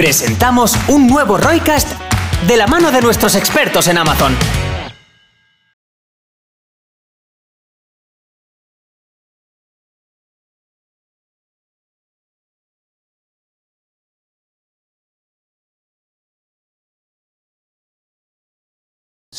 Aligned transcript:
presentamos 0.00 0.78
un 0.88 1.06
nuevo 1.06 1.36
Roycast 1.36 1.92
de 2.46 2.56
la 2.56 2.66
mano 2.66 2.90
de 2.90 3.02
nuestros 3.02 3.34
expertos 3.34 3.86
en 3.86 3.98
Amazon. 3.98 4.34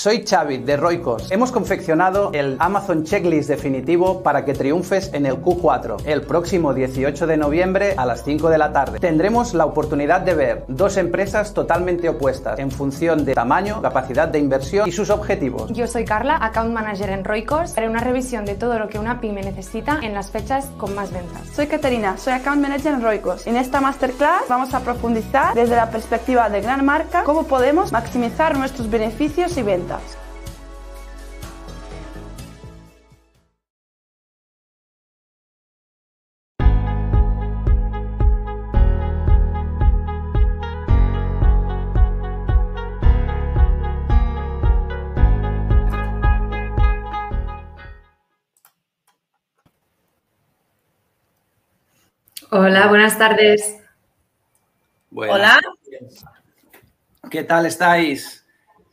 Soy 0.01 0.25
Xavi 0.27 0.57
de 0.57 0.77
Roicos. 0.77 1.29
Hemos 1.31 1.51
confeccionado 1.51 2.31
el 2.33 2.55
Amazon 2.57 3.03
Checklist 3.03 3.47
definitivo 3.47 4.23
para 4.23 4.43
que 4.43 4.55
triunfes 4.55 5.13
en 5.13 5.27
el 5.27 5.35
Q4 5.35 6.07
el 6.07 6.23
próximo 6.23 6.73
18 6.73 7.27
de 7.27 7.37
noviembre 7.37 7.93
a 7.95 8.07
las 8.07 8.23
5 8.23 8.49
de 8.49 8.57
la 8.57 8.73
tarde. 8.73 8.99
Tendremos 8.99 9.53
la 9.53 9.67
oportunidad 9.67 10.21
de 10.21 10.33
ver 10.33 10.65
dos 10.67 10.97
empresas 10.97 11.53
totalmente 11.53 12.09
opuestas 12.09 12.57
en 12.57 12.71
función 12.71 13.25
de 13.25 13.35
tamaño, 13.35 13.79
capacidad 13.79 14.27
de 14.27 14.39
inversión 14.39 14.89
y 14.89 14.91
sus 14.91 15.11
objetivos. 15.11 15.71
Yo 15.71 15.85
soy 15.85 16.03
Carla, 16.03 16.35
Account 16.37 16.73
Manager 16.73 17.11
en 17.11 17.23
Roicos. 17.23 17.77
Haré 17.77 17.87
una 17.87 17.99
revisión 17.99 18.43
de 18.45 18.55
todo 18.55 18.79
lo 18.79 18.89
que 18.89 18.97
una 18.97 19.21
pyme 19.21 19.43
necesita 19.43 19.99
en 20.01 20.15
las 20.15 20.31
fechas 20.31 20.65
con 20.79 20.95
más 20.95 21.13
ventas. 21.13 21.47
Soy 21.53 21.67
Caterina, 21.67 22.17
soy 22.17 22.33
Account 22.33 22.59
Manager 22.59 22.95
en 22.95 23.03
Roicos. 23.03 23.45
En 23.45 23.55
esta 23.55 23.79
masterclass 23.81 24.45
vamos 24.49 24.73
a 24.73 24.79
profundizar 24.79 25.53
desde 25.53 25.75
la 25.75 25.91
perspectiva 25.91 26.49
de 26.49 26.59
gran 26.61 26.83
marca 26.83 27.23
cómo 27.23 27.43
podemos 27.43 27.91
maximizar 27.91 28.57
nuestros 28.57 28.89
beneficios 28.89 29.55
y 29.57 29.61
ventas. 29.61 29.90
Hola, 52.53 52.87
buenas 52.87 53.17
tardes. 53.17 53.79
Hola. 55.13 55.59
¿Qué 57.29 57.43
tal 57.43 57.65
estáis? 57.65 58.40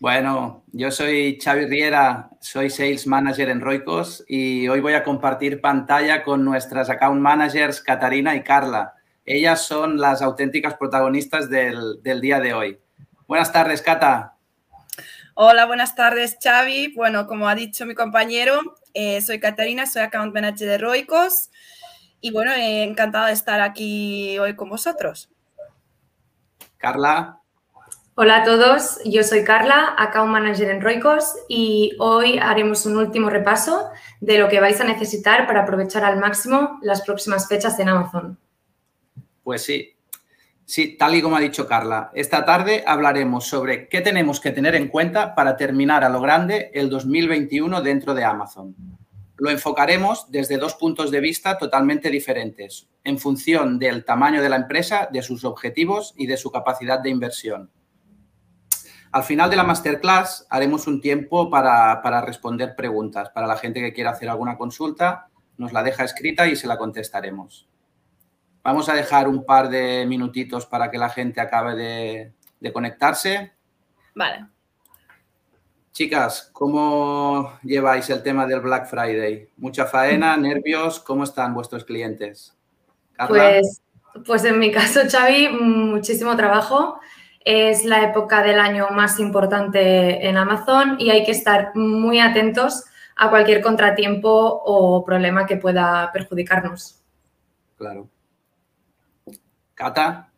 Bueno, 0.01 0.63
yo 0.71 0.93
soy 0.93 1.41
Xavi 1.43 1.67
Riera, 1.67 2.31
soy 2.41 2.71
Sales 2.71 3.09
Manager 3.09 3.49
en 3.49 3.61
Roicos 3.61 4.25
y 4.29 4.69
hoy 4.69 4.79
voy 4.79 4.93
a 4.93 5.03
compartir 5.03 5.61
pantalla 5.61 6.23
con 6.23 6.45
nuestras 6.45 6.89
Account 6.89 7.21
Managers 7.21 7.81
Catarina 7.81 8.37
y 8.37 8.45
Carla. 8.45 8.95
Ellas 9.25 9.63
son 9.63 9.99
las 9.99 10.23
auténticas 10.23 10.75
protagonistas 10.75 11.51
del, 11.51 12.01
del 12.05 12.21
día 12.21 12.39
de 12.39 12.55
hoy. 12.55 12.79
Buenas 13.27 13.53
tardes, 13.53 13.83
Cata. 13.83 14.37
Hola, 15.35 15.67
buenas 15.67 15.97
tardes, 15.97 16.39
Xavi. 16.41 16.95
Bueno, 16.95 17.27
como 17.27 17.49
ha 17.49 17.57
dicho 17.57 17.85
mi 17.85 17.97
compañero, 17.97 18.77
eh, 18.95 19.21
soy 19.21 19.41
Catarina, 19.41 19.85
soy 19.87 20.03
Account 20.03 20.33
Manager 20.33 20.69
de 20.69 20.79
Roicos 20.79 21.51
y 22.21 22.31
bueno, 22.31 22.53
eh, 22.53 22.85
encantada 22.85 23.27
de 23.27 23.33
estar 23.33 23.61
aquí 23.61 24.39
hoy 24.39 24.55
con 24.55 24.69
vosotros. 24.69 25.29
Carla. 26.77 27.41
Hola 28.21 28.39
a 28.39 28.43
todos, 28.43 28.99
yo 29.05 29.23
soy 29.23 29.45
Carla, 29.45 29.95
Account 29.97 30.33
Manager 30.33 30.71
en 30.71 30.81
Roicos 30.81 31.37
y 31.47 31.93
hoy 32.01 32.37
haremos 32.43 32.85
un 32.85 32.97
último 32.97 33.31
repaso 33.31 33.91
de 34.21 34.39
lo 34.39 34.49
que 34.49 34.59
vais 34.59 34.81
a 34.81 34.85
necesitar 34.85 35.47
para 35.47 35.63
aprovechar 35.63 36.05
al 36.05 36.19
máximo 36.19 36.81
las 36.83 37.03
próximas 37.03 37.47
fechas 37.47 37.79
en 37.79 37.89
Amazon. 37.89 38.37
Pues 39.45 39.63
sí, 39.63 39.95
sí, 40.65 40.97
tal 40.99 41.15
y 41.15 41.23
como 41.23 41.37
ha 41.37 41.41
dicho 41.41 41.69
Carla, 41.69 42.11
esta 42.13 42.45
tarde 42.45 42.83
hablaremos 42.85 43.47
sobre 43.47 43.87
qué 43.87 44.01
tenemos 44.01 44.41
que 44.41 44.51
tener 44.51 44.75
en 44.75 44.89
cuenta 44.89 45.37
para 45.37 45.57
terminar 45.57 46.03
a 46.03 46.09
lo 46.09 46.21
grande 46.21 46.73
el 46.75 46.91
2021 46.91 47.83
dentro 47.83 48.15
de 48.15 48.25
Amazon. 48.25 48.75
Lo 49.37 49.49
enfocaremos 49.49 50.29
desde 50.29 50.57
dos 50.57 50.75
puntos 50.75 51.13
de 51.13 51.21
vista 51.21 51.57
totalmente 51.57 52.11
diferentes, 52.11 52.89
en 53.05 53.17
función 53.17 53.79
del 53.79 54.05
tamaño 54.05 54.43
de 54.43 54.49
la 54.49 54.57
empresa, 54.57 55.09
de 55.09 55.23
sus 55.23 55.45
objetivos 55.45 56.15
y 56.17 56.27
de 56.27 56.37
su 56.37 56.51
capacidad 56.51 56.99
de 56.99 57.11
inversión. 57.11 57.71
Al 59.11 59.25
final 59.25 59.49
de 59.49 59.57
la 59.57 59.65
masterclass 59.65 60.47
haremos 60.51 60.87
un 60.87 61.01
tiempo 61.01 61.51
para, 61.51 62.21
responder 62.21 62.77
preguntas. 62.77 63.31
Para 63.31 63.47
la 63.47 63.57
gente 63.57 63.81
que 63.81 63.93
quiera 63.93 64.11
hacer 64.11 64.29
alguna 64.29 64.57
consulta, 64.57 65.29
nos 65.57 65.73
la 65.73 65.83
deja 65.83 66.05
escrita 66.05 66.47
y 66.47 66.57
se 66.57 66.67
la 66.67 66.77
contestaremos. 66.77 67.69
Vamos 68.63 68.89
a 68.89 68.95
dejar 68.95 69.29
un 69.29 69.47
par 69.47 69.71
de 69.71 70.05
minutitos 70.07 70.67
para 70.67 70.91
que 70.91 70.99
la 70.99 71.09
gente 71.09 71.41
acabe 71.41 71.75
de, 71.75 72.33
de 72.61 72.73
conectarse. 72.73 73.53
Vale. 74.15 74.47
Chicas, 75.93 76.51
¿cómo 76.53 77.59
lleváis 77.63 78.09
el 78.11 78.23
tema 78.23 78.47
del 78.47 78.61
Black 78.61 78.87
Friday? 78.87 79.49
¿Mucha 79.57 79.87
faena, 79.87 80.37
nervios? 80.37 81.01
¿Cómo 81.01 81.25
están 81.25 81.55
vuestros 81.55 81.85
clientes? 81.85 82.57
Pues, 83.27 83.83
pues 84.25 84.45
en 84.45 84.59
mi 84.59 84.71
caso, 84.71 85.01
Xavi, 85.11 85.49
muchísimo 85.49 86.37
trabajo. 86.37 87.01
Es 87.51 87.87
la 87.87 88.03
época 88.03 88.43
del 88.43 88.61
año 88.61 88.91
más 88.91 89.19
importante 89.19 90.29
en 90.29 90.37
Amazon 90.37 90.97
y 90.99 91.09
hay 91.09 91.25
que 91.25 91.31
estar 91.31 91.75
muy 91.75 92.21
atentos 92.21 92.85
a 93.17 93.31
cualquier 93.31 93.63
contratiempo 93.63 94.29
o 94.67 95.03
problema 95.03 95.47
que 95.47 95.57
pueda 95.57 96.11
perjudicarnos. 96.13 97.01
Claro. 97.79 98.07
Cata. 99.73 100.31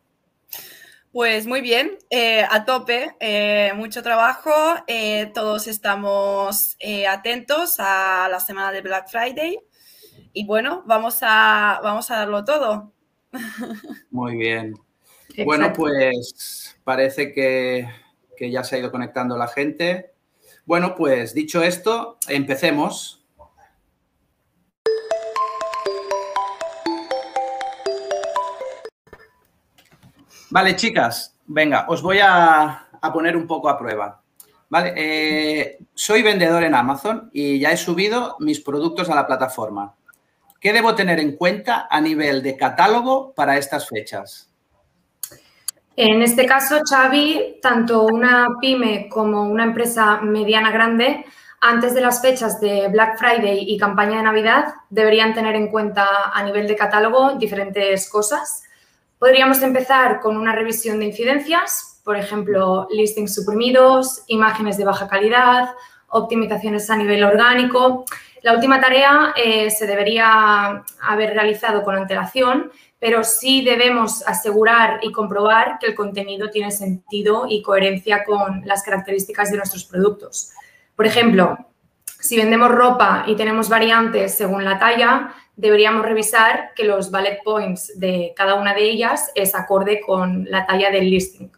Pues 1.11 1.47
muy 1.47 1.59
bien, 1.59 1.97
eh, 2.09 2.45
a 2.49 2.63
tope, 2.63 3.13
eh, 3.19 3.73
mucho 3.75 4.01
trabajo, 4.01 4.53
eh, 4.87 5.33
todos 5.33 5.67
estamos 5.67 6.77
atentos 7.09 7.75
a 7.79 8.29
la 8.31 8.39
semana 8.39 8.71
de 8.71 8.79
Black 8.79 9.09
Friday 9.09 9.59
y 10.31 10.45
bueno, 10.45 10.83
vamos 10.85 11.17
a, 11.23 11.81
vamos 11.83 12.09
a 12.09 12.19
darlo 12.19 12.45
todo. 12.45 12.93
Muy 14.11 14.37
bien. 14.37 14.75
Bueno, 15.45 15.71
pues 15.73 16.77
parece 16.91 17.31
que, 17.31 17.87
ya 18.51 18.65
se 18.65 18.75
ha 18.75 18.79
ido 18.79 18.91
conectando 18.91 19.37
la 19.37 19.47
gente. 19.47 20.11
Bueno, 20.65 20.93
pues 20.93 21.33
dicho 21.33 21.63
esto, 21.63 22.17
empecemos. 22.27 23.23
Vale, 30.49 30.75
chicas, 30.75 31.37
venga, 31.45 31.85
os 31.87 32.01
voy 32.01 32.19
a, 32.21 32.89
poner 33.13 33.37
un 33.37 33.47
poco 33.47 33.69
a 33.69 33.79
prueba. 33.79 34.21
Vale, 34.67 34.93
eh, 34.97 35.79
soy 35.93 36.23
vendedor 36.23 36.65
en 36.65 36.75
Amazon 36.75 37.29
y 37.31 37.57
ya 37.57 37.71
he 37.71 37.77
subido 37.77 38.35
mis 38.39 38.59
productos 38.59 39.09
a 39.09 39.15
la 39.15 39.25
plataforma. 39.25 39.95
¿Qué 40.59 40.73
debo 40.73 40.93
tener 40.93 41.21
en 41.21 41.37
cuenta 41.37 41.87
a 41.89 42.01
nivel 42.01 42.43
de 42.43 42.57
catálogo 42.57 43.33
para 43.33 43.57
estas 43.57 43.87
fechas? 43.87 44.50
En 45.95 46.21
este 46.21 46.45
caso, 46.45 46.79
Xavi, 46.89 47.59
tanto 47.61 48.03
una 48.03 48.47
pyme 48.61 49.09
como 49.09 49.43
una 49.43 49.65
empresa 49.65 50.21
mediana 50.21 50.71
grande, 50.71 51.25
antes 51.59 51.93
de 51.93 52.01
las 52.01 52.21
fechas 52.21 52.59
de 52.59 52.87
Black 52.87 53.19
Friday 53.19 53.65
y 53.67 53.77
campaña 53.77 54.17
de 54.17 54.23
Navidad, 54.23 54.73
deberían 54.89 55.33
tener 55.33 55.55
en 55.55 55.67
cuenta 55.67 56.31
a 56.33 56.43
nivel 56.43 56.67
de 56.67 56.75
catálogo 56.75 57.33
diferentes 57.35 58.09
cosas. 58.09 58.63
Podríamos 59.19 59.61
empezar 59.61 60.21
con 60.21 60.37
una 60.37 60.55
revisión 60.55 60.99
de 60.99 61.05
incidencias, 61.05 62.01
por 62.03 62.17
ejemplo, 62.17 62.87
listings 62.89 63.35
suprimidos, 63.35 64.23
imágenes 64.27 64.77
de 64.77 64.85
baja 64.85 65.07
calidad, 65.07 65.69
optimizaciones 66.07 66.89
a 66.89 66.95
nivel 66.95 67.23
orgánico. 67.23 68.05
La 68.41 68.53
última 68.53 68.81
tarea 68.81 69.33
eh, 69.35 69.69
se 69.69 69.85
debería 69.85 70.83
haber 71.01 71.33
realizado 71.33 71.83
con 71.83 71.95
antelación 71.95 72.71
pero 73.01 73.23
sí 73.23 73.63
debemos 73.63 74.21
asegurar 74.27 74.99
y 75.01 75.11
comprobar 75.11 75.79
que 75.79 75.87
el 75.87 75.95
contenido 75.95 76.51
tiene 76.51 76.69
sentido 76.69 77.47
y 77.49 77.63
coherencia 77.63 78.23
con 78.23 78.61
las 78.63 78.83
características 78.83 79.49
de 79.49 79.57
nuestros 79.57 79.85
productos. 79.85 80.51
Por 80.95 81.07
ejemplo, 81.07 81.57
si 82.05 82.37
vendemos 82.37 82.69
ropa 82.69 83.23
y 83.25 83.35
tenemos 83.35 83.69
variantes 83.69 84.37
según 84.37 84.63
la 84.63 84.77
talla, 84.77 85.33
deberíamos 85.55 86.05
revisar 86.05 86.75
que 86.75 86.83
los 86.83 87.09
bullet 87.09 87.39
points 87.43 87.99
de 87.99 88.33
cada 88.35 88.53
una 88.53 88.75
de 88.75 88.83
ellas 88.83 89.31
es 89.33 89.55
acorde 89.55 89.99
con 89.99 90.45
la 90.47 90.67
talla 90.67 90.91
del 90.91 91.09
listing. 91.09 91.49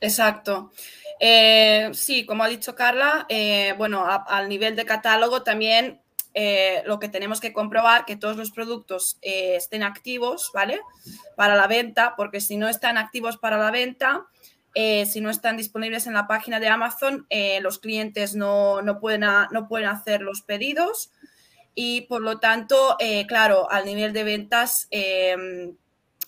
Exacto. 0.00 0.72
Eh, 1.20 1.90
sí, 1.92 2.24
como 2.24 2.44
ha 2.44 2.48
dicho 2.48 2.74
Carla, 2.74 3.26
eh, 3.28 3.74
bueno, 3.76 4.06
al 4.08 4.48
nivel 4.48 4.74
de 4.74 4.86
catálogo 4.86 5.42
también 5.42 6.00
eh, 6.34 6.82
lo 6.86 6.98
que 6.98 7.08
tenemos 7.08 7.40
que 7.40 7.52
comprobar 7.52 8.04
que 8.04 8.16
todos 8.16 8.36
los 8.36 8.50
productos 8.50 9.18
eh, 9.22 9.56
estén 9.56 9.82
activos, 9.82 10.50
¿vale? 10.54 10.80
Para 11.36 11.56
la 11.56 11.66
venta, 11.66 12.14
porque 12.16 12.40
si 12.40 12.56
no 12.56 12.68
están 12.68 12.96
activos 12.98 13.36
para 13.36 13.58
la 13.58 13.70
venta, 13.70 14.26
eh, 14.74 15.04
si 15.04 15.20
no 15.20 15.28
están 15.28 15.56
disponibles 15.56 16.06
en 16.06 16.14
la 16.14 16.26
página 16.26 16.58
de 16.58 16.68
Amazon, 16.68 17.26
los 17.60 17.78
clientes 17.78 18.34
no, 18.34 18.80
pueden 19.00 19.20
no 19.50 19.68
pueden 19.68 19.88
hacer 19.88 20.22
los 20.22 20.40
pedidos 20.40 21.10
y 21.74 22.02
por 22.02 22.22
lo 22.22 22.40
tanto, 22.40 22.96
claro, 23.28 23.70
al 23.70 23.84
nivel 23.84 24.14
de 24.14 24.24
ventas 24.24 24.88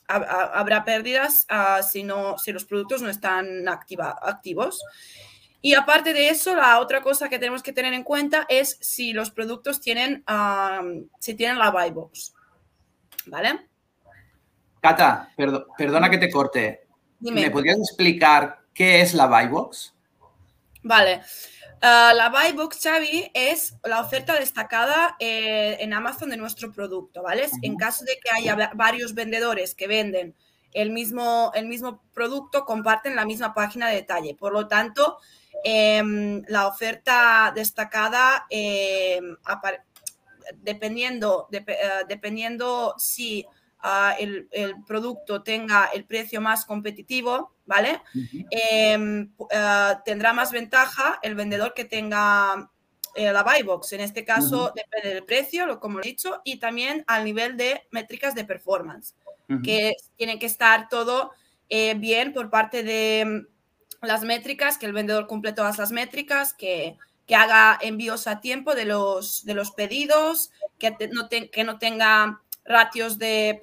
habrá 0.07 0.85
pérdidas 0.85 1.47
ah, 1.49 1.83
si, 1.83 2.03
no, 2.03 2.37
si 2.39 2.53
los 2.53 2.65
productos 2.65 3.03
no 3.03 3.09
están 3.09 3.69
activa, 3.69 4.19
activos. 4.21 4.83
Y 5.65 5.73
aparte 5.73 6.13
de 6.13 6.29
eso, 6.29 6.55
la 6.55 6.79
otra 6.79 7.01
cosa 7.01 7.31
que 7.31 7.39
tenemos 7.39 7.63
que 7.63 7.73
tener 7.73 7.95
en 7.95 8.03
cuenta 8.03 8.45
es 8.51 8.77
si 8.83 9.15
los 9.15 9.31
productos 9.31 9.81
tienen, 9.81 10.23
si 11.19 11.33
tienen 11.33 11.59
la 11.59 11.71
buy 11.71 11.91
box. 11.91 12.35
¿Vale? 13.25 13.67
Cata, 14.83 15.33
perdona 15.79 16.11
que 16.11 16.19
te 16.19 16.31
corte. 16.31 16.87
¿Me 17.21 17.51
podrías 17.51 17.79
explicar 17.79 18.59
qué 18.75 19.01
es 19.01 19.15
la 19.15 19.27
buy 19.27 19.49
box? 19.49 19.95
Vale. 20.83 21.23
Ah, 21.81 22.13
la 22.15 22.29
buy 22.29 22.53
box, 22.53 22.81
Xavi, 22.83 23.31
es 23.33 23.75
la 23.85 24.03
oferta 24.03 24.35
destacada 24.35 25.17
eh, 25.19 25.79
en 25.81 25.95
Amazon 25.95 26.29
de 26.29 26.37
nuestro 26.37 26.73
producto, 26.73 27.23
¿vale? 27.23 27.49
En 27.63 27.77
caso 27.77 28.05
de 28.05 28.19
que 28.23 28.31
haya 28.31 28.71
varios 28.75 29.15
vendedores 29.15 29.75
que 29.75 29.87
venden 29.87 30.35
el 30.73 30.91
mismo, 30.91 31.53
el 31.55 31.69
mismo 31.69 32.03
producto, 32.13 32.67
comparten 32.67 33.17
la 33.17 33.25
misma 33.25 33.55
página 33.55 33.89
de 33.89 33.95
detalle. 33.95 34.35
Por 34.35 34.53
lo 34.53 34.69
tanto, 34.69 35.21
Em, 35.67 36.43
la 36.49 36.69
oferta 36.69 37.51
destacada, 37.55 38.45
em, 38.51 39.35
dependiendo, 40.57 41.49
eh, 41.51 42.05
dependiendo 42.07 42.95
si 42.99 43.47
ah, 43.79 44.15
el, 44.19 44.47
producto 44.87 45.43
tenga 45.43 45.87
el 45.87 46.05
precio 46.05 46.43
más 46.43 46.67
competitivo, 46.67 47.55
¿vale? 47.65 48.03
Em, 48.51 49.33
ah, 49.55 50.03
tendrá 50.05 50.35
más 50.35 50.53
ventaja 50.53 51.19
el 51.23 51.35
vendedor 51.35 51.73
que 51.73 51.87
tenga 51.87 52.71
eh, 53.15 53.33
la 53.33 53.43
buy 53.43 53.63
box. 53.63 53.95
En 53.95 54.01
este 54.01 54.23
caso 54.23 54.71
depende 54.75 55.15
del 55.15 55.25
precio, 55.25 55.81
como 55.81 56.01
he 56.01 56.03
dicho, 56.03 56.43
y 56.45 56.59
también 56.59 57.05
al 57.07 57.25
nivel 57.25 57.57
de 57.57 57.83
métricas 57.91 58.35
de 58.35 58.45
performance, 58.45 59.15
que 59.63 59.95
tiene 60.17 60.39
que 60.39 60.47
estar 60.47 60.89
todo 60.89 61.31
eh, 61.71 61.95
bien 61.95 62.33
por 62.33 62.51
parte 62.51 62.83
de 62.83 63.47
las 64.07 64.23
métricas, 64.23 64.79
que 64.79 64.87
el 64.87 64.93
vendedor 64.93 65.27
cumple 65.27 65.53
todas 65.53 65.79
las 65.79 65.93
métricas, 65.93 66.55
que, 66.55 66.97
haga 67.35 67.79
envíos 67.81 68.27
a 68.27 68.41
tiempo 68.41 68.75
de 68.75 68.85
los, 68.85 69.45
de 69.47 69.55
los 69.55 69.71
pedidos, 69.71 70.51
que, 70.79 70.95
no, 71.11 71.29
que 71.29 71.65
no 71.65 71.79
tenga 71.79 72.43
ratios 72.65 73.19
de, 73.19 73.59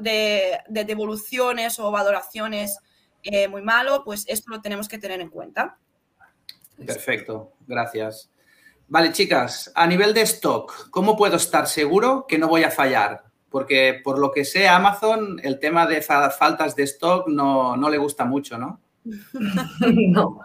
de, 0.00 0.84
devoluciones 0.84 1.78
o 1.78 1.90
valoraciones 1.90 2.78
eh, 3.22 3.48
muy 3.48 3.62
malo, 3.62 4.02
pues 4.04 4.24
esto 4.28 4.50
lo 4.50 4.60
tenemos 4.60 4.88
que 4.88 4.98
tener 4.98 5.20
en 5.20 5.30
cuenta. 5.30 5.78
Perfecto, 6.84 7.52
gracias. 7.66 8.30
Vale, 8.88 9.12
chicas, 9.12 9.72
a 9.74 9.86
nivel 9.86 10.12
de 10.12 10.22
stock, 10.22 10.90
¿cómo 10.90 11.16
puedo 11.16 11.36
estar 11.36 11.66
seguro 11.66 12.26
que 12.28 12.38
no 12.38 12.48
voy 12.48 12.64
a 12.64 12.70
fallar? 12.70 13.24
Porque 13.48 14.00
por 14.04 14.18
lo 14.18 14.30
que 14.30 14.44
sé, 14.44 14.68
Amazon, 14.68 15.40
el 15.42 15.58
tema 15.58 15.86
de 15.86 16.02
faltas 16.02 16.76
de 16.76 16.82
stock 16.82 17.28
no, 17.28 17.76
no 17.76 17.88
le 17.88 17.98
gusta 17.98 18.24
mucho, 18.24 18.58
¿no? 18.58 18.80
no. 20.08 20.40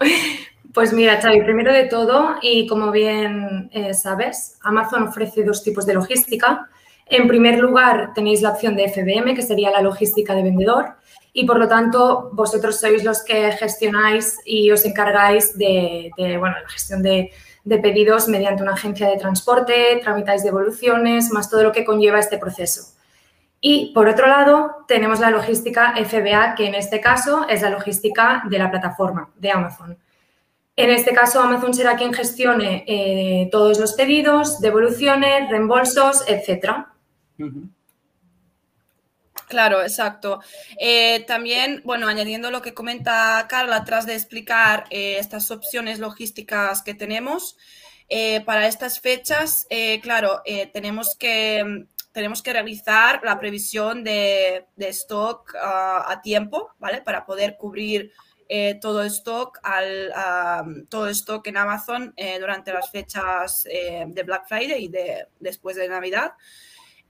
Pues 0.74 0.94
mira, 0.94 1.20
Xavi, 1.20 1.42
primero 1.42 1.74
de 1.74 1.86
todo, 1.86 2.36
y 2.42 2.68
como 2.68 2.92
bien 2.92 3.70
eh, 3.72 3.94
sabes, 3.94 4.58
Amazon 4.62 5.04
ofrece 5.04 5.44
dos 5.44 5.64
tipos 5.64 5.86
de 5.86 5.96
logística. 5.96 6.70
En 7.08 7.28
primer 7.28 7.58
lugar, 7.58 8.14
tenéis 8.14 8.42
la 8.42 8.52
opción 8.52 8.76
de 8.76 8.88
FBM, 8.88 9.34
que 9.34 9.42
sería 9.42 9.72
la 9.72 9.82
logística 9.82 10.36
de 10.36 10.44
vendedor, 10.44 10.94
y 11.34 11.46
por 11.46 11.58
lo 11.58 11.68
tanto, 11.68 12.30
vosotros 12.34 12.80
sois 12.80 13.04
los 13.04 13.24
que 13.24 13.52
gestionáis 13.54 14.38
y 14.46 14.70
os 14.72 14.86
encargáis 14.86 15.58
de, 15.58 16.12
bueno, 16.18 16.56
la 16.62 16.70
gestión 16.70 17.02
de, 17.02 17.32
de 17.64 17.78
pedidos 17.80 18.28
mediante 18.28 18.62
una 18.62 18.74
agencia 18.74 19.08
de 19.08 19.18
transporte, 19.18 20.00
tramitáis 20.04 20.44
devoluciones, 20.44 21.32
más 21.32 21.50
todo 21.50 21.64
lo 21.64 21.72
que 21.72 21.86
conlleva 21.86 22.20
este 22.20 22.38
proceso. 22.38 22.99
Y 23.62 23.92
por 23.94 24.08
otro 24.08 24.28
lado, 24.28 24.86
tenemos 24.88 25.20
la 25.20 25.32
logística 25.32 25.94
FBA, 25.96 26.56
que 26.56 26.68
en 26.68 26.76
este 26.76 27.02
caso 27.02 27.48
es 27.50 27.62
la 27.62 27.70
logística 27.70 28.44
de 28.50 28.58
la 28.58 28.72
plataforma 28.72 29.32
de 29.36 29.52
Amazon. 29.52 29.98
En 30.78 30.92
este 30.92 31.14
caso, 31.14 31.42
Amazon 31.42 31.74
será 31.74 31.98
quien 31.98 32.14
gestione 32.14 32.86
eh, 32.88 33.50
todos 33.52 33.80
los 33.80 33.94
pedidos, 33.94 34.62
devoluciones, 34.62 35.50
reembolsos, 35.50 36.24
etc. 36.26 36.86
Claro, 39.50 39.82
exacto. 39.82 40.40
Eh, 40.80 41.26
también, 41.28 41.82
bueno, 41.84 42.08
añadiendo 42.08 42.50
lo 42.50 42.62
que 42.62 42.74
comenta 42.74 43.46
Carla, 43.50 43.84
tras 43.84 44.06
de 44.06 44.16
explicar 44.16 44.86
eh, 44.90 45.18
estas 45.20 45.52
opciones 45.52 46.00
logísticas 46.00 46.82
que 46.82 46.94
tenemos, 46.94 47.58
para 48.44 48.66
estas 48.66 49.00
fechas, 49.00 49.68
claro, 50.02 50.42
tenemos 50.74 51.16
que 51.16 51.86
tenemos 52.12 52.42
que 52.42 52.54
realizar 52.54 53.22
la 53.24 53.40
previsión 53.40 54.04
de, 54.04 54.66
stock 54.78 55.56
ah, 55.62 56.06
a 56.08 56.22
tiempo, 56.22 56.72
¿vale? 56.80 57.02
Para 57.02 57.26
poder 57.26 57.58
cubrir 57.58 58.12
eh, 58.52 58.80
todo 58.82 59.04
stock 59.04 59.60
al 59.62 60.12
todo 60.90 61.08
stock 61.10 61.46
en 61.46 61.58
Amazon 61.58 62.14
eh, 62.18 62.40
durante 62.40 62.74
las 62.74 62.90
fechas 62.90 63.64
eh, 63.70 64.06
de 64.08 64.24
Black 64.24 64.48
Friday 64.48 64.86
y 64.86 64.88
de, 64.88 65.28
después 65.40 65.76
de 65.76 65.88
Navidad. 65.88 66.34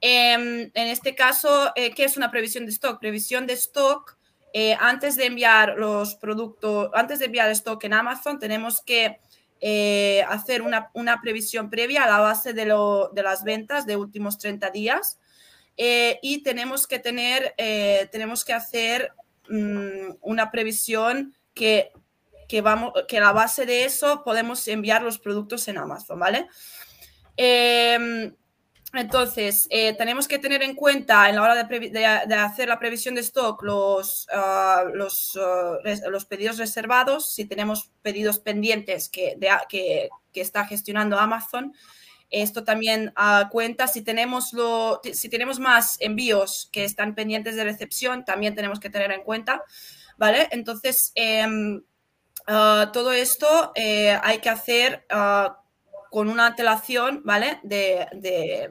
Em, 0.01 0.69
en 0.73 0.87
este 0.87 1.15
caso, 1.15 1.71
¿qué 1.75 2.03
es 2.03 2.17
una 2.17 2.29
previsión 2.29 2.65
de 2.65 2.71
stock? 2.71 2.99
Previsión 2.99 3.47
de 3.47 3.53
stock 3.53 4.17
antes 4.79 5.15
de 5.15 5.27
enviar 5.27 5.75
los 5.77 6.15
productos, 6.15 6.89
antes 6.93 7.19
de 7.19 7.25
enviar 7.25 7.49
stock 7.51 7.83
en 7.83 7.93
Amazon, 7.93 8.39
tenemos 8.39 8.81
que 8.81 9.19
eh, 9.61 10.23
hacer 10.29 10.61
una, 10.61 11.21
previsión 11.21 11.69
previa 11.69 12.03
a 12.03 12.09
la 12.09 12.19
base 12.19 12.53
de, 12.53 12.65
las 12.65 13.43
ventas 13.43 13.85
de 13.85 13.97
últimos 13.97 14.37
30 14.37 14.69
días 14.69 15.19
eh, 15.75 16.19
y 16.21 16.43
tenemos 16.43 16.87
que 16.87 16.99
tener, 16.99 17.53
eh, 17.57 18.07
tenemos 18.11 18.45
que 18.45 18.53
hacer 18.53 19.11
mm, 19.49 20.15
una 20.21 20.51
previsión 20.51 21.35
que, 21.53 21.91
que, 22.47 22.61
vamos, 22.61 22.93
que 23.07 23.17
a 23.17 23.21
la 23.21 23.31
base 23.33 23.65
de 23.65 23.85
eso 23.85 24.23
podemos 24.23 24.67
enviar 24.67 25.03
los 25.03 25.19
productos 25.19 25.67
en 25.67 25.77
Amazon, 25.77 26.19
¿vale? 26.19 26.47
Entonces, 28.93 29.67
eh, 29.69 29.93
tenemos 29.93 30.27
que 30.27 30.39
tener 30.39 30.63
en 30.63 30.73
cuenta 30.73 31.29
en 31.29 31.35
la 31.35 31.43
hora 31.43 31.63
de, 31.63 32.35
hacer 32.35 32.67
la 32.67 32.79
previsión 32.79 33.13
de 33.15 33.21
stock 33.21 33.61
los, 33.61 34.27
ah, 34.33 34.83
los, 34.91 35.37
ah, 35.39 35.77
los, 36.09 36.25
pedidos 36.25 36.57
reservados, 36.57 37.31
si 37.31 37.45
tenemos 37.45 37.91
pedidos 38.01 38.39
pendientes 38.39 39.07
que, 39.07 39.37
que, 39.69 40.09
está 40.33 40.65
gestionando 40.65 41.19
Amazon. 41.19 41.73
Esto 42.31 42.63
también 42.63 43.13
uh, 43.17 43.49
cuenta 43.49 43.87
si 43.87 44.03
tenemos, 44.03 44.53
lo, 44.53 45.01
si 45.13 45.29
tenemos 45.29 45.59
más 45.59 45.97
envíos 45.99 46.69
que 46.71 46.83
están 46.83 47.15
pendientes 47.15 47.55
de 47.55 47.63
recepción, 47.63 48.23
también 48.23 48.55
tenemos 48.55 48.79
que 48.79 48.89
tener 48.89 49.11
en 49.11 49.23
cuenta, 49.23 49.63
¿vale? 50.17 50.47
Entonces, 50.51 51.11
em, 51.15 51.81
todo 52.45 53.11
esto 53.11 53.71
eh, 53.75 54.17
hay 54.23 54.39
que 54.39 54.49
hacer 54.49 55.05
con 56.09 56.29
una 56.29 56.47
antelación, 56.47 57.21
¿vale? 57.23 57.59
De, 57.63 58.69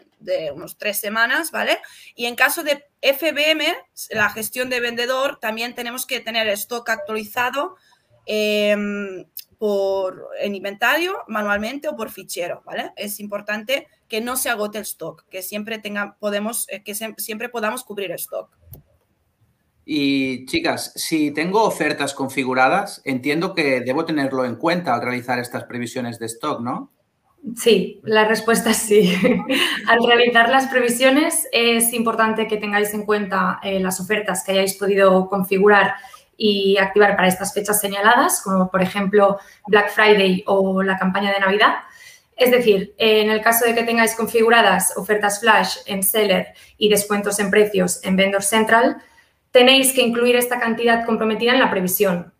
unos 0.54 0.76
tres 0.78 0.98
semanas, 1.00 1.50
¿vale? 1.50 1.78
Y 2.14 2.26
en 2.26 2.34
caso 2.34 2.62
de 2.62 2.84
FBM, 3.00 3.64
la 4.10 4.30
gestión 4.30 4.70
de 4.70 4.80
vendedor, 4.80 5.38
también 5.40 5.74
tenemos 5.74 6.06
que 6.06 6.20
tener 6.20 6.48
stock 6.48 6.88
actualizado 6.88 7.76
em, 8.26 9.24
por, 9.58 10.28
en 10.40 10.54
inventario, 10.54 11.16
manualmente 11.28 11.88
o 11.88 11.96
por 11.96 12.10
fichero, 12.10 12.62
¿vale? 12.64 12.92
Es 12.96 13.20
importante 13.20 13.88
que 14.08 14.20
no 14.20 14.36
se 14.36 14.50
agote 14.50 14.78
el 14.78 14.84
stock, 14.84 15.24
que 15.28 15.42
siempre, 15.42 15.78
tenga, 15.78 16.16
podemos, 16.18 16.66
eh, 16.68 16.82
que 16.82 16.94
siempre 16.94 17.48
podamos 17.48 17.84
cubrir 17.84 18.10
el 18.10 18.16
stock. 18.16 18.56
Y 19.90 20.44
chicas, 20.44 20.92
si 20.96 21.30
tengo 21.30 21.64
ofertas 21.64 22.12
configuradas, 22.12 23.00
entiendo 23.06 23.54
que 23.54 23.80
debo 23.80 24.04
tenerlo 24.04 24.44
en 24.44 24.56
cuenta 24.56 24.92
al 24.92 25.00
realizar 25.00 25.38
estas 25.38 25.64
previsiones 25.64 26.18
de 26.18 26.26
stock, 26.26 26.60
¿no? 26.60 26.92
Sí, 27.56 28.00
la 28.04 28.24
respuesta 28.24 28.70
es 28.70 28.76
sí. 28.78 29.14
Al 29.86 30.06
realizar 30.06 30.48
las 30.48 30.66
previsiones 30.68 31.48
es 31.52 31.92
importante 31.92 32.46
que 32.46 32.56
tengáis 32.56 32.92
en 32.94 33.04
cuenta 33.04 33.60
eh, 33.62 33.80
las 33.80 34.00
ofertas 34.00 34.44
que 34.44 34.52
hayáis 34.52 34.74
podido 34.74 35.28
configurar 35.28 35.94
y 36.36 36.76
activar 36.78 37.16
para 37.16 37.28
estas 37.28 37.52
fechas 37.52 37.80
señaladas, 37.80 38.42
como 38.42 38.70
por 38.70 38.82
ejemplo 38.82 39.38
Black 39.66 39.90
Friday 39.90 40.44
o 40.46 40.82
la 40.82 40.98
campaña 40.98 41.32
de 41.32 41.40
Navidad. 41.40 41.74
Es 42.36 42.52
decir, 42.52 42.94
en 42.98 43.30
el 43.30 43.40
caso 43.40 43.66
de 43.66 43.74
que 43.74 43.82
tengáis 43.82 44.14
configuradas 44.14 44.96
ofertas 44.96 45.40
flash 45.40 45.78
en 45.86 46.04
Seller 46.04 46.54
y 46.76 46.88
descuentos 46.88 47.40
en 47.40 47.50
precios 47.50 48.00
en 48.04 48.14
Vendor 48.14 48.44
Central, 48.44 48.98
tenéis 49.50 49.92
que 49.92 50.02
incluir 50.02 50.36
esta 50.36 50.60
cantidad 50.60 51.04
comprometida 51.04 51.52
en 51.52 51.58
la 51.58 51.70
previsión. 51.70 52.32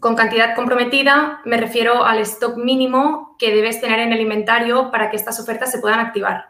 Con 0.00 0.16
cantidad 0.16 0.54
comprometida 0.54 1.40
me 1.44 1.58
refiero 1.58 2.04
al 2.04 2.20
stock 2.20 2.56
mínimo 2.56 3.33
que 3.44 3.54
debes 3.54 3.78
tener 3.78 3.98
en 3.98 4.12
el 4.12 4.22
inventario 4.22 4.90
para 4.90 5.10
que 5.10 5.16
estas 5.16 5.38
ofertas 5.38 5.70
se 5.70 5.78
puedan 5.78 6.00
activar. 6.00 6.46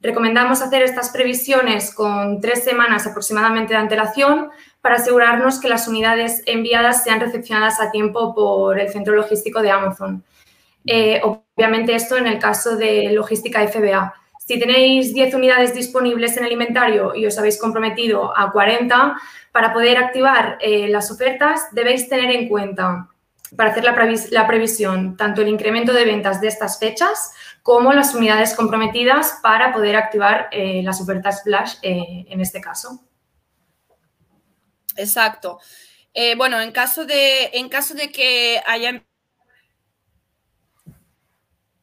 Recomendamos 0.00 0.62
hacer 0.62 0.82
estas 0.82 1.10
previsiones 1.10 1.94
con 1.94 2.40
tres 2.40 2.64
semanas 2.64 3.06
aproximadamente 3.06 3.74
de 3.74 3.80
antelación 3.80 4.48
para 4.80 4.94
asegurarnos 4.94 5.60
que 5.60 5.68
las 5.68 5.86
unidades 5.86 6.42
enviadas 6.46 7.04
sean 7.04 7.20
recepcionadas 7.20 7.78
a 7.78 7.90
tiempo 7.90 8.34
por 8.34 8.80
el 8.80 8.88
centro 8.88 9.14
logístico 9.14 9.60
de 9.60 9.70
Amazon. 9.70 10.24
Eh, 10.86 11.20
obviamente 11.22 11.94
esto 11.94 12.16
en 12.16 12.26
el 12.26 12.38
caso 12.38 12.76
de 12.76 13.10
logística 13.12 13.60
FBA. 13.68 14.14
Si 14.38 14.58
tenéis 14.58 15.12
10 15.12 15.34
unidades 15.34 15.74
disponibles 15.74 16.38
en 16.38 16.46
el 16.46 16.52
inventario 16.52 17.14
y 17.14 17.26
os 17.26 17.38
habéis 17.38 17.60
comprometido 17.60 18.32
a 18.34 18.50
40, 18.50 19.14
para 19.52 19.74
poder 19.74 19.98
activar 19.98 20.56
eh, 20.62 20.88
las 20.88 21.10
ofertas 21.10 21.68
debéis 21.72 22.08
tener 22.08 22.30
en 22.34 22.48
cuenta 22.48 23.10
para 23.56 23.70
hacer 23.70 23.84
la, 23.84 24.46
previsión 24.46 25.16
tanto 25.16 25.42
el 25.42 25.48
incremento 25.48 25.92
de 25.92 26.04
ventas 26.04 26.40
de 26.40 26.48
estas 26.48 26.78
fechas 26.78 27.32
como 27.62 27.92
las 27.92 28.14
unidades 28.14 28.54
comprometidas 28.54 29.38
para 29.42 29.72
poder 29.72 29.96
activar 29.96 30.48
eh, 30.52 30.82
las 30.82 31.00
ofertas 31.00 31.42
flash 31.42 31.74
eh, 31.82 32.26
en 32.28 32.40
este 32.40 32.60
caso. 32.60 33.04
Exacto. 34.96 35.58
bueno, 36.36 36.60
en 36.60 36.72
caso, 36.72 37.04
de, 37.04 37.50
en 37.54 37.68
caso 37.68 37.94
de 37.94 38.10
que 38.10 38.60
haya 38.66 39.02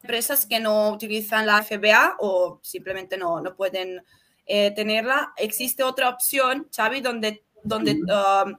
empresas 0.02 0.46
que 0.46 0.60
no 0.60 0.90
utilizan 0.90 1.46
la 1.46 1.62
FBA 1.62 2.16
o 2.20 2.60
simplemente 2.62 3.16
no, 3.16 3.40
no 3.40 3.56
pueden 3.56 4.02
tenerla, 4.46 5.32
existe 5.36 5.82
otra 5.82 6.08
opción, 6.08 6.68
Xavi, 6.74 7.00
donde 7.02 7.44
donde, 7.62 7.92
um, 7.92 8.56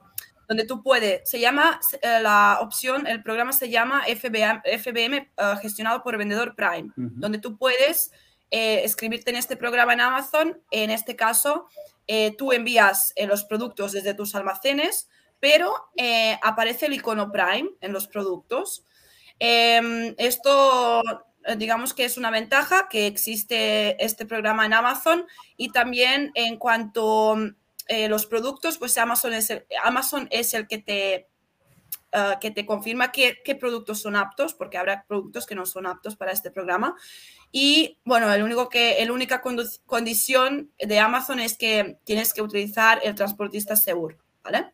donde 0.50 0.64
tú 0.64 0.82
puedes, 0.82 1.30
se 1.30 1.38
llama 1.38 1.78
eh, 2.02 2.18
la 2.20 2.58
opción, 2.60 3.06
el 3.06 3.22
programa 3.22 3.52
se 3.52 3.70
llama 3.70 4.02
FBM, 4.02 4.62
FBM 4.80 5.30
uh, 5.38 5.56
gestionado 5.62 6.02
por 6.02 6.18
vendedor 6.18 6.56
Prime, 6.56 6.90
donde 6.96 7.38
tú 7.38 7.56
puedes 7.56 8.10
eh, 8.50 8.82
escribirte 8.82 9.30
en 9.30 9.36
este 9.36 9.56
programa 9.56 9.92
en 9.92 10.00
Amazon, 10.00 10.60
en 10.72 10.90
este 10.90 11.14
caso, 11.14 11.68
eh, 12.08 12.34
tú 12.36 12.50
envías 12.50 13.14
los 13.28 13.44
productos 13.44 13.92
desde 13.92 14.12
tus 14.12 14.34
almacenes, 14.34 15.08
pero 15.38 15.72
aparece 16.42 16.86
el 16.86 16.94
icono 16.94 17.30
Prime 17.30 17.70
en 17.80 17.92
los 17.92 18.08
productos. 18.08 18.84
Em, 19.38 20.16
esto 20.18 21.00
digamos 21.58 21.94
que 21.94 22.04
es 22.04 22.18
una 22.18 22.30
ventaja 22.30 22.88
que 22.90 23.06
existe 23.06 24.04
este 24.04 24.26
programa 24.26 24.66
en 24.66 24.74
Amazon 24.74 25.26
y 25.56 25.70
también 25.70 26.32
en 26.34 26.56
cuanto 26.56 27.36
eh, 27.90 28.08
los 28.08 28.26
productos, 28.26 28.78
pues 28.78 28.96
Amazon 28.98 29.32
es 29.32 29.50
el, 29.50 29.66
Amazon 29.82 30.28
es 30.30 30.54
el 30.54 30.68
que 30.68 30.78
te, 30.78 31.28
ah, 32.12 32.38
que 32.40 32.52
te 32.52 32.64
confirma 32.64 33.10
qué, 33.10 33.38
qué, 33.44 33.56
productos 33.56 34.00
son 34.00 34.14
aptos, 34.14 34.54
porque 34.54 34.78
habrá 34.78 35.04
productos 35.08 35.44
que 35.44 35.56
no 35.56 35.66
son 35.66 35.86
aptos 35.86 36.14
para 36.14 36.30
este 36.30 36.52
programa. 36.52 36.94
Y 37.50 37.98
bueno, 38.04 38.32
el 38.32 38.44
único 38.44 38.68
que, 38.68 39.04
la 39.04 39.12
única 39.12 39.42
condición 39.86 40.70
de 40.78 41.00
Amazon 41.00 41.40
es 41.40 41.58
que 41.58 41.98
tienes 42.04 42.32
que 42.32 42.42
utilizar 42.42 43.00
el 43.02 43.16
transportista 43.16 43.74
seguro, 43.74 44.18
¿vale? 44.44 44.72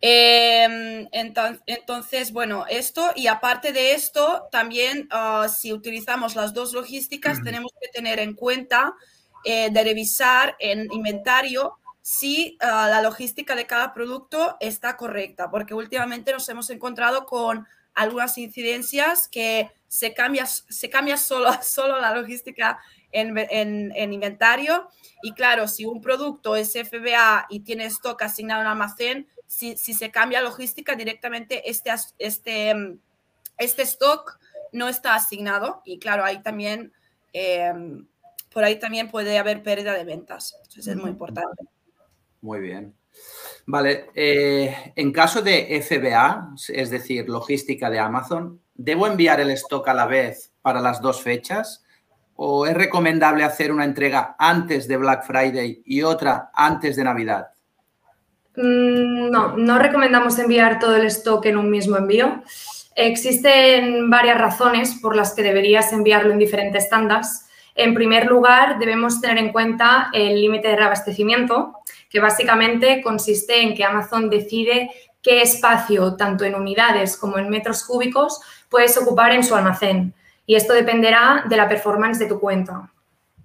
Em, 0.00 1.08
entonces, 1.12 2.32
bueno, 2.32 2.64
esto 2.68 3.12
y 3.14 3.28
aparte 3.28 3.72
de 3.72 3.94
esto, 3.94 4.48
también 4.50 5.06
ah, 5.12 5.46
si 5.48 5.72
utilizamos 5.72 6.34
las 6.34 6.52
dos 6.52 6.72
logísticas, 6.72 7.44
tenemos 7.44 7.70
que 7.80 7.86
tener 7.90 8.18
en 8.18 8.34
cuenta 8.34 8.96
eh, 9.44 9.70
de 9.70 9.84
revisar 9.84 10.56
en 10.58 10.92
inventario 10.92 11.76
si 12.02 12.56
ah, 12.60 12.88
la 12.90 13.02
logística 13.02 13.54
de 13.54 13.66
cada 13.66 13.92
producto 13.94 14.56
está 14.60 14.96
correcta, 14.96 15.50
porque 15.50 15.74
últimamente 15.74 16.32
nos 16.32 16.48
hemos 16.48 16.70
encontrado 16.70 17.26
con 17.26 17.66
algunas 17.94 18.38
incidencias 18.38 19.28
que 19.28 19.70
se 19.88 20.14
cambia, 20.14 20.46
se 20.46 20.88
cambia 20.88 21.16
solo, 21.16 21.50
solo 21.62 22.00
la 22.00 22.14
logística 22.14 22.80
en, 23.12 23.36
en, 23.36 24.12
inventario. 24.12 24.88
Y 25.22 25.32
claro, 25.32 25.68
si 25.68 25.84
un 25.84 26.00
producto 26.00 26.56
es 26.56 26.72
FBA 26.72 27.46
y 27.50 27.60
tiene 27.60 27.86
stock 27.86 28.22
asignado 28.22 28.62
en 28.62 28.68
almacén, 28.68 29.28
si, 29.46 29.76
si 29.76 29.94
se 29.94 30.10
cambia 30.10 30.40
logística 30.40 30.94
directamente, 30.94 31.68
este, 31.68 31.90
este, 32.18 32.74
este 33.58 33.82
stock 33.82 34.38
no 34.72 34.88
está 34.88 35.14
asignado. 35.14 35.82
Y 35.84 35.98
claro, 35.98 36.24
ahí 36.24 36.40
también 36.42 36.92
em, 37.32 38.06
por 38.52 38.64
ahí 38.64 38.78
también 38.78 39.08
puede 39.08 39.38
haber 39.38 39.62
pérdida 39.62 39.94
de 39.94 40.04
ventas. 40.04 40.54
Entonces 40.62 40.88
es 40.88 40.96
muy 40.96 41.10
importante. 41.10 41.64
Muy 42.40 42.60
bien. 42.60 42.94
Vale, 43.66 44.10
eh, 44.14 44.92
en 44.96 45.12
caso 45.12 45.42
de 45.42 45.80
FBA, 45.82 46.54
es 46.68 46.90
decir, 46.90 47.28
logística 47.28 47.90
de 47.90 47.98
Amazon, 47.98 48.60
¿debo 48.74 49.06
enviar 49.06 49.40
el 49.40 49.50
stock 49.50 49.86
a 49.88 49.94
la 49.94 50.06
vez 50.06 50.52
para 50.62 50.80
las 50.80 51.00
dos 51.00 51.22
fechas? 51.22 51.84
¿O 52.34 52.66
es 52.66 52.74
recomendable 52.74 53.44
hacer 53.44 53.70
una 53.70 53.84
entrega 53.84 54.34
antes 54.38 54.88
de 54.88 54.96
Black 54.96 55.24
Friday 55.24 55.82
y 55.84 56.02
otra 56.02 56.50
antes 56.54 56.96
de 56.96 57.04
Navidad? 57.04 57.48
Mm, 58.56 59.30
no, 59.30 59.56
no 59.56 59.78
recomendamos 59.78 60.38
enviar 60.38 60.78
todo 60.78 60.96
el 60.96 61.06
stock 61.06 61.44
en 61.46 61.58
un 61.58 61.70
mismo 61.70 61.96
envío. 61.96 62.42
Existen 62.96 64.10
varias 64.10 64.38
razones 64.38 64.98
por 65.00 65.14
las 65.14 65.34
que 65.34 65.42
deberías 65.42 65.92
enviarlo 65.92 66.32
en 66.32 66.38
diferentes 66.38 66.88
tandas. 66.88 67.49
En 67.82 67.94
primer 67.94 68.26
lugar, 68.26 68.78
debemos 68.78 69.22
tener 69.22 69.38
en 69.38 69.52
cuenta 69.52 70.10
el 70.12 70.38
límite 70.38 70.68
de 70.68 70.76
reabastecimiento, 70.76 71.78
que 72.10 72.20
básicamente 72.20 73.00
consiste 73.00 73.62
en 73.62 73.74
que 73.74 73.84
Amazon 73.84 74.28
decide 74.28 74.90
qué 75.22 75.40
espacio, 75.40 76.14
tanto 76.14 76.44
en 76.44 76.56
unidades 76.56 77.16
como 77.16 77.38
en 77.38 77.48
metros 77.48 77.82
cúbicos, 77.84 78.38
puedes 78.68 78.98
ocupar 78.98 79.32
en 79.32 79.42
su 79.42 79.54
almacén. 79.54 80.12
Y 80.44 80.56
esto 80.56 80.74
dependerá 80.74 81.46
de 81.48 81.56
la 81.56 81.70
performance 81.70 82.18
de 82.18 82.26
tu 82.26 82.38
cuenta. 82.38 82.92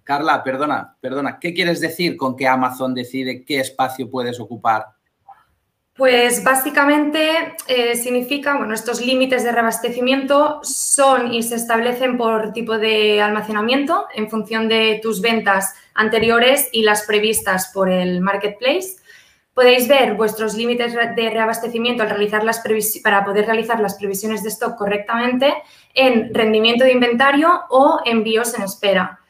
Carla, 0.04 0.44
perdona, 0.44 0.98
perdona, 1.00 1.40
¿qué 1.40 1.54
quieres 1.54 1.80
decir 1.80 2.18
con 2.18 2.36
que 2.36 2.46
Amazon 2.46 2.94
decide 2.94 3.46
qué 3.46 3.62
espacio 3.62 4.12
puedes 4.12 4.38
ocupar? 4.42 4.88
Pues 5.96 6.44
básicamente 6.44 7.56
eh, 7.68 7.96
significa, 7.96 8.58
bueno, 8.58 8.74
estos 8.74 9.00
límites 9.00 9.46
de 9.46 9.54
reabastecimiento 9.54 10.60
son 10.62 11.34
y 11.34 11.42
se 11.42 11.56
establecen 11.56 12.18
por 12.18 12.52
tipo 12.52 12.78
de 12.78 13.22
almacenamiento 13.22 14.06
en 14.14 14.30
función 14.30 14.68
de 14.68 15.00
tus 15.02 15.22
ventas 15.22 15.74
anteriores 15.94 16.68
y 16.74 16.84
las 16.84 17.04
previstas 17.04 17.72
por 17.74 17.90
el 17.90 18.20
marketplace. 18.20 18.98
Podéis 19.54 19.88
ver 19.88 20.16
vuestros 20.16 20.56
límites 20.56 20.94
de 20.94 21.30
reabastecimiento 21.30 22.04
al 22.04 22.10
realizar 22.10 22.44
las 22.44 22.62
para 23.02 23.24
poder 23.24 23.46
realizar 23.46 23.80
las 23.80 23.96
previsiones 23.96 24.44
de 24.44 24.50
stock 24.50 24.78
correctamente 24.78 25.54
en 25.94 26.34
rendimiento 26.34 26.84
de 26.84 26.92
inventario 26.92 27.62
o 27.70 28.02
envíos 28.04 28.54
en 28.56 28.64
espera. 28.64 29.22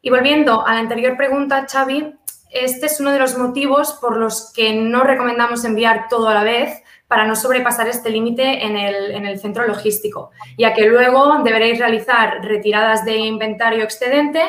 Y 0.00 0.08
volviendo 0.08 0.66
a 0.66 0.72
la 0.72 0.80
anterior 0.80 1.18
pregunta, 1.18 1.66
Xavi, 1.70 2.14
este 2.54 2.86
es 2.86 3.00
uno 3.00 3.12
de 3.12 3.18
los 3.18 3.36
motivos 3.36 3.92
por 4.00 4.16
los 4.16 4.52
que 4.52 4.74
no 4.74 5.02
recomendamos 5.02 5.64
enviar 5.64 6.06
todo 6.08 6.28
a 6.28 6.34
la 6.34 6.44
vez 6.44 6.82
para 7.08 7.26
no 7.26 7.36
sobrepasar 7.36 7.88
este 7.88 8.10
límite 8.10 8.64
en 8.64 8.76
el, 8.76 9.38
centro 9.38 9.66
logístico, 9.66 10.30
ya 10.56 10.72
que 10.72 10.86
luego 10.86 11.42
deberéis 11.42 11.78
realizar 11.78 12.42
retiradas 12.42 13.04
de 13.04 13.16
inventario 13.18 13.82
excedente 13.82 14.40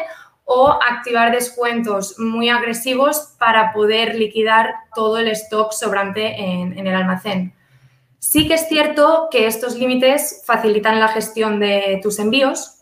o 0.45 0.69
activar 0.69 1.31
descuentos 1.31 2.19
muy 2.19 2.49
agresivos 2.49 3.35
para 3.39 3.73
poder 3.73 4.15
liquidar 4.15 4.75
todo 4.93 5.17
el 5.17 5.27
stock 5.29 5.71
sobrante 5.71 6.39
en, 6.39 6.77
el 6.77 6.95
almacén. 6.95 7.53
Sí 8.19 8.47
que 8.47 8.53
es 8.53 8.67
cierto 8.67 9.27
que 9.31 9.47
estos 9.47 9.75
límites 9.75 10.43
facilitan 10.45 10.99
la 10.99 11.07
gestión 11.07 11.59
de 11.59 11.99
tus 12.01 12.19
envíos, 12.19 12.77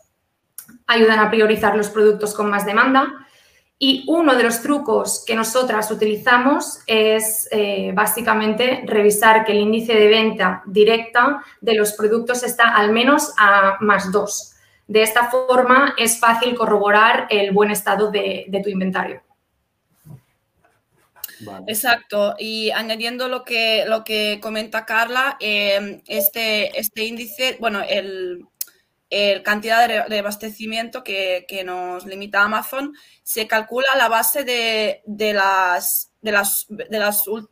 ayudan 0.86 1.18
a 1.18 1.30
priorizar 1.30 1.76
los 1.76 1.88
productos 1.88 2.34
con 2.34 2.50
más 2.50 2.66
demanda 2.66 3.23
y 3.78 4.04
uno 4.06 4.36
de 4.36 4.44
los 4.44 4.62
trucos 4.62 5.24
que 5.26 5.34
nosotras 5.34 5.90
utilizamos 5.90 6.78
es 6.86 7.48
eh, 7.50 7.90
básicamente 7.92 8.82
revisar 8.86 9.44
que 9.44 9.52
el 9.52 9.58
índice 9.58 9.94
de 9.94 10.06
venta 10.06 10.62
directa 10.66 11.42
de 11.60 11.74
los 11.74 11.92
productos 11.92 12.44
está 12.44 12.74
al 12.76 12.92
menos 12.92 13.32
a 13.36 13.76
más 13.80 14.12
dos. 14.12 14.52
De 14.86 15.02
esta 15.02 15.28
forma 15.30 15.94
es 15.98 16.20
fácil 16.20 16.54
corroborar 16.54 17.26
el 17.30 17.52
buen 17.52 17.70
estado 17.70 18.10
de, 18.10 18.46
tu 18.62 18.70
inventario. 18.70 19.22
Exacto. 21.66 22.36
Y 22.38 22.70
añadiendo 22.70 23.28
lo 23.28 23.44
que, 23.44 23.84
lo 23.86 24.04
que 24.04 24.38
comenta 24.40 24.86
Carla, 24.86 25.36
eh, 25.40 26.00
este, 26.06 26.78
este 26.78 27.04
índice, 27.04 27.56
bueno, 27.60 27.82
el, 27.86 28.46
el 29.10 29.42
cantidad 29.42 30.08
de, 30.08 30.18
abastecimiento 30.18 31.04
que, 31.04 31.62
nos 31.64 32.06
limita 32.06 32.42
Amazon, 32.42 32.94
se 33.22 33.46
calcula 33.46 33.86
a 33.92 33.96
la 33.96 34.08
base 34.08 34.44
de, 34.44 35.02
de 35.06 35.32
las, 35.32 36.12
de 36.20 36.32
las 36.32 36.66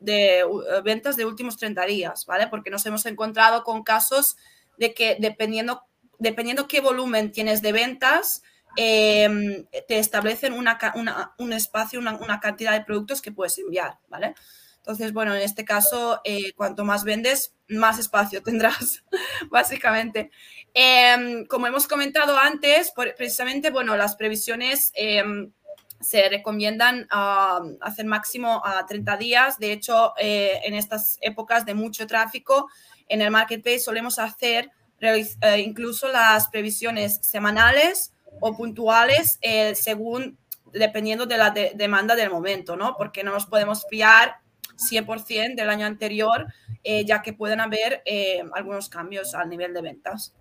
de, 0.01 0.45
ventas 0.85 1.17
de 1.17 1.25
últimos 1.25 1.57
30 1.57 1.85
días, 1.87 2.27
¿vale? 2.27 2.49
Porque 2.49 2.71
nos 2.71 2.85
hemos 2.87 3.07
encontrado 3.07 3.63
con 3.65 3.83
casos 3.83 4.37
de 4.79 4.95
que 4.95 5.17
dependiendo, 5.21 5.83
dependiendo 6.19 6.67
qué 6.67 6.81
volumen 6.81 7.33
tienes 7.33 7.63
de 7.63 7.73
ventas, 7.73 8.43
em, 8.77 9.67
te 9.87 9.99
establecen 9.99 10.55
un 10.55 11.53
espacio, 11.53 12.01
una, 12.01 12.17
una, 12.17 12.41
cantidad 12.41 12.73
de 12.73 12.85
productos 12.85 13.21
que 13.21 13.33
puedes 13.33 13.59
enviar, 13.59 13.99
¿vale? 14.09 14.35
Entonces, 14.83 15.13
bueno, 15.13 15.33
en 15.35 15.43
este 15.43 15.65
caso, 15.65 16.21
eh, 16.25 16.55
cuanto 16.55 16.85
más 16.85 17.05
vendes, 17.05 17.55
más 17.69 18.01
espacio 18.01 18.43
tendrás, 18.45 19.05
básicamente. 19.51 20.31
Em, 20.75 21.45
como 21.47 21.67
hemos 21.67 21.87
comentado 21.87 22.37
antes, 22.39 22.93
precisamente, 23.17 23.71
bueno, 23.71 23.95
las 23.97 24.17
previsiones 24.17 24.91
em, 24.95 25.53
se 26.01 26.29
recomiendan 26.31 27.07
hacer 27.81 28.07
máximo 28.07 28.63
a 28.65 28.85
30 28.87 29.17
días. 29.19 29.59
De 29.59 29.73
hecho, 29.73 30.15
eh, 30.19 30.61
en 30.65 30.75
estas 30.75 31.19
épocas 31.21 31.67
de 31.67 31.75
mucho 31.75 32.07
tráfico, 32.07 32.69
en 33.09 33.21
el 33.21 33.31
marketplace 33.31 33.81
solemos 33.81 34.19
hacer 34.19 34.71
eh, 35.01 35.59
incluso 35.59 36.09
las 36.09 36.49
previsiones 36.49 37.19
semanales 37.23 38.15
o 38.41 38.57
puntuales 38.57 39.39
según 39.75 40.39
dependiendo 40.73 41.27
de 41.27 41.37
la 41.37 41.51
demanda 41.51 42.17
del 42.17 42.31
momento, 42.31 42.77
¿no? 42.77 42.97
Porque 42.97 43.23
no 43.23 43.33
nos 43.33 43.47
podemos 43.47 43.85
fiar 43.91 44.39
100% 44.77 45.55
del 45.55 45.69
año 45.69 45.87
anterior, 45.87 46.47
ya 46.83 47.21
que 47.21 47.35
pueden 47.35 47.61
haber 47.61 48.03
algunos 48.55 48.89
cambios 48.89 49.35
al 49.35 49.51
nivel 49.51 49.75
de 49.75 49.83
ventas. 49.83 50.35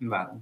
Vale. 0.00 0.40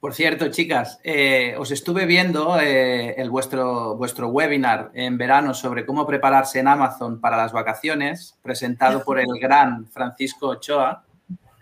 Por 0.00 0.14
cierto, 0.14 0.48
chicas, 0.48 1.00
eh, 1.02 1.56
os 1.58 1.72
estuve 1.72 2.06
viendo 2.06 2.60
eh, 2.60 3.20
el 3.20 3.30
vuestro, 3.30 3.96
vuestro 3.96 4.28
webinar 4.28 4.92
en 4.94 5.18
verano 5.18 5.54
sobre 5.54 5.84
cómo 5.84 6.06
prepararse 6.06 6.60
en 6.60 6.68
Amazon 6.68 7.20
para 7.20 7.36
las 7.36 7.50
vacaciones, 7.50 8.38
presentado 8.40 9.02
por 9.02 9.18
el 9.18 9.26
gran 9.40 9.88
Francisco 9.88 10.50
Ochoa. 10.50 11.02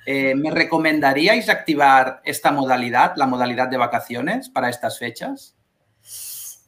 Eh, 0.05 0.35
¿Me 0.35 0.51
recomendaríais 0.51 1.49
activar 1.49 2.21
esta 2.25 2.53
modalidad, 2.53 3.15
la 3.17 3.27
modalidad 3.27 3.69
de 3.69 3.79
vacaciones, 3.79 4.51
para 4.51 4.69
estas 4.69 4.99
fechas? 4.99 5.55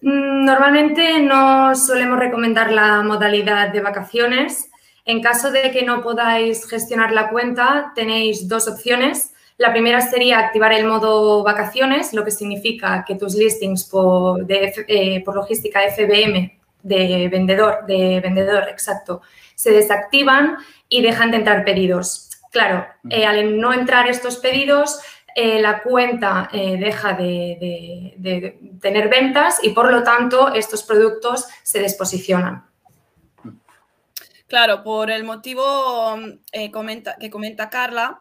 Mm, 0.01 0.47
normalmente 0.47 1.21
no 1.21 1.75
solemos 1.75 2.19
recomendar 2.19 2.73
la 2.73 3.03
modalidad 3.03 3.69
de 3.69 3.83
vacaciones. 3.83 4.71
En 5.05 5.21
caso 5.21 5.51
de 5.51 5.71
que 5.71 5.85
no 5.85 6.01
podáis 6.01 6.67
gestionar 6.67 7.13
la 7.13 7.29
cuenta, 7.29 7.93
tenéis 7.95 8.49
dos 8.49 8.69
opciones 8.69 9.35
la 9.59 9.73
primera 9.73 10.01
sería 10.01 10.39
activar 10.39 10.73
el 10.73 10.87
modo 10.87 11.43
vacaciones, 11.43 12.15
lo 12.15 12.25
que 12.25 12.31
significa 12.31 13.05
que 13.05 13.17
tus 13.17 13.35
listings 13.35 13.85
por, 13.85 14.47
eh, 14.49 15.25
logística 15.27 15.81
FBM 15.83 16.59
de 16.85 17.29
vendedor, 17.29 17.85
de 17.85 18.21
vendedor, 18.21 18.69
exacto, 18.69 19.21
se 19.57 19.73
desactivan 19.73 20.57
y 20.89 21.03
dejan 21.03 21.33
de 21.33 21.39
entrar 21.39 21.65
pedidos. 21.65 22.31
Claro, 22.53 22.87
eh, 23.11 23.27
al 23.27 23.59
no 23.59 23.75
entrar 23.75 24.09
estos 24.09 24.37
pedidos, 24.37 25.01
eh, 25.35 25.61
la 25.61 25.83
cuenta 25.83 26.49
deja 26.53 27.15
de, 27.15 28.57
tener 28.81 29.09
ventas 29.09 29.59
y 29.63 29.71
por 29.71 29.91
lo 29.91 30.05
tanto 30.05 30.55
estos 30.55 30.85
productos 30.85 31.47
se 31.65 31.81
desposicionan. 31.81 32.65
Claro, 34.47 34.83
por 34.83 35.11
el 35.11 35.25
motivo 35.25 36.17
que 36.53 36.71
comenta 37.31 37.69
Carla, 37.69 38.21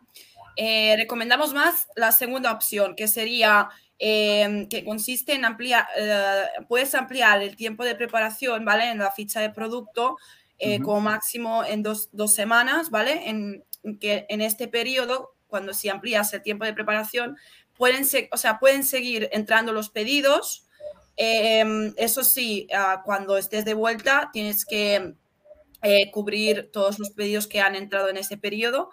eh, 0.59 0.95
recomendamos 0.97 1.53
más 1.53 1.87
la 1.95 2.11
segunda 2.11 2.51
opción, 2.51 2.95
que 2.95 3.07
sería 3.07 3.69
em, 3.99 4.67
que 4.67 4.83
consiste 4.83 5.33
en 5.33 5.45
ampliar, 5.45 5.85
eh, 5.95 6.45
puedes 6.67 6.95
ampliar 6.95 7.43
el 7.43 7.55
tiempo 7.55 7.85
de 7.85 7.93
preparación, 7.93 8.65
¿vale? 8.65 8.89
En 8.89 8.97
la 8.97 9.11
ficha 9.11 9.39
de 9.39 9.51
producto 9.51 10.17
eh, 10.57 10.81
como 10.81 10.99
máximo 11.01 11.63
en 11.63 11.83
dos, 11.83 12.09
semanas, 12.33 12.89
¿vale? 12.89 13.29
En, 13.29 13.63
que 13.99 14.25
en 14.29 14.41
este 14.41 14.67
periodo, 14.67 15.35
cuando 15.45 15.75
si 15.75 15.89
amplías 15.89 16.33
el 16.33 16.41
tiempo 16.41 16.65
de 16.65 16.73
preparación, 16.73 17.37
pueden, 17.77 18.03
o 18.31 18.37
sea, 18.37 18.57
pueden 18.57 18.83
seguir 18.83 19.29
entrando 19.31 19.71
los 19.73 19.91
pedidos. 19.91 20.65
Em, 21.17 21.93
eso 21.97 22.23
sí, 22.23 22.67
ah, 22.73 23.03
cuando 23.05 23.37
estés 23.37 23.63
de 23.63 23.75
vuelta, 23.75 24.31
tienes 24.33 24.65
que 24.65 25.13
cubrir 26.11 26.69
todos 26.73 26.99
los 26.99 27.11
pedidos 27.11 27.47
que 27.47 27.61
han 27.61 27.75
entrado 27.75 28.09
en 28.09 28.17
ese 28.17 28.35
periodo. 28.35 28.89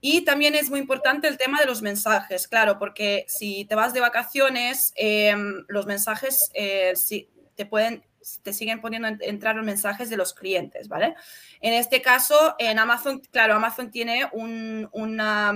Y 0.00 0.22
también 0.22 0.54
es 0.54 0.70
muy 0.70 0.78
importante 0.78 1.26
el 1.26 1.38
tema 1.38 1.58
de 1.58 1.66
los 1.66 1.82
mensajes, 1.82 2.46
claro, 2.46 2.78
porque 2.78 3.24
si 3.26 3.64
te 3.64 3.74
vas 3.74 3.92
de 3.92 4.00
vacaciones, 4.00 4.92
em, 4.94 5.64
los 5.66 5.86
mensajes 5.86 6.50
eh, 6.54 6.94
te 7.56 7.66
pueden, 7.66 8.04
te 8.44 8.52
siguen 8.52 8.80
poniendo 8.80 9.08
entrar 9.20 9.56
los 9.56 9.64
mensajes 9.64 10.08
de 10.08 10.16
los 10.16 10.34
clientes, 10.34 10.88
¿vale? 10.88 11.16
En 11.60 11.74
este 11.74 12.00
caso, 12.00 12.54
en 12.60 12.78
Amazon, 12.78 13.20
claro, 13.32 13.54
Amazon 13.54 13.90
tiene 13.90 14.28
un, 14.32 14.88
ah, 15.20 15.52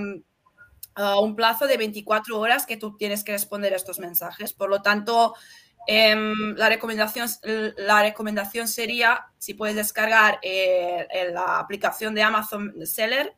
un 1.21 1.35
plazo 1.35 1.65
de 1.65 1.77
24 1.77 2.37
horas 2.37 2.65
que 2.65 2.75
tú 2.77 2.97
tienes 2.97 3.23
que 3.23 3.31
responder 3.31 3.71
a 3.73 3.77
estos 3.77 3.99
mensajes. 3.99 4.51
Por 4.51 4.69
lo 4.69 4.81
tanto, 4.81 5.35
em, 5.87 6.55
la, 6.55 6.67
recomendación, 6.67 7.29
la 7.77 8.01
recomendación 8.01 8.67
sería, 8.67 9.25
si 9.37 9.53
puedes 9.53 9.75
descargar 9.75 10.39
eh, 10.41 11.07
la 11.31 11.59
aplicación 11.59 12.13
de 12.13 12.23
Amazon 12.23 12.73
Seller, 12.85 13.35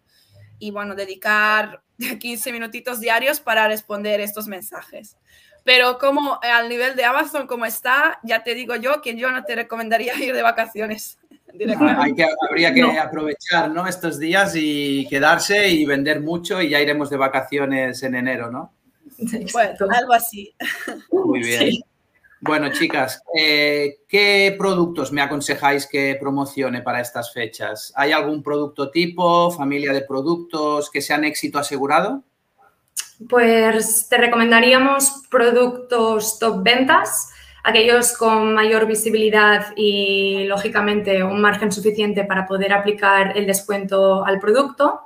y 0.60 0.72
bueno, 0.72 0.96
dedicar 0.96 1.82
15 2.20 2.52
minutitos 2.52 3.00
diarios 3.00 3.40
para 3.40 3.68
responder 3.68 4.20
estos 4.20 4.48
mensajes. 4.48 5.18
Pero 5.64 5.98
como 5.98 6.40
al 6.44 6.70
nivel 6.70 6.96
de 6.96 7.06
Amazon 7.06 7.48
como 7.48 7.66
está, 7.66 8.20
ya 8.24 8.44
te 8.44 8.54
digo 8.54 8.76
yo 8.76 9.02
que 9.02 9.16
yo 9.16 9.32
no 9.32 9.44
te 9.44 9.56
recomendaría 9.56 10.16
ir 10.24 10.34
de 10.34 10.42
vacaciones. 10.42 11.18
Hay 11.98 12.14
que, 12.14 12.28
habría 12.50 12.74
que 12.74 12.82
aprovechar 13.00 13.72
¿no? 13.72 13.88
estos 13.88 14.20
días 14.20 14.54
y 14.56 15.08
quedarse 15.10 15.70
y 15.70 15.86
vender 15.86 16.20
mucho 16.20 16.62
y 16.62 16.70
ya 16.70 16.82
iremos 16.82 17.10
de 17.10 17.16
vacaciones 17.16 18.04
en 18.04 18.16
enero, 18.16 18.52
¿no? 18.52 18.74
Bueno, 19.54 19.74
algo 19.92 20.14
así. 20.14 20.54
Muy 21.12 21.40
bien. 21.40 21.82
Bueno, 22.48 22.70
chicas, 22.70 23.24
eh, 23.36 24.02
¿qué 24.08 24.54
productos 24.56 25.12
me 25.12 25.22
aconsejáis 25.22 25.88
que 25.88 26.16
promocione 26.20 26.84
para 26.84 27.02
estas 27.02 27.34
fechas? 27.34 27.92
¿Hay 27.96 28.12
algún 28.12 28.44
producto 28.44 28.92
tipo, 28.92 29.50
familia 29.50 29.92
de 29.92 30.02
productos 30.02 30.92
que 30.92 31.02
sean 31.02 31.24
éxito 31.24 31.58
asegurado? 31.58 32.22
Pues 33.28 34.08
te 34.08 34.18
recomendaríamos 34.18 35.24
productos 35.32 36.38
top 36.38 36.62
ventas, 36.62 37.32
aquellos 37.64 38.16
con 38.16 38.54
mayor 38.54 38.86
visibilidad 38.86 39.74
y, 39.76 40.44
lógicamente, 40.44 41.24
un 41.24 41.42
margen 41.42 41.72
suficiente 41.72 42.26
para 42.26 42.46
poder 42.46 42.74
aplicar 42.74 43.36
el 43.36 43.48
descuento 43.48 44.24
al 44.24 44.40
producto. 44.40 45.05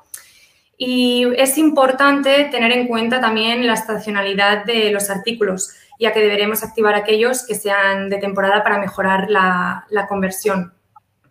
Y 0.80 1.28
es 1.36 1.60
importante 1.60 2.46
tener 2.46 2.72
en 2.72 2.88
cuenta 2.88 3.22
también 3.22 3.68
la 3.68 3.74
estacionalidad 3.74 4.66
de 4.66 4.90
los 4.92 5.12
artículos 5.12 5.76
ya 6.00 6.14
que 6.14 6.22
deberemos 6.22 6.64
activar 6.64 6.96
aquellos 6.96 7.46
que 7.46 7.54
sean 7.54 8.10
de 8.10 8.18
temporada 8.18 8.64
para 8.64 8.80
mejorar 8.80 9.30
la, 9.30 9.86
conversión. 10.08 10.74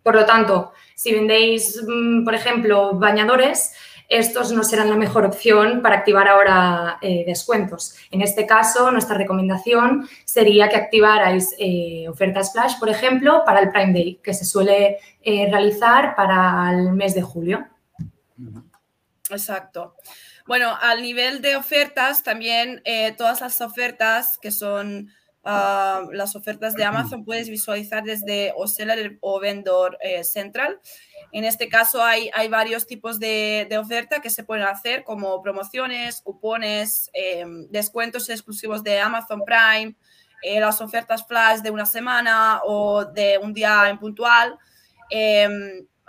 Por 0.03 0.15
lo 0.15 0.27
tanto, 0.27 0.73
si 0.95 1.13
vendéis, 1.13 1.83
mm, 1.87 2.25
por 2.25 2.35
ejemplo, 2.35 2.93
bañadores, 2.95 3.73
estos 4.11 4.53
no 4.53 4.65
serán 4.65 4.89
la 4.89 4.97
mejor 4.97 5.25
opción 5.27 5.83
para 5.83 5.97
activar 5.97 6.29
ahora 6.29 6.99
eh, 7.03 7.25
descuentos. 7.27 7.95
En 8.11 8.23
este 8.23 8.47
caso, 8.47 8.91
nuestra 8.91 9.17
recomendación 9.17 10.09
sería 10.25 10.69
que 10.69 10.77
activarais 10.77 11.55
eh, 11.59 12.07
ofertas 12.09 12.53
flash, 12.53 12.79
por 12.79 12.89
ejemplo, 12.89 13.43
para 13.45 13.61
el 13.61 13.71
Prime 13.71 13.93
Day, 13.93 14.21
que 14.23 14.33
se 14.33 14.45
suele 14.45 14.99
eh, 15.23 15.49
realizar 15.51 16.15
para 16.15 16.71
el 16.73 16.93
mes 16.93 17.15
de 17.15 17.23
julio. 17.23 17.67
Exacto. 19.31 19.95
Bueno, 20.47 20.77
al 20.81 21.03
nivel 21.03 21.43
de 21.43 21.57
ofertas, 21.57 22.23
también 22.23 22.81
eh, 22.85 23.13
todas 23.13 23.41
las 23.41 23.61
ofertas 23.61 24.39
que 24.39 24.51
son 24.51 25.11
ah, 25.45 26.03
las 26.13 26.37
ofertas 26.37 26.75
de 26.75 26.85
Amazon 26.85 27.25
puedes 27.25 27.51
visualizar 27.51 28.03
desde 28.03 28.53
o 28.57 28.65
o 29.21 29.41
vendor 29.41 29.99
eh, 30.01 30.25
central. 30.25 30.81
En 31.33 31.45
este 31.45 31.69
caso 31.69 32.03
hay, 32.03 32.31
hay 32.33 32.49
varios 32.49 32.87
tipos 32.87 33.21
de, 33.21 33.67
de, 33.69 33.77
oferta 33.77 34.21
que 34.21 34.31
se 34.31 34.45
pueden 34.45 34.65
hacer 34.65 35.05
como 35.05 35.43
promociones, 35.43 36.23
cupones, 36.23 37.11
em, 37.13 37.69
descuentos 37.69 38.31
exclusivos 38.31 38.83
de 38.83 38.99
Amazon 39.01 39.43
Prime, 39.45 39.95
eh, 40.43 40.61
las 40.61 40.81
ofertas 40.81 41.27
flash 41.27 41.61
de 41.61 41.71
una 41.71 41.85
semana 41.85 42.61
o 42.65 43.05
de 43.05 43.39
un 43.39 43.53
día 43.53 43.91
en 43.91 43.99
puntual. 43.99 44.59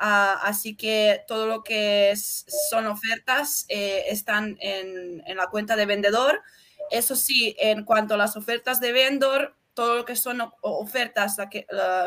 Ah, 0.02 0.40
así 0.44 0.78
que 0.78 1.26
todo 1.28 1.46
lo 1.46 1.62
que 1.62 2.14
son 2.16 2.88
ofertas 2.88 3.66
eh, 3.68 4.06
están 4.08 4.58
en, 4.62 5.22
la 5.36 5.48
cuenta 5.48 5.76
de 5.76 5.86
vendedor. 5.86 6.42
Eso 6.90 7.18
sí, 7.18 7.54
en 7.60 7.84
cuanto 7.84 8.14
a 8.14 8.18
las 8.18 8.38
ofertas 8.38 8.80
de 8.80 8.94
vendedor, 8.94 9.58
todo 9.74 9.98
lo 9.98 10.06
que 10.06 10.16
son 10.16 10.42
ofertas, 10.62 11.36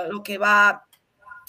lo 0.09 0.22
que 0.22 0.38
va 0.38 0.68
a 0.70 0.87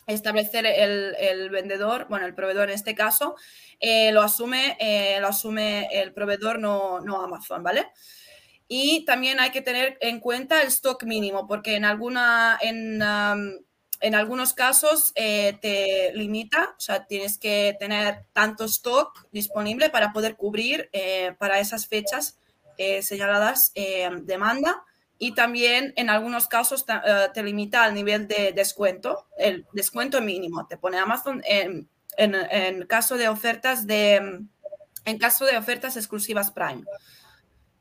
establecer 0.05 0.65
el, 0.65 1.49
vendedor, 1.49 2.07
bueno, 2.09 2.25
el 2.25 2.35
proveedor 2.35 2.69
en 2.69 2.75
este 2.75 2.93
caso, 2.93 3.35
eh, 3.79 4.11
lo, 4.11 4.21
asume, 4.21 4.75
eh, 4.81 5.19
lo 5.21 5.29
asume 5.29 5.87
el 5.93 6.13
proveedor, 6.13 6.59
no, 6.59 6.99
no 6.99 7.21
Amazon, 7.21 7.63
¿vale? 7.63 7.87
Y 8.67 9.05
también 9.05 9.39
hay 9.39 9.51
que 9.51 9.61
tener 9.61 9.97
en 10.01 10.19
cuenta 10.19 10.61
el 10.61 10.67
stock 10.67 11.03
mínimo, 11.03 11.47
porque 11.47 11.75
en 11.75 11.85
alguna, 11.85 12.57
en, 12.61 13.01
en 14.03 14.15
algunos 14.15 14.53
casos 14.53 15.13
eh, 15.15 15.57
te 15.61 16.11
limita, 16.13 16.75
o 16.77 16.79
sea, 16.81 17.05
tienes 17.05 17.37
que 17.37 17.77
tener 17.79 18.25
tanto 18.33 18.65
stock 18.65 19.27
disponible 19.31 19.89
para 19.89 20.11
poder 20.11 20.35
cubrir 20.35 20.89
eh, 20.91 21.33
para 21.39 21.59
esas 21.59 21.87
fechas 21.87 22.37
eh, 22.77 23.01
señaladas 23.01 23.71
demanda 24.23 24.83
y 25.17 25.35
también 25.35 25.93
en 25.95 26.09
algunos 26.09 26.47
casos 26.47 26.85
te 26.85 27.43
limita 27.43 27.85
al 27.85 27.93
nivel 27.93 28.27
de 28.27 28.51
descuento, 28.51 29.25
el 29.37 29.65
descuento 29.71 30.21
mínimo, 30.21 30.67
te 30.67 30.75
pone 30.75 30.97
Amazon 30.97 31.41
en, 31.45 31.87
en, 32.17 32.85
caso 32.87 33.15
de 33.15 33.29
ofertas 33.29 33.87
de, 33.87 34.41
en 35.05 35.17
caso 35.17 35.45
de 35.45 35.55
ofertas 35.55 35.95
exclusivas 35.95 36.51
Prime. 36.51 36.83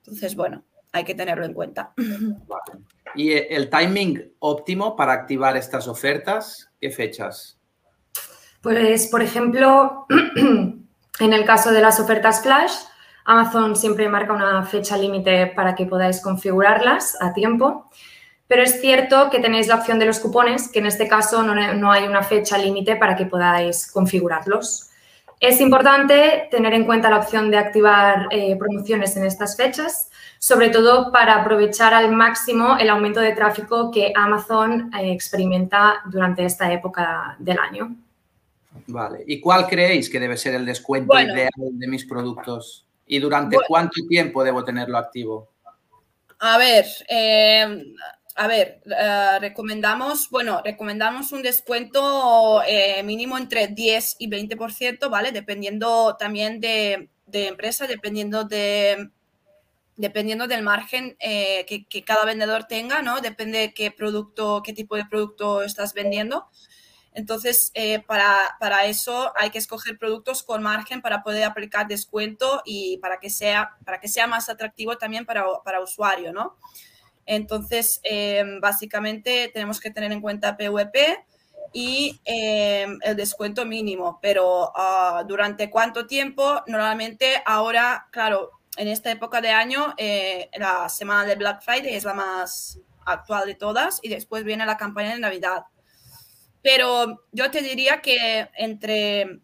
Entonces, 0.05 0.37
bueno, 0.37 0.63
hay 0.93 1.05
que 1.05 1.15
tenerlo 1.15 1.45
en 1.45 1.55
cuenta. 1.55 1.93
¿Y 3.15 3.33
el 3.33 3.69
timing 3.69 4.35
óptimo 4.39 4.97
para 4.97 5.13
activar 5.13 5.57
estas 5.57 5.89
ofertas? 5.89 6.71
¿Qué 6.81 6.91
fechas? 6.91 7.59
Pues, 8.63 9.09
por 9.09 9.23
ejemplo, 9.23 10.07
en 11.21 11.33
el 11.33 11.45
caso 11.45 11.73
de 11.73 11.81
las 11.81 11.99
ofertas 11.99 12.43
flash, 12.43 12.73
Amazon 13.25 13.77
siempre 13.77 14.09
marca 14.09 14.33
una 14.33 14.65
fecha 14.65 14.97
límite 14.97 15.49
para 15.49 15.75
que 15.75 15.87
podáis 15.87 16.21
configurarlas 16.21 17.17
a 17.21 17.33
tiempo, 17.33 17.91
pero 18.47 18.63
es 18.63 18.81
cierto 18.81 19.31
que 19.31 19.41
tenéis 19.41 19.69
la 19.69 19.77
opción 19.77 19.99
de 19.99 20.07
los 20.07 20.21
cupones, 20.21 20.69
que 20.69 20.81
en 20.81 20.87
este 20.87 21.09
caso 21.09 21.43
no, 21.43 21.93
hay 21.93 22.05
una 22.05 22.23
fecha 22.23 22.59
límite 22.59 22.97
para 22.97 23.17
que 23.17 23.27
podáis 23.27 23.91
configurarlos. 23.91 24.91
Es 25.43 25.61
importante 25.61 26.47
tener 26.53 26.73
en 26.73 26.85
cuenta 26.85 27.11
la 27.11 27.19
opción 27.19 27.51
de 27.51 27.59
activar 27.59 28.29
eh, 28.31 28.55
promociones 28.57 29.17
en 29.17 29.25
estas 29.25 29.57
fechas, 29.57 30.09
sobre 30.39 30.69
todo 30.69 31.11
para 31.11 31.35
aprovechar 31.35 31.93
al 31.95 32.13
máximo 32.13 32.77
el 32.79 32.89
aumento 32.89 33.19
de 33.19 33.33
tráfico 33.33 33.91
que 33.91 34.13
Amazon 34.15 34.93
eh, 34.95 35.11
experimenta 35.11 36.01
durante 36.05 36.45
esta 36.45 36.73
época 36.73 37.35
del 37.41 37.59
año. 37.59 37.97
Vale. 38.87 39.25
¿Y 39.27 39.41
cuál 39.41 39.67
creéis 39.67 40.09
que 40.09 40.21
debe 40.21 40.37
ser 40.37 40.55
el 40.55 40.65
descuento 40.65 41.19
ideal 41.19 41.51
de 41.57 41.89
mis 41.89 42.05
productos? 42.05 42.87
¿Y 43.09 43.19
durante 43.19 43.57
cuánto 43.67 44.01
tiempo 44.09 44.45
debo 44.45 44.63
tenerlo 44.63 44.97
activo? 44.97 45.49
A 46.39 46.57
ver, 46.57 46.85
eh, 47.09 47.95
a 48.35 48.47
ver, 48.47 48.83
eh, 48.87 49.39
recomendamos, 49.41 50.29
bueno, 50.31 50.61
recomendamos 50.65 51.33
un 51.33 51.43
descuento 51.43 52.63
eh, 52.67 53.03
mínimo 53.03 53.39
entre 53.39 53.69
10 53.69 54.17
y 54.19 54.29
20%, 54.29 55.11
¿vale? 55.11 55.33
Dependiendo 55.33 56.17
también 56.19 56.61
de, 56.61 57.09
empresa, 57.33 57.87
dependiendo 57.87 58.45
de 58.45 59.11
dependiendo 59.97 60.49
del 60.49 60.63
margen 60.63 61.17
que, 61.21 61.87
que, 61.89 62.03
cada 62.03 62.25
vendedor 62.25 62.65
tenga, 62.65 63.03
¿no? 63.03 63.21
Depende 63.21 63.59
de 63.59 63.75
qué 63.75 63.91
producto, 63.91 64.63
qué 64.65 64.73
tipo 64.73 64.97
de 64.97 65.05
producto 65.05 65.63
estás 65.63 65.93
vendiendo. 65.95 66.49
Entonces, 67.15 67.71
eh, 67.75 68.03
para, 68.07 68.87
eso 68.87 69.33
hay 69.37 69.51
que 69.51 69.59
escoger 69.59 69.99
productos 69.99 70.43
con 70.43 70.63
margen 70.63 71.03
para 71.03 71.23
poder 71.23 71.45
aplicar 71.45 71.87
descuento 71.87 72.63
y 72.65 72.97
para 72.99 73.19
que 73.19 73.29
sea, 73.29 73.77
para 73.85 74.01
que 74.01 74.09
sea 74.09 74.27
más 74.27 74.49
atractivo 74.49 74.97
también 74.97 75.27
para, 75.27 75.45
para 75.65 75.83
usuario, 75.83 76.33
¿no? 76.33 76.57
Entonces, 77.27 78.01
em, 78.03 78.61
básicamente 78.61 79.51
tenemos 79.53 79.81
que 79.81 79.91
tener 79.91 80.13
en 80.13 80.21
cuenta 80.21 80.57
PVP 80.57 81.25
y 81.73 82.21
em, 82.25 82.99
el 83.03 83.17
descuento 83.17 83.65
mínimo, 83.65 84.19
pero 84.21 84.73
ah, 84.75 85.25
durante 85.27 85.71
cuánto 85.71 86.07
tiempo, 86.07 86.63
normalmente 86.67 87.43
ahora, 87.47 88.09
claro, 88.11 88.51
en 88.77 88.89
esta 88.89 89.11
época 89.11 89.41
de 89.41 89.51
año, 89.51 89.95
eh, 89.97 90.51
la 90.57 90.89
semana 90.89 91.25
de 91.25 91.37
Black 91.37 91.63
Friday 91.63 91.95
es 91.95 92.05
la 92.05 92.15
más 92.15 92.79
actual 93.05 93.47
de 93.47 93.55
todas 93.55 94.01
y 94.03 94.09
después 94.09 94.45
viene 94.45 94.65
la 94.67 94.77
campaña 94.77 95.15
de 95.15 95.21
Navidad. 95.21 95.65
Pero 96.63 97.25
yo 97.33 97.51
te 97.51 97.61
diría 97.61 98.01
que 98.01 98.49
entre 98.57 99.41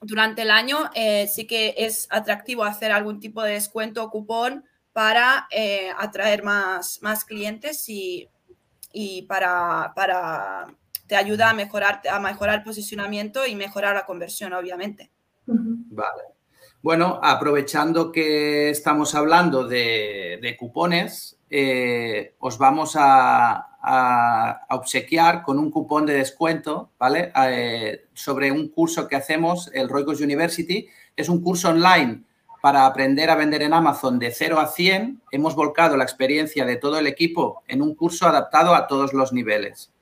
durante 0.00 0.42
el 0.42 0.50
año 0.50 0.90
eh, 0.94 1.26
sí 1.26 1.46
que 1.46 1.74
es 1.78 2.06
atractivo 2.10 2.64
hacer 2.64 2.92
algún 2.92 3.18
tipo 3.18 3.42
de 3.42 3.52
descuento 3.52 4.04
o 4.04 4.10
cupón 4.10 4.64
para 4.96 5.46
eh, 5.50 5.90
atraer 5.98 6.42
más, 6.42 7.00
más 7.02 7.26
clientes 7.26 7.86
y, 7.86 8.30
y 8.94 9.20
para, 9.28 9.92
para, 9.94 10.68
te 11.06 11.16
ayuda 11.16 11.50
a 11.50 11.52
mejorar, 11.52 12.00
a 12.10 12.18
mejorar 12.18 12.64
posicionamiento 12.64 13.44
y 13.44 13.56
mejorar 13.56 13.94
la 13.94 14.06
conversión, 14.06 14.54
obviamente. 14.54 15.10
Vale. 15.44 16.22
Bueno, 16.80 17.20
aprovechando 17.22 18.10
que 18.10 18.70
estamos 18.70 19.14
hablando 19.14 19.68
de, 19.68 20.38
de 20.40 20.56
cupones, 20.56 21.36
eh, 21.50 22.34
os 22.38 22.56
vamos 22.56 22.94
a, 22.96 23.76
a, 23.82 24.66
obsequiar 24.70 25.42
con 25.42 25.58
un 25.58 25.70
cupón 25.70 26.06
de 26.06 26.14
descuento, 26.14 26.92
¿vale? 26.98 27.32
Eh, 27.50 28.06
sobre 28.14 28.50
un 28.50 28.68
curso 28.68 29.06
que 29.06 29.16
hacemos, 29.16 29.70
el 29.74 29.90
Roicos 29.90 30.22
University. 30.22 30.88
Es 31.14 31.28
un 31.28 31.42
curso 31.42 31.68
online 31.68 32.24
para 32.66 32.84
aprender 32.84 33.30
a 33.30 33.36
vender 33.36 33.62
en 33.62 33.72
Amazon 33.72 34.18
de 34.18 34.32
0 34.32 34.58
a 34.58 34.66
100. 34.66 35.22
Hemos 35.30 35.54
volcado 35.54 35.96
la 35.96 36.02
experiencia 36.02 36.64
de 36.64 36.74
todo 36.74 36.98
el 36.98 37.06
equipo 37.06 37.62
en 37.68 37.80
un 37.80 37.94
curso 37.94 38.26
adaptado 38.26 38.74
a 38.74 38.88
todos 38.88 39.12
los 39.12 39.32
niveles. 39.32 39.92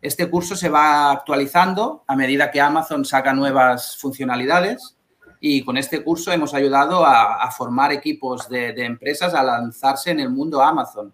Este 0.00 0.30
curso 0.30 0.54
se 0.54 0.68
va 0.68 1.10
actualizando 1.10 2.04
a 2.06 2.14
medida 2.14 2.52
que 2.52 2.60
Amazon 2.60 3.04
saca 3.04 3.32
nuevas 3.32 3.96
funcionalidades 3.96 4.96
y 5.40 5.64
con 5.64 5.76
este 5.76 6.04
curso 6.04 6.30
hemos 6.30 6.54
ayudado 6.54 7.04
a, 7.04 7.50
formar 7.50 7.90
equipos 7.90 8.48
de, 8.48 8.68
empresas 8.84 9.34
a 9.34 9.42
lanzarse 9.42 10.12
en 10.12 10.20
el 10.20 10.30
mundo 10.30 10.62
Amazon 10.62 11.12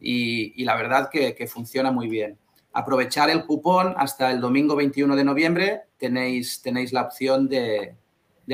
y, 0.00 0.64
la 0.64 0.74
verdad 0.74 1.10
que, 1.10 1.46
funciona 1.46 1.90
muy 1.90 2.08
bien. 2.08 2.38
Aprovechar 2.72 3.28
el 3.28 3.44
cupón 3.44 3.92
hasta 3.98 4.30
el 4.30 4.40
domingo 4.40 4.74
21 4.74 5.16
de 5.16 5.24
noviembre, 5.24 5.82
tenéis, 5.98 6.62
tenéis 6.62 6.94
la 6.94 7.02
opción 7.02 7.46
de, 7.46 7.94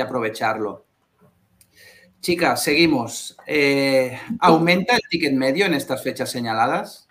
aprovecharlo. 0.02 0.84
Chicas, 2.22 2.62
seguimos. 2.62 3.36
Eh, 3.48 4.16
¿Aumenta 4.38 4.94
el 4.94 5.02
ticket 5.10 5.32
medio 5.32 5.66
en 5.66 5.74
estas 5.74 6.04
fechas 6.04 6.30
señaladas? 6.30 7.08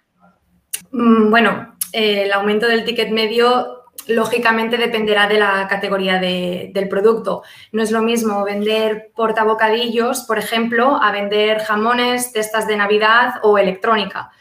Mm, 0.91 1.30
bueno, 1.30 1.76
el 1.91 2.32
aumento 2.32 2.65
del 2.65 2.86
ticket 2.86 3.12
medio 3.12 3.84
lógicamente 4.08 4.78
dependerá 4.78 5.28
de 5.28 5.38
la 5.38 5.67
categoría 5.67 6.17
del 6.17 6.88
producto. 6.88 7.43
No 7.74 7.84
es 7.84 7.91
lo 7.91 8.02
mismo 8.02 8.45
vender 8.45 9.12
portabocadillos, 9.13 10.21
por 10.21 10.39
ejemplo, 10.39 10.95
a 11.02 11.12
vender 11.12 11.60
jamones, 11.60 12.32
cestas 12.32 12.65
de 12.65 12.78
Navidad 12.78 13.34
o 13.43 13.58
electrónica. 13.58 14.32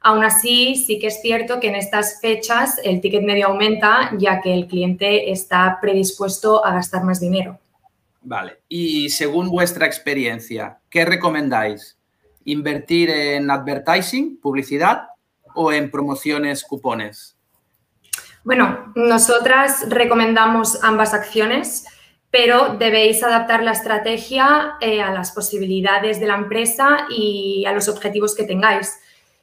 Aún 0.00 0.22
así, 0.22 0.76
sí 0.76 1.00
que 1.00 1.08
es 1.08 1.20
cierto 1.20 1.58
que 1.58 1.68
en 1.68 1.74
estas 1.74 2.20
fechas 2.20 2.80
el 2.84 3.00
ticket 3.00 3.24
medio 3.24 3.48
aumenta 3.48 4.12
ya 4.18 4.40
que 4.40 4.54
el 4.54 4.68
cliente 4.68 5.32
está 5.32 5.78
predispuesto 5.80 6.64
a 6.64 6.72
gastar 6.72 7.02
más 7.02 7.18
dinero. 7.18 7.58
Vale. 8.22 8.60
Y 8.68 9.10
según 9.10 9.50
vuestra 9.50 9.86
experiencia, 9.86 10.78
¿qué 10.88 11.04
recomendáis? 11.04 11.98
¿Invertir 12.44 13.10
en 13.10 13.50
advertising, 13.50 14.38
publicidad 14.40 15.08
o 15.54 15.72
en 15.72 15.90
promociones, 15.90 16.64
cupones? 16.64 17.36
Bueno, 18.44 18.92
nosotras 18.94 19.84
recomendamos 19.88 20.82
ambas 20.82 21.14
acciones, 21.14 21.86
pero 22.30 22.76
debéis 22.76 23.22
adaptar 23.22 23.62
la 23.62 23.72
estrategia 23.72 24.74
eh, 24.80 25.02
a 25.02 25.12
las 25.12 25.32
posibilidades 25.32 26.18
de 26.18 26.26
la 26.26 26.34
empresa 26.34 27.06
y 27.10 27.64
a 27.66 27.72
los 27.72 27.88
objetivos 27.88 28.34
que 28.34 28.44
tengáis. 28.44 28.98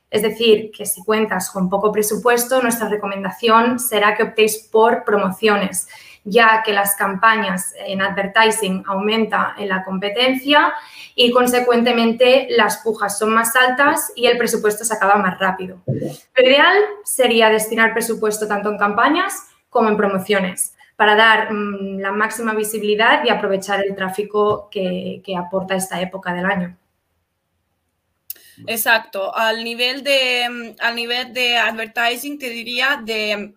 Es 0.09 0.23
decir, 0.23 0.71
que 0.71 0.85
si 0.85 1.03
cuentas 1.03 1.51
con 1.51 1.69
poco 1.69 1.91
presupuesto, 1.91 2.61
nuestra 2.61 2.89
recomendación 2.89 3.79
será 3.79 4.17
que 4.17 4.23
optéis 4.23 4.57
por 4.71 5.03
promociones 5.03 5.87
ya 6.29 6.61
que 6.63 6.73
las 6.73 6.95
campañas 6.95 7.73
en 7.85 8.01
advertising 8.01 8.83
aumenta 8.87 9.55
en 9.57 9.69
la 9.69 9.83
competencia 9.83 10.73
y 11.15 11.31
consecuentemente 11.31 12.47
las 12.51 12.77
pujas 12.77 13.17
son 13.17 13.33
más 13.33 13.55
altas 13.55 14.11
y 14.15 14.27
el 14.27 14.37
presupuesto 14.37 14.85
se 14.85 14.93
acaba 14.93 15.15
más 15.15 15.39
rápido. 15.39 15.81
Lo 15.85 16.43
ideal 16.45 16.77
sería 17.03 17.49
destinar 17.49 17.93
presupuesto 17.93 18.47
tanto 18.47 18.69
en 18.69 18.77
campañas 18.77 19.47
como 19.69 19.89
en 19.89 19.97
promociones 19.97 20.73
para 20.99 21.15
dar 21.15 21.53
mm, 21.53 21.99
la 21.99 22.11
máxima 22.11 22.53
visibilidad 22.53 23.23
y 23.23 23.29
aprovechar 23.29 23.85
el 23.85 23.95
tráfico 23.95 24.67
que, 24.69 25.21
aporta 25.37 25.75
esta 25.75 26.01
época 26.01 26.33
del 26.33 26.45
año. 26.45 26.77
Exacto. 28.67 29.33
Al 29.33 29.63
nivel 29.63 30.03
de, 30.03 30.49
mm, 30.49 30.75
al 30.81 30.95
nivel 30.95 31.33
de 31.33 31.57
advertising, 31.57 32.37
te 32.37 32.49
diría 32.49 33.01
de 33.01 33.53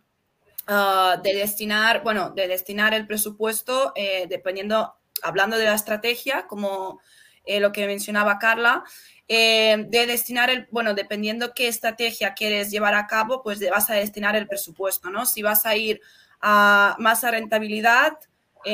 Ah, 0.75 1.21
de 1.23 1.35
destinar, 1.35 2.03
bueno, 2.03 2.31
de 2.31 2.49
destinar 2.49 2.95
el 2.95 3.07
presupuesto, 3.07 3.93
eh, 3.95 4.25
dependiendo, 4.27 4.95
hablando 5.23 5.59
de 5.59 5.67
la 5.67 5.75
estrategia, 5.75 6.47
como 6.47 6.99
eh, 7.45 7.61
lo 7.61 7.73
que 7.73 7.87
mencionaba 7.87 8.39
Carla, 8.39 8.83
eh, 9.29 9.85
de 9.91 10.07
destinar 10.07 10.49
el, 10.49 10.69
bueno, 10.71 10.95
dependiendo 10.95 11.53
qué 11.53 11.69
estrategia 11.69 12.33
quieres 12.33 12.71
llevar 12.71 12.95
a 12.95 13.07
cabo, 13.07 13.43
pues 13.43 13.61
vas 13.69 13.91
a 13.91 13.95
destinar 13.95 14.35
el 14.35 14.49
presupuesto, 14.49 15.11
¿no? 15.11 15.27
Si 15.27 15.43
vas 15.43 15.67
a 15.67 15.77
ir 15.77 16.01
a 16.41 16.97
más 16.99 17.23
a 17.25 17.33
rentabilidad, 17.33 18.15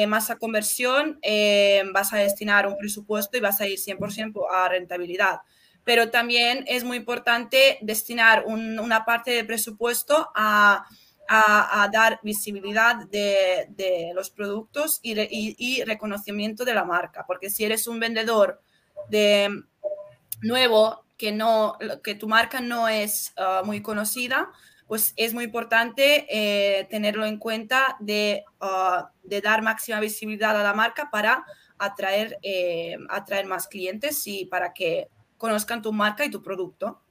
más 0.07 0.31
a 0.31 0.37
conversión, 0.37 1.19
vas 1.93 2.13
a 2.13 2.19
destinar 2.19 2.67
un 2.67 2.77
presupuesto 2.77 3.37
y 3.37 3.41
vas 3.41 3.61
a 3.61 3.67
ir 3.67 3.79
100% 3.79 4.47
a 4.53 4.69
rentabilidad. 4.69 5.41
Pero 5.83 6.11
también 6.11 6.65
es 6.69 6.85
muy 6.85 6.99
importante 6.99 7.79
destinar 7.81 8.45
una 8.47 9.05
parte 9.05 9.31
del 9.31 9.47
presupuesto 9.47 10.31
a 10.35 10.85
a, 11.29 11.89
dar 11.93 12.21
visibilidad 12.23 13.07
de, 13.07 14.13
los 14.15 14.31
productos 14.31 15.01
y, 15.03 15.85
reconocimiento 15.85 16.65
de 16.65 16.75
la 16.75 16.85
marca, 16.85 17.25
porque 17.27 17.51
si 17.51 17.65
eres 17.65 17.87
un 17.87 18.01
vendedor 18.01 18.63
de 19.11 19.51
nuevo 20.43 21.05
que 21.17 21.33
no 21.33 21.77
que 22.05 22.15
tu 22.15 22.29
marca 22.29 22.61
no 22.61 22.89
es 22.89 23.33
ah, 23.37 23.63
muy 23.65 23.83
conocida, 23.83 24.51
pues 24.87 25.13
es 25.17 25.35
muy 25.35 25.45
importante 25.45 26.27
eh, 26.31 26.87
tenerlo 26.91 27.27
en 27.27 27.39
cuenta 27.39 27.97
de, 27.99 28.45
ah, 28.61 29.11
de, 29.23 29.41
dar 29.41 29.63
máxima 29.63 30.01
visibilidad 30.01 30.59
a 30.59 30.63
la 30.63 30.75
marca 30.75 31.11
para 31.11 31.45
atraer, 31.77 32.39
eh, 32.43 32.97
atraer 33.11 33.47
más 33.47 33.67
clientes 33.69 34.27
y 34.27 34.47
para 34.47 34.73
que 34.73 35.09
conozcan 35.37 35.83
tu 35.83 35.93
marca 35.93 36.25
y 36.25 36.31
tu 36.31 36.43
producto. 36.43 37.03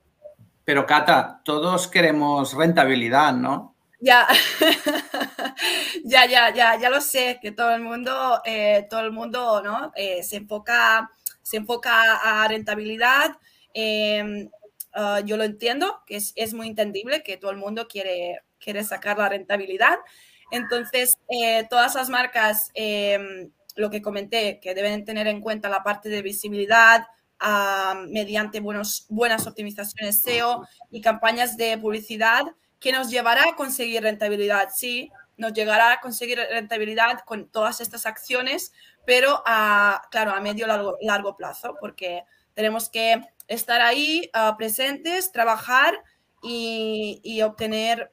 Pero 0.63 0.86
Cata, 0.86 1.41
todos 1.43 1.88
queremos 1.88 2.53
rentabilidad, 2.53 3.34
¿no? 3.34 3.76
Ya, 3.99 4.27
ya, 6.05 6.25
ya, 6.27 6.53
ya, 6.53 6.77
ya 6.79 6.89
lo 6.89 7.01
sé, 7.01 7.39
que 7.41 7.51
todo 7.51 7.73
el 7.73 7.81
mundo, 7.81 8.41
eh, 8.45 8.86
todo 8.89 8.99
el 9.01 9.12
mundo, 9.12 9.62
¿no? 9.63 9.91
Eh, 9.95 10.21
se 10.21 10.36
enfoca, 10.38 11.10
se 11.41 11.57
enfoca 11.57 12.15
a 12.17 12.47
rentabilidad. 12.47 13.38
Em, 13.73 14.49
ah, 14.93 15.21
yo 15.25 15.36
lo 15.38 15.43
entiendo, 15.43 16.03
que 16.05 16.15
es, 16.17 16.53
muy 16.53 16.67
entendible 16.67 17.23
que 17.23 17.38
todo 17.38 17.49
el 17.51 17.57
mundo 17.57 17.88
quiere, 17.88 18.41
quiere 18.60 18.83
sacar 18.83 19.17
la 19.17 19.29
rentabilidad. 19.29 19.97
Entonces, 20.51 21.17
eh, 21.29 21.65
todas 21.69 21.95
las 21.95 22.10
marcas, 22.10 22.69
em, 22.75 23.51
lo 23.75 23.89
que 23.89 24.01
comenté, 24.01 24.60
que 24.60 24.75
deben 24.75 25.05
tener 25.05 25.27
en 25.27 25.41
cuenta 25.41 25.69
la 25.69 25.83
parte 25.83 26.10
de 26.10 26.21
visibilidad, 26.21 27.07
mediante 28.10 28.60
buenos, 28.62 29.05
buenas 29.10 29.45
optimizaciones 29.47 30.21
SEO 30.21 30.67
y 30.89 31.01
campañas 31.01 31.55
de 31.55 31.77
publicidad 31.77 32.45
que 32.79 32.91
nos 32.91 33.09
llevará 33.09 33.49
a 33.49 33.55
conseguir 33.55 34.03
rentabilidad. 34.03 34.69
Sí, 34.73 35.11
nos 35.37 35.53
llegará 35.53 35.93
a 35.93 35.99
conseguir 36.01 36.39
rentabilidad 36.51 37.21
con 37.25 37.47
todas 37.47 37.81
estas 37.81 38.05
acciones, 38.05 38.73
pero 39.05 39.41
a, 39.45 40.01
claro, 40.11 40.31
a 40.31 40.41
medio 40.41 40.67
largo, 40.67 40.97
largo 41.01 41.35
plazo, 41.35 41.75
porque 41.79 42.23
tenemos 42.53 42.89
que 42.89 43.21
estar 43.47 43.81
ahí 43.81 44.29
ah, 44.33 44.55
presentes, 44.57 45.31
trabajar 45.31 46.03
y, 46.41 47.41
obtener, 47.41 48.11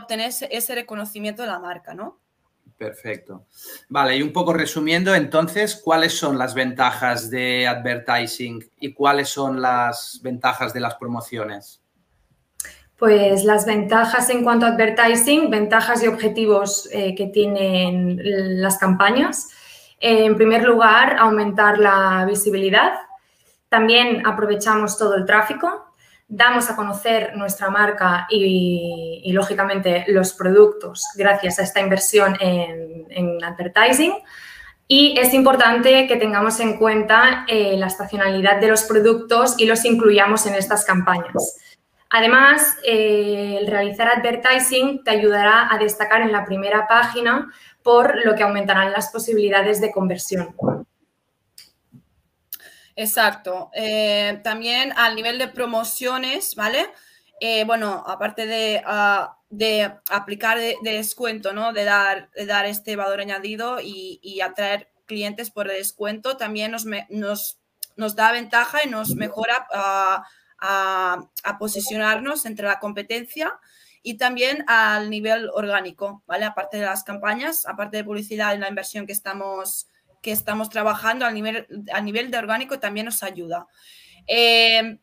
obtener 0.00 0.32
ese 0.50 0.74
reconocimiento 0.74 1.42
de 1.42 1.48
la 1.48 1.58
marca, 1.58 1.94
¿no? 1.94 2.18
Perfecto. 2.78 3.46
Vale, 3.88 4.16
y 4.16 4.22
un 4.22 4.32
poco 4.32 4.52
resumiendo, 4.52 5.14
entonces, 5.14 5.80
¿cuáles 5.82 6.16
son 6.16 6.38
las 6.38 6.54
ventajas 6.54 7.28
de 7.28 7.66
advertising 7.66 8.70
y 8.78 8.92
cuáles 8.92 9.28
son 9.30 9.60
las 9.60 10.20
ventajas 10.22 10.72
de 10.72 10.80
las 10.80 10.94
promociones? 10.94 11.82
Pues 12.98 13.44
las 13.44 13.64
ventajas 13.64 14.28
en 14.28 14.42
cuanto 14.42 14.66
a 14.66 14.70
advertising, 14.70 15.50
ventajas 15.50 16.02
y 16.02 16.08
objetivos 16.08 16.88
eh, 16.92 17.14
que 17.14 17.26
tienen 17.26 18.20
las 18.60 18.76
campañas. 18.78 19.48
en 20.00 20.36
primer 20.36 20.64
lugar, 20.64 21.16
aumentar 21.18 21.78
la 21.78 22.24
visibilidad. 22.24 22.92
También 23.68 24.26
aprovechamos 24.26 24.96
todo 24.96 25.14
el 25.14 25.26
tráfico, 25.26 25.88
damos 26.28 26.70
a 26.70 26.76
conocer 26.76 27.36
nuestra 27.36 27.70
marca 27.70 28.26
y, 28.30 29.30
lógicamente, 29.32 30.04
los 30.08 30.34
productos 30.34 31.04
gracias 31.16 31.58
a 31.58 31.62
esta 31.62 31.80
inversión 31.80 32.36
en, 32.40 33.42
advertising. 33.42 34.12
Y 34.86 35.18
es 35.18 35.34
importante 35.34 36.06
que 36.06 36.16
tengamos 36.16 36.60
en 36.60 36.78
cuenta 36.78 37.44
eh, 37.46 37.76
la 37.76 37.86
estacionalidad 37.86 38.60
de 38.60 38.68
los 38.68 38.84
productos 38.84 39.54
y 39.58 39.66
los 39.66 39.84
incluyamos 39.84 40.46
en 40.46 40.54
estas 40.54 40.84
campañas. 40.84 41.58
Además, 42.10 42.76
eh, 42.84 43.58
el 43.60 43.66
realizar 43.66 44.08
advertising 44.08 45.04
te 45.04 45.10
ayudará 45.10 45.72
a 45.72 45.78
destacar 45.78 46.22
en 46.22 46.32
la 46.32 46.44
primera 46.44 46.86
página 46.86 47.52
por 47.82 48.24
lo 48.24 48.34
que 48.34 48.42
aumentarán 48.42 48.92
las 48.92 49.10
posibilidades 49.10 49.80
de 49.80 49.92
conversión. 49.92 50.54
Exacto. 52.96 53.70
Eh, 53.74 54.40
también 54.42 54.92
al 54.96 55.14
nivel 55.14 55.38
de 55.38 55.48
promociones, 55.48 56.54
¿vale? 56.56 56.90
Eh, 57.40 57.64
bueno, 57.64 58.02
aparte 58.06 58.46
de, 58.46 58.82
ah, 58.84 59.36
aplicar 60.10 60.58
de, 60.58 60.76
descuento, 60.82 61.52
¿no? 61.52 61.72
De 61.72 61.84
dar, 61.84 62.30
de 62.32 62.46
dar 62.46 62.66
este 62.66 62.96
valor 62.96 63.20
añadido 63.20 63.78
y, 63.80 64.40
atraer 64.40 64.90
clientes 65.06 65.50
por 65.50 65.68
descuento, 65.68 66.36
también 66.36 66.72
nos, 66.72 66.86
nos, 67.08 67.58
nos, 67.96 68.16
da 68.16 68.32
ventaja 68.32 68.80
y 68.84 68.88
nos 68.88 69.14
mejora 69.14 69.66
ah, 69.72 70.26
a, 70.60 71.20
a, 71.44 71.58
posicionarnos 71.58 72.46
entre 72.46 72.66
la 72.66 72.78
competencia 72.78 73.58
y 74.02 74.16
también 74.16 74.64
al 74.66 75.10
nivel 75.10 75.50
orgánico, 75.52 76.22
¿vale? 76.26 76.44
Aparte 76.44 76.78
de 76.78 76.86
las 76.86 77.04
campañas, 77.04 77.66
aparte 77.66 77.98
de 77.98 78.04
publicidad 78.04 78.54
y 78.54 78.58
la 78.58 78.68
inversión 78.68 79.06
que 79.06 79.12
estamos 79.12 79.88
que 80.22 80.32
estamos 80.32 80.68
trabajando 80.68 81.24
a 81.26 81.30
nivel, 81.30 81.66
a 81.92 82.00
nivel 82.00 82.30
de 82.30 82.38
orgánico 82.38 82.78
también 82.78 83.06
nos 83.06 83.22
ayuda. 83.22 83.66
Eh, 84.26 84.98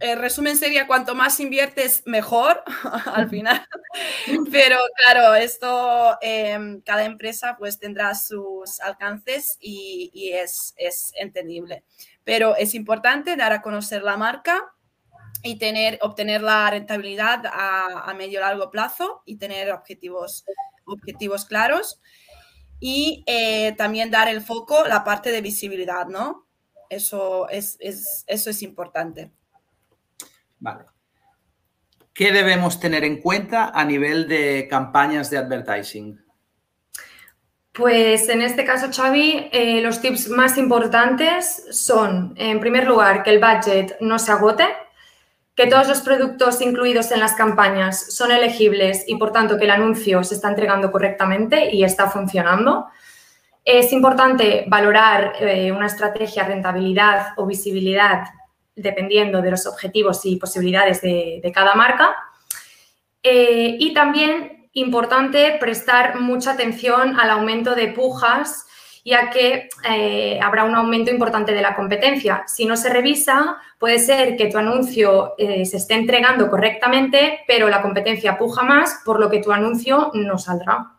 el 0.00 0.18
resumen 0.18 0.56
sería 0.56 0.86
cuanto 0.86 1.14
más 1.14 1.40
inviertes, 1.40 2.02
mejor 2.06 2.62
al 3.06 3.28
final. 3.28 3.66
Pero 4.52 4.78
claro, 4.96 5.34
esto, 5.34 6.16
em, 6.20 6.80
cada 6.82 7.04
empresa 7.04 7.56
pues 7.58 7.78
tendrá 7.78 8.14
sus 8.14 8.80
alcances 8.80 9.56
y, 9.60 10.30
es, 10.32 10.74
es, 10.76 11.12
entendible. 11.16 11.84
Pero 12.28 12.56
es 12.56 12.74
importante 12.74 13.36
dar 13.36 13.54
a 13.54 13.62
conocer 13.62 14.02
la 14.02 14.18
marca 14.18 14.74
y 15.42 15.56
tener, 15.58 15.98
obtener 16.02 16.42
la 16.42 16.68
rentabilidad 16.68 17.46
a, 17.46 18.02
a 18.04 18.12
medio 18.12 18.40
largo 18.40 18.70
plazo 18.70 19.22
y 19.24 19.36
tener 19.36 19.72
objetivos, 19.72 20.44
objetivos 20.84 21.46
claros 21.46 22.02
y 22.80 23.24
eh, 23.26 23.72
también 23.78 24.10
dar 24.10 24.28
el 24.28 24.42
foco, 24.42 24.86
la 24.86 25.04
parte 25.04 25.32
de 25.32 25.40
visibilidad, 25.40 26.06
¿no? 26.06 26.46
Eso 26.90 27.48
es, 27.48 27.78
eso 27.80 28.50
es 28.50 28.62
importante. 28.62 29.32
Vale. 30.58 30.84
¿Qué 32.12 32.30
debemos 32.30 32.78
tener 32.78 33.04
en 33.04 33.22
cuenta 33.22 33.70
a 33.70 33.86
nivel 33.86 34.28
de 34.28 34.68
campañas 34.68 35.30
de 35.30 35.38
advertising? 35.38 36.22
Pues 37.78 38.28
en 38.28 38.42
este 38.42 38.64
caso, 38.64 38.88
Xavi, 38.92 39.50
eh, 39.52 39.80
los 39.80 40.00
tips 40.00 40.30
más 40.30 40.58
importantes 40.58 41.64
son, 41.70 42.34
en 42.36 42.58
primer 42.58 42.88
lugar, 42.88 43.22
que 43.22 43.30
el 43.30 43.38
budget 43.38 43.96
no 44.00 44.18
se 44.18 44.32
agote, 44.32 44.66
que 45.54 45.68
todos 45.68 45.86
los 45.86 46.00
productos 46.00 46.60
incluidos 46.60 47.12
en 47.12 47.20
las 47.20 47.34
campañas 47.34 48.12
son 48.12 48.32
elegibles 48.32 49.04
y, 49.06 49.14
por 49.14 49.30
tanto, 49.30 49.56
que 49.56 49.66
el 49.66 49.70
anuncio 49.70 50.24
se 50.24 50.34
está 50.34 50.48
entregando 50.48 50.90
correctamente 50.90 51.72
y 51.72 51.84
está 51.84 52.10
funcionando. 52.10 52.88
Es 53.64 53.92
importante 53.92 54.64
valorar 54.66 55.34
eh, 55.38 55.70
una 55.70 55.86
estrategia 55.86 56.42
rentabilidad 56.42 57.28
o 57.36 57.46
visibilidad 57.46 58.24
dependiendo 58.74 59.40
de 59.40 59.52
los 59.52 59.68
objetivos 59.68 60.26
y 60.26 60.34
posibilidades 60.34 61.00
de, 61.00 61.52
cada 61.54 61.76
marca. 61.76 62.16
Eh, 63.22 63.76
y 63.78 63.94
también 63.94 64.57
importante 64.80 65.56
prestar 65.60 66.20
mucha 66.20 66.52
atención 66.52 67.18
al 67.18 67.30
aumento 67.30 67.74
de 67.74 67.88
pujas 67.88 68.66
ya 69.08 69.30
que 69.30 69.70
eh, 69.88 70.38
habrá 70.42 70.64
un 70.64 70.74
aumento 70.74 71.10
importante 71.10 71.52
de 71.52 71.62
la 71.62 71.74
competencia. 71.74 72.44
Si 72.46 72.66
no 72.66 72.76
se 72.76 72.90
revisa, 72.90 73.56
puede 73.78 73.98
ser 73.98 74.36
que 74.36 74.48
tu 74.48 74.58
anuncio 74.58 75.34
eh, 75.38 75.64
se 75.64 75.78
esté 75.78 75.94
entregando 75.94 76.50
correctamente, 76.50 77.40
pero 77.46 77.70
la 77.70 77.80
competencia 77.80 78.36
puja 78.36 78.62
más, 78.62 79.00
por 79.06 79.18
lo 79.18 79.30
que 79.30 79.40
tu 79.40 79.50
anuncio 79.50 80.10
no 80.12 80.38
saldrá. 80.38 80.92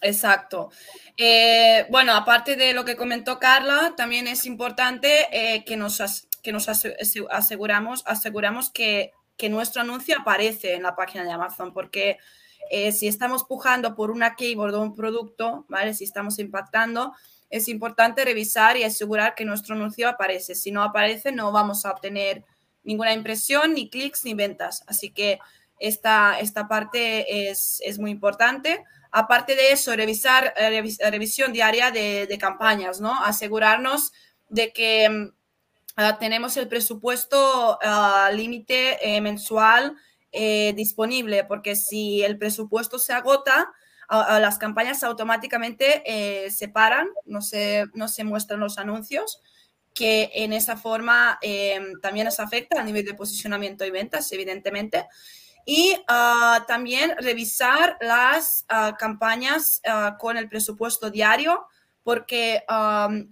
Exacto. 0.00 0.70
Eh, 1.18 1.84
bueno, 1.90 2.14
aparte 2.14 2.56
de 2.56 2.72
lo 2.72 2.86
que 2.86 2.96
comentó 2.96 3.38
Carla, 3.38 3.92
también 3.94 4.26
es 4.26 4.46
importante 4.46 5.26
que 5.66 5.76
nos, 5.76 6.28
que 6.42 6.52
nos 6.52 6.68
aseguramos, 6.68 8.04
aseguramos 8.06 8.70
que, 8.70 9.12
que 9.38 9.48
nuestro 9.48 9.80
anuncio 9.80 10.16
aparece 10.18 10.74
en 10.74 10.82
la 10.82 10.94
página 10.96 11.24
de 11.24 11.30
Amazon, 11.30 11.72
porque 11.72 12.18
eh, 12.70 12.92
si 12.92 13.08
estamos 13.08 13.44
pujando 13.44 13.94
por 13.94 14.10
una 14.10 14.34
keyword 14.34 14.74
o 14.74 14.82
un 14.82 14.94
producto, 14.94 15.64
¿vale? 15.68 15.94
Si 15.94 16.04
estamos 16.04 16.38
impactando, 16.38 17.14
es 17.48 17.68
importante 17.68 18.24
revisar 18.24 18.76
y 18.76 18.84
asegurar 18.84 19.34
que 19.34 19.44
nuestro 19.44 19.74
anuncio 19.74 20.08
aparece. 20.08 20.54
Si 20.54 20.70
no 20.70 20.82
aparece, 20.82 21.32
no 21.32 21.50
vamos 21.52 21.86
a 21.86 21.92
obtener 21.92 22.44
ninguna 22.82 23.14
impresión, 23.14 23.74
ni 23.74 23.88
clics, 23.88 24.24
ni 24.24 24.34
ventas. 24.34 24.82
Así 24.86 25.10
que 25.10 25.38
esta, 25.78 26.38
esta 26.40 26.68
parte 26.68 27.48
es, 27.50 27.98
muy 27.98 28.10
importante. 28.10 28.84
Aparte 29.10 29.54
de 29.54 29.72
eso, 29.72 29.94
revisar 29.96 30.52
eh, 30.56 31.10
revisión 31.10 31.52
diaria 31.52 31.90
de, 31.90 32.38
campañas, 32.38 33.00
¿no? 33.00 33.14
Asegurarnos 33.24 34.12
de 34.48 34.72
que 34.72 35.30
ah, 35.98 36.18
tenemos 36.18 36.56
el 36.56 36.68
presupuesto 36.68 37.78
ah, 37.82 38.30
límite 38.32 38.98
eh, 39.02 39.20
mensual 39.20 39.96
eh, 40.32 40.72
disponible, 40.74 41.44
porque 41.44 41.76
si 41.76 42.22
el 42.22 42.38
presupuesto 42.38 42.98
se 42.98 43.12
agota, 43.12 43.70
las 44.10 44.56
campañas 44.56 45.04
automáticamente 45.04 46.02
eh, 46.06 46.50
se 46.50 46.68
paran, 46.68 47.08
no 47.26 47.42
se, 47.42 47.86
no 47.92 48.08
se 48.08 48.24
muestran 48.24 48.60
los 48.60 48.78
anuncios, 48.78 49.42
que 49.94 50.30
en 50.32 50.52
esa 50.52 50.76
forma 50.76 51.38
eh, 51.42 51.80
también 52.00 52.24
nos 52.24 52.40
afecta 52.40 52.80
a 52.80 52.84
nivel 52.84 53.04
de 53.04 53.14
posicionamiento 53.14 53.84
y 53.84 53.90
ventas, 53.90 54.30
evidentemente. 54.32 55.06
Y 55.66 55.96
ah, 56.08 56.64
también 56.66 57.14
revisar 57.18 57.98
las 58.00 58.64
ah, 58.68 58.96
campañas 58.98 59.82
ah, 59.86 60.16
con 60.18 60.36
el 60.38 60.48
presupuesto 60.48 61.10
diario, 61.10 61.66
porque 62.08 62.64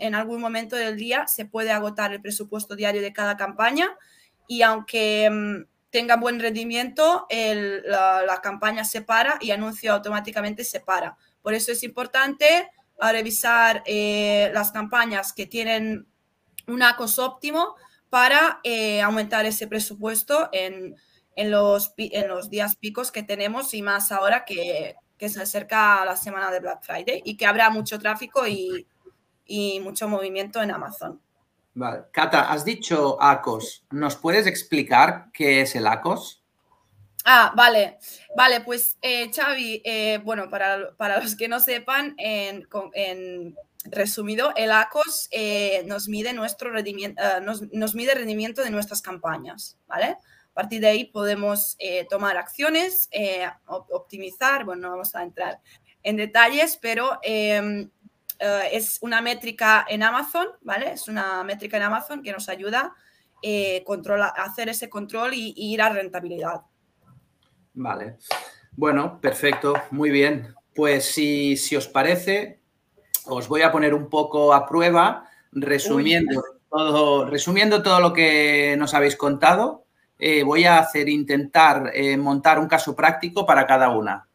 en 0.01 0.15
algún 0.15 0.39
momento 0.39 0.77
del 0.77 0.99
día 0.99 1.27
se 1.29 1.47
puede 1.47 1.71
agotar 1.71 2.13
el 2.13 2.21
presupuesto 2.21 2.77
diario 2.77 3.01
de 3.01 3.15
cada 3.15 3.35
campaña 3.39 3.97
y 4.47 4.61
aunque 4.61 5.31
mm, 5.31 5.65
tenga 5.89 6.17
buen 6.17 6.39
rendimiento, 6.39 7.27
la, 7.31 8.41
campaña 8.43 8.85
se 8.85 9.01
para 9.01 9.39
y 9.41 9.51
anuncio 9.51 9.95
automáticamente 9.95 10.63
se 10.63 10.81
para. 10.81 11.17
Por 11.41 11.55
eso 11.55 11.73
es 11.73 11.83
importante 11.85 12.69
revisar 13.01 13.83
eh, 13.87 14.51
las 14.53 14.73
campañas 14.73 15.33
que 15.33 15.47
tienen 15.47 16.07
un 16.67 16.83
ACOS 16.83 17.19
óptimo 17.19 17.77
para 18.11 18.61
eh, 18.63 19.01
aumentar 19.01 19.47
ese 19.47 19.67
presupuesto 19.67 20.51
en, 20.53 20.97
los, 21.35 21.95
en 21.97 22.29
los 22.29 22.51
días 22.51 22.77
picos 22.77 23.11
que 23.11 23.23
tenemos 23.23 23.73
y 23.73 23.81
más 23.81 24.13
ahora 24.13 24.45
que, 24.45 24.97
se 25.19 25.43
acerca 25.43 26.05
la 26.05 26.17
semana 26.17 26.51
de 26.51 26.61
Black 26.61 26.83
Friday 26.83 27.23
y 27.25 27.37
que 27.37 27.47
habrá 27.47 27.71
mucho 27.71 27.99
tráfico 27.99 28.47
y, 28.47 28.87
y 29.45 29.81
mucho 29.81 30.09
movimiento 30.09 30.63
en 30.63 30.71
Amazon. 30.71 31.21
Vale. 31.75 32.05
Cata, 32.11 32.51
has 32.51 32.65
dicho 32.65 33.21
ACOS. 33.21 33.85
¿Nos 33.91 34.17
puedes 34.17 34.47
explicar 34.47 35.27
qué 35.33 35.61
es 35.61 35.77
el 35.77 35.87
ACOS? 35.87 36.43
Ah, 37.29 37.53
vale, 37.57 37.99
vale, 38.37 38.61
pues 38.61 38.97
eh, 39.03 39.33
Xavi, 39.35 39.83
eh, 39.85 40.21
bueno, 40.25 40.49
para, 40.49 40.97
para, 40.97 41.21
los 41.21 41.35
que 41.35 41.49
no 41.49 41.59
sepan, 41.59 42.15
en, 42.19 42.69
en 42.95 43.57
resumido, 43.91 44.53
el 44.57 44.71
ACOS 44.71 45.29
eh, 45.31 45.83
nos, 45.87 46.09
mide 46.09 46.33
nuestro 46.33 46.71
rendimiento, 46.71 47.21
eh, 47.23 47.41
nos, 47.43 47.63
nos, 47.73 47.95
mide 47.95 48.13
el 48.13 48.19
rendimiento 48.19 48.63
de 48.63 48.71
nuestras 48.71 49.03
campañas, 49.03 49.77
¿vale? 49.87 50.17
A 50.57 50.63
partir 50.63 50.81
de 50.81 50.89
ahí 50.89 51.05
podemos 51.05 51.77
eh, 51.79 52.07
tomar 52.09 52.39
acciones, 52.39 53.11
optimizar, 53.67 54.65
bueno, 54.65 54.83
no 54.83 54.91
vamos 54.93 55.15
a 55.15 55.23
entrar 55.23 55.61
en 56.03 56.17
detalles, 56.17 56.79
pero 56.81 57.19
em, 57.23 57.91
es 58.73 58.99
una 59.03 59.21
métrica 59.21 59.85
en 59.87 60.03
Amazon, 60.03 60.47
¿vale? 60.63 60.93
Es 60.93 61.09
una 61.09 61.45
métrica 61.45 61.77
en 61.77 61.83
Amazon 61.83 62.23
que 62.23 62.33
nos 62.33 62.49
ayuda 62.49 62.95
a 63.45 64.43
hacer 64.45 64.71
ese 64.71 64.89
control 64.89 65.35
y, 65.35 65.53
y 65.55 65.75
ir 65.75 65.83
a 65.83 65.91
rentabilidad. 65.91 66.63
Vale. 67.75 68.17
Bueno, 68.77 69.21
perfecto, 69.21 69.75
muy 69.91 70.11
bien. 70.11 70.55
Pues 70.75 71.07
si, 71.07 71.57
si, 71.57 71.77
os 71.77 71.89
parece, 71.89 72.61
os 73.25 73.49
voy 73.49 73.63
a 73.63 73.73
poner 73.73 73.95
un 73.95 74.11
poco 74.11 74.53
a 74.53 74.67
prueba, 74.67 75.29
resumiendo, 75.51 76.43
todo, 76.71 77.25
resumiendo 77.25 77.83
todo 77.83 78.01
lo 78.01 78.13
que 78.13 78.77
nos 78.79 78.93
habéis 78.93 79.17
contado. 79.17 79.86
Eh, 80.19 80.43
voy 80.43 80.65
a 80.65 80.79
hacer, 80.79 81.09
intentar 81.09 81.91
eh, 81.95 82.17
montar 82.17 82.59
un 82.59 82.69
caso 82.69 82.95
práctico 82.95 83.45
para 83.45 83.67
cada 83.67 83.91
una. 83.91 84.27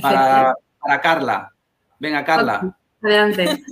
Para, 0.00 0.54
para, 0.80 1.00
Carla. 1.00 1.52
Venga, 1.98 2.24
Carla. 2.24 2.76
Adelante. 3.02 3.62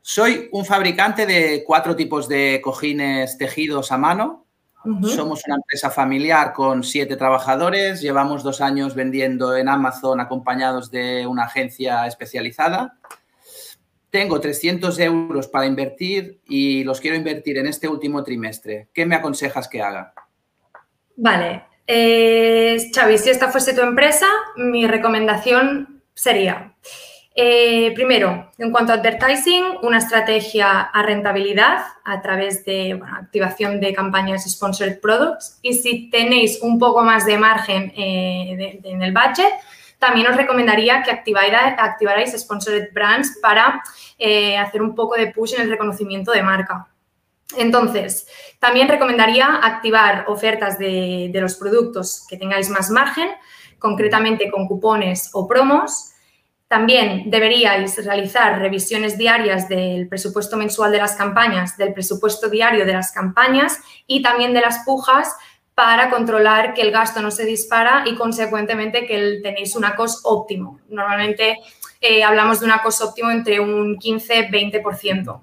Soy 0.00 0.48
un 0.52 0.64
fabricante 0.64 1.26
de 1.26 1.62
cuatro 1.66 1.94
tipos 1.94 2.28
de 2.28 2.60
cojines 2.62 3.38
tejidos 3.38 3.92
a 3.92 3.98
mano 3.98 4.42
Uh 4.84 4.96
-huh. 4.96 5.14
Somos 5.14 5.42
una 5.46 5.56
empresa 5.56 5.90
familiar 5.90 6.52
con 6.52 6.82
siete 6.82 7.16
trabajadores. 7.16 8.00
Llevamos 8.00 8.42
dos 8.42 8.60
años 8.60 8.94
vendiendo 8.94 9.56
en 9.56 9.68
Amazon 9.68 10.20
acompañados 10.20 10.90
de 10.90 11.26
una 11.26 11.44
agencia 11.44 12.06
especializada. 12.06 12.96
Tengo 14.12 14.38
300 14.38 14.98
euros 14.98 15.48
para 15.48 15.64
invertir 15.64 16.42
y 16.46 16.84
los 16.84 17.00
quiero 17.00 17.16
invertir 17.16 17.56
en 17.56 17.66
este 17.66 17.88
último 17.88 18.22
trimestre. 18.22 18.88
¿Qué 18.92 19.06
me 19.06 19.14
aconsejas 19.14 19.68
que 19.68 19.80
haga? 19.80 20.12
Vale. 21.16 21.62
Eh, 21.86 22.90
Xavi, 22.94 23.16
si 23.16 23.30
esta 23.30 23.48
fuese 23.48 23.72
tu 23.72 23.80
empresa, 23.80 24.26
mi 24.56 24.86
recomendación 24.86 26.02
sería 26.12 26.74
eh, 27.34 27.92
primero, 27.94 28.50
en 28.58 28.70
cuanto 28.70 28.92
a 28.92 28.96
advertising, 28.96 29.64
una 29.82 29.96
estrategia 29.96 30.80
a 30.80 31.02
rentabilidad 31.02 31.78
a 32.04 32.20
través 32.20 32.66
de 32.66 33.00
activación 33.18 33.80
de 33.80 33.94
campañas 33.94 34.44
sponsored 34.44 35.00
products 35.00 35.58
y 35.62 35.72
si 35.72 36.10
tenéis 36.10 36.60
un 36.60 36.78
poco 36.78 37.02
más 37.02 37.24
de 37.24 37.38
margen 37.38 37.94
eh, 37.96 38.80
en 38.84 39.02
el 39.02 39.12
budget, 39.12 39.52
también 40.02 40.26
os 40.26 40.36
recomendaría 40.36 41.00
que 41.04 41.12
activarais, 41.12 42.32
sponsored 42.36 42.92
brands 42.92 43.38
para 43.40 43.80
eh, 44.18 44.58
hacer 44.58 44.82
un 44.82 44.96
poco 44.96 45.14
de 45.14 45.28
push 45.28 45.54
en 45.54 45.60
el 45.62 45.70
reconocimiento 45.70 46.32
de 46.32 46.42
marca. 46.42 46.88
Entonces, 47.56 48.26
también 48.58 48.88
recomendaría 48.88 49.60
activar 49.62 50.24
ofertas 50.26 50.76
de 50.76 51.30
los 51.34 51.54
productos 51.54 52.26
que 52.28 52.36
tengáis 52.36 52.68
más 52.68 52.90
margen, 52.90 53.28
concretamente 53.78 54.50
con 54.50 54.66
cupones 54.66 55.30
o 55.34 55.46
promos, 55.46 56.12
también 56.72 57.24
deberíais 57.26 58.02
realizar 58.02 58.58
revisiones 58.58 59.18
diarias 59.18 59.68
del 59.68 60.08
presupuesto 60.08 60.56
mensual 60.56 60.90
de 60.90 60.96
las 60.96 61.16
campañas, 61.16 61.76
del 61.76 61.92
presupuesto 61.92 62.48
diario 62.48 62.86
de 62.86 62.94
las 62.94 63.12
campañas 63.12 63.78
y 64.06 64.22
también 64.22 64.54
de 64.54 64.62
las 64.62 64.78
pujas 64.86 65.36
para 65.82 66.10
controlar 66.10 66.74
que 66.74 66.82
el 66.82 66.92
gasto 66.92 67.20
no 67.20 67.32
se 67.32 67.44
dispara 67.44 68.04
y, 68.06 68.14
consecuentemente, 68.14 69.04
que 69.04 69.40
tenéis 69.42 69.74
un 69.74 69.84
ACOS 69.84 70.20
óptimo. 70.22 70.78
Normalmente 70.88 71.58
eh, 72.00 72.22
hablamos 72.22 72.60
de 72.60 72.66
un 72.66 72.70
ACOS 72.70 73.00
óptimo 73.00 73.32
entre 73.32 73.58
un 73.58 73.98
15-20%. 73.98 75.40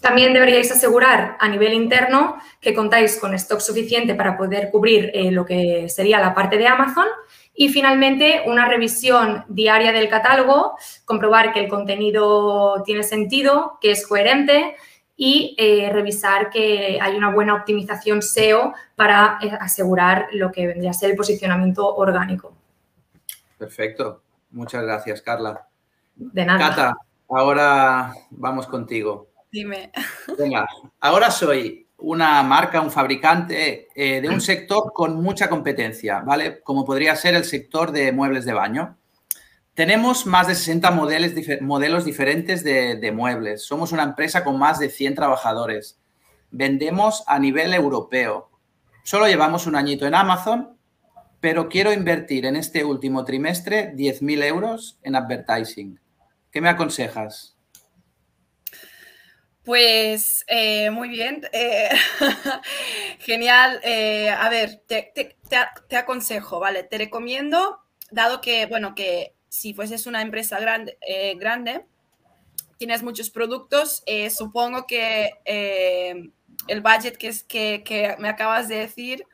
También 0.00 0.32
deberíais 0.32 0.70
asegurar 0.70 1.36
a 1.40 1.48
nivel 1.48 1.72
interno 1.72 2.36
que 2.60 2.72
contáis 2.72 3.18
con 3.18 3.34
stock 3.34 3.58
suficiente 3.58 4.14
para 4.14 4.38
poder 4.38 4.70
cubrir 4.70 5.10
eh, 5.12 5.32
lo 5.32 5.44
que 5.44 5.88
sería 5.88 6.20
la 6.20 6.36
parte 6.36 6.56
de 6.56 6.68
Amazon 6.68 7.08
y 7.52 7.68
finalmente, 7.70 8.44
una 8.46 8.68
revisión 8.68 9.44
diaria 9.48 9.90
del 9.90 10.08
catálogo, 10.08 10.76
comprobar 11.04 11.52
que 11.52 11.58
el 11.58 11.68
contenido 11.68 12.84
tiene 12.86 13.02
sentido, 13.02 13.78
que 13.80 13.90
es 13.90 14.06
coherente 14.06 14.76
y 15.16 15.54
eh, 15.58 15.90
revisar 15.92 16.50
que 16.50 16.98
hay 17.00 17.16
una 17.16 17.30
buena 17.30 17.54
optimización 17.54 18.22
SEO 18.22 18.74
para 18.96 19.38
eh, 19.42 19.50
asegurar 19.60 20.28
lo 20.32 20.50
que 20.50 20.66
vendría 20.66 20.90
a 20.90 20.94
ser 20.94 21.10
el 21.10 21.16
posicionamiento 21.16 21.94
orgánico. 21.94 22.54
Perfecto. 23.58 24.22
Muchas 24.50 24.82
gracias, 24.82 25.22
Carla. 25.22 25.68
De 26.16 26.44
nada. 26.44 26.58
Cata, 26.58 26.96
ahora 27.28 28.12
vamos 28.30 28.66
contigo. 28.66 29.28
Dime. 29.50 29.92
Venga, 30.38 30.66
ahora 31.00 31.30
soy 31.30 31.86
una 31.98 32.42
marca, 32.42 32.80
un 32.80 32.90
fabricante 32.90 33.88
eh, 33.94 34.20
de 34.20 34.28
un 34.28 34.40
sector 34.40 34.92
con 34.92 35.22
mucha 35.22 35.48
competencia, 35.48 36.20
¿vale? 36.20 36.60
Como 36.62 36.84
podría 36.84 37.14
ser 37.16 37.34
el 37.34 37.44
sector 37.44 37.92
de 37.92 38.12
muebles 38.12 38.44
de 38.44 38.52
baño. 38.52 38.96
Tenemos 39.74 40.26
más 40.26 40.48
de 40.48 40.54
60 40.54 40.90
modelos, 40.90 41.32
modelos 41.62 42.04
diferentes 42.04 42.62
de, 42.62 43.12
muebles. 43.12 43.62
Somos 43.64 43.92
una 43.92 44.02
empresa 44.02 44.44
con 44.44 44.58
más 44.58 44.78
de 44.78 44.90
100 44.90 45.14
trabajadores. 45.14 45.98
Vendemos 46.50 47.24
a 47.26 47.38
nivel 47.38 47.72
europeo. 47.72 48.50
Solo 49.02 49.26
llevamos 49.26 49.66
un 49.66 49.74
añito 49.74 50.06
en 50.06 50.14
Amazon, 50.14 50.76
pero 51.40 51.70
quiero 51.70 51.90
invertir 51.90 52.44
en 52.44 52.56
este 52.56 52.84
último 52.84 53.24
trimestre 53.24 53.94
10.000 53.94 54.44
euros 54.44 54.98
en 55.02 55.16
advertising. 55.16 55.98
¿Qué 56.50 56.60
me 56.60 56.68
aconsejas? 56.68 57.56
Pues 59.64 60.44
eh, 60.48 60.90
muy 60.90 61.08
bien, 61.08 61.48
eh, 61.52 61.88
genial. 63.20 63.80
Eh, 63.84 64.28
a 64.28 64.48
ver, 64.50 64.82
te, 64.86 65.96
aconsejo, 65.96 66.60
¿vale? 66.60 66.82
Te 66.82 66.98
recomiendo, 66.98 67.78
dado 68.10 68.42
que, 68.42 68.66
bueno, 68.66 68.94
que 68.94 69.34
si 69.52 69.74
fueses 69.74 70.06
una 70.06 70.22
empresa 70.22 70.58
grande, 70.58 70.96
eh, 71.06 71.34
grande 71.34 71.84
tienes 72.78 73.02
muchos 73.02 73.28
productos, 73.28 74.02
eh, 74.06 74.30
supongo 74.30 74.86
que 74.86 75.30
el 76.66 76.80
budget 76.80 77.18
que, 77.18 77.28
es, 77.28 77.44
que, 77.44 77.82
que, 77.84 78.16
me 78.18 78.28
acabas 78.28 78.66
de 78.68 78.76
decir 78.76 79.26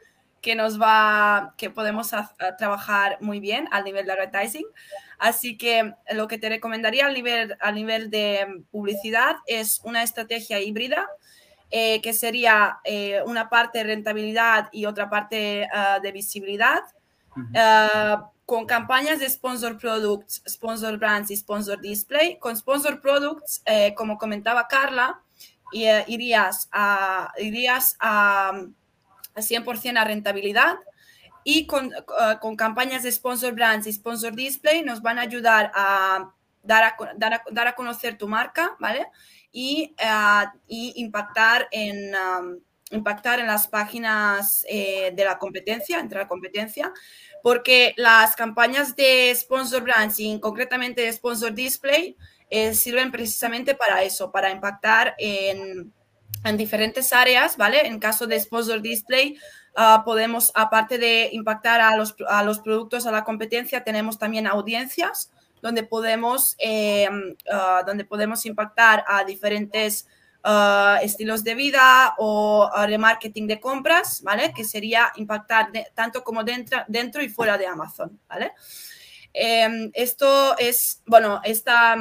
que 0.42 0.57
nos 0.57 0.81
va, 0.81 1.54
que 1.57 1.70
podemos 1.70 2.12
a, 2.14 2.35
a 2.40 2.57
trabajar 2.57 3.18
muy 3.20 3.38
bien 3.38 3.68
al 3.70 3.85
nivel 3.85 4.07
de 4.07 4.12
advertising. 4.12 4.66
Así 5.18 5.57
que 5.57 5.94
lo 6.12 6.26
que 6.26 6.38
te 6.38 6.48
recomendaría 6.48 7.07
a 7.07 7.11
nivel, 7.11 7.57
a 7.61 7.70
nivel 7.70 8.11
de 8.11 8.64
publicidad 8.72 9.37
es 9.46 9.81
una 9.85 10.02
estrategia 10.02 10.61
híbrida, 10.61 11.09
eh, 11.70 12.00
que 12.00 12.12
sería 12.12 12.78
eh, 12.83 13.20
una 13.26 13.50
parte 13.50 13.78
de 13.78 13.85
rentabilidad 13.85 14.70
y 14.72 14.87
otra 14.87 15.11
parte 15.11 15.68
uh, 15.70 16.00
de 16.00 16.12
visibilidad, 16.12 16.81
uh, 17.37 18.24
con 18.48 18.64
campañas 18.64 19.18
de 19.18 19.28
sponsor 19.28 19.76
products, 19.76 20.42
sponsor 20.48 20.96
brands 20.96 21.30
y 21.30 21.37
sponsor 21.37 21.78
display. 21.82 22.38
Con 22.38 22.56
sponsor 22.56 22.98
products, 22.98 23.61
eh, 23.66 23.92
como 23.94 24.16
comentaba 24.16 24.66
Carla, 24.66 25.20
eh, 25.74 26.02
irías 26.06 26.66
a, 26.72 27.30
irías 27.37 27.94
a, 28.00 28.52
a 29.34 29.40
100% 29.42 29.98
a 29.98 30.04
rentabilidad 30.04 30.76
y 31.44 31.66
con, 31.66 31.88
uh, 31.88 32.56
campañas 32.56 33.02
de 33.02 33.12
sponsor 33.12 33.52
brands 33.52 33.87
y 33.87 33.92
sponsor 33.92 34.34
display 34.34 34.82
nos 34.82 35.02
van 35.02 35.18
a 35.18 35.22
ayudar 35.22 35.70
a 35.74 36.32
dar 36.62 36.84
a, 36.84 36.96
dar 37.16 37.34
a, 37.34 37.42
dar 37.50 37.66
a 37.66 37.74
conocer 37.74 38.16
tu 38.16 38.28
marca, 38.28 38.76
¿vale? 38.78 39.08
Y, 39.52 39.94
uh, 40.02 40.48
y 40.66 40.94
impactar, 40.96 41.68
en, 41.70 42.14
um, 42.14 42.60
impactar 42.90 43.40
en 43.40 43.46
las 43.46 43.68
páginas 43.68 44.64
eh, 44.68 45.12
de 45.14 45.25
la 45.25 45.38
competencia, 45.38 46.00
entre 46.00 46.18
la 46.18 46.29
competencia, 46.29 46.92
porque 47.42 47.94
las 47.96 48.36
campañas 48.36 48.96
de 48.96 49.34
sponsor 49.34 49.82
brands 49.82 50.18
y 50.20 50.38
concretamente 50.40 51.02
de 51.02 51.12
sponsor 51.12 51.52
display 51.54 52.16
eh, 52.50 52.74
sirven 52.74 53.10
precisamente 53.10 53.74
para 53.74 54.02
eso, 54.02 54.30
para 54.32 54.50
impactar 54.50 55.14
en, 55.18 55.92
en 56.44 56.56
diferentes 56.56 57.12
áreas, 57.12 57.56
¿vale? 57.56 57.86
En 57.86 57.98
caso 57.98 58.26
de 58.26 58.40
sponsor 58.40 58.80
display, 58.80 59.38
Uh, 59.78 60.02
podemos, 60.04 60.50
aparte 60.56 60.98
de 60.98 61.28
impactar 61.30 61.80
a 61.80 61.96
los, 61.96 62.16
a 62.28 62.42
los, 62.42 62.58
productos, 62.58 63.06
a 63.06 63.12
la 63.12 63.22
competencia, 63.22 63.84
tenemos 63.84 64.18
también 64.18 64.48
audiencias 64.48 65.30
donde 65.62 65.84
podemos, 65.84 66.56
eh, 66.58 67.08
uh, 67.08 67.86
donde 67.86 68.04
podemos 68.04 68.44
impactar 68.44 69.04
a 69.06 69.22
diferentes 69.22 70.08
uh, 70.44 71.02
estilos 71.02 71.44
de 71.44 71.54
vida 71.54 72.14
o 72.18 72.70
remarketing 72.86 73.46
de 73.46 73.60
compras, 73.60 74.22
¿vale? 74.22 74.52
Que 74.54 74.64
sería 74.64 75.12
impactar 75.16 75.70
tanto 75.94 76.22
como 76.22 76.42
dentro, 76.44 77.22
y 77.22 77.28
fuera 77.28 77.58
de 77.58 77.66
Amazon, 77.66 78.18
¿vale? 78.28 78.52
Eh, 79.34 79.90
esto 79.94 80.56
es, 80.58 81.02
bueno, 81.06 81.40
esta 81.44 81.96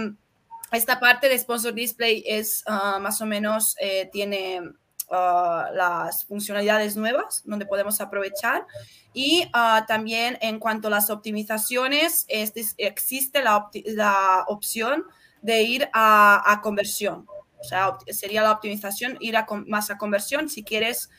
esta 0.71 0.99
parte 0.99 1.29
de 1.29 1.39
Sponsor 1.39 1.73
Display 1.73 2.23
es 2.25 2.63
ah, 2.67 2.99
más 2.99 3.21
o 3.21 3.25
menos, 3.25 3.75
eh, 3.79 4.09
tiene 4.11 4.61
ah, 5.09 5.69
las 5.73 6.25
funcionalidades 6.25 6.97
nuevas 6.97 7.41
donde 7.45 7.65
podemos 7.65 8.01
aprovechar. 8.01 8.65
Y 9.13 9.49
ah, 9.53 9.85
también 9.88 10.38
en 10.41 10.59
cuanto 10.59 10.89
a 10.89 10.91
las 10.91 11.09
optimizaciones, 11.09 12.25
existe 12.27 13.41
la, 13.41 14.45
opción 14.47 15.05
de 15.41 15.63
ir 15.63 15.89
a, 15.93 16.59
conversión. 16.61 17.25
O 17.60 17.64
sea, 17.64 17.97
sería 18.10 18.41
la 18.41 18.51
optimización 18.51 19.18
ir 19.20 19.38
a, 19.38 19.45
más 19.66 19.89
a 19.89 19.97
conversión 19.97 20.49
si 20.49 20.64
quieres, 20.64 21.10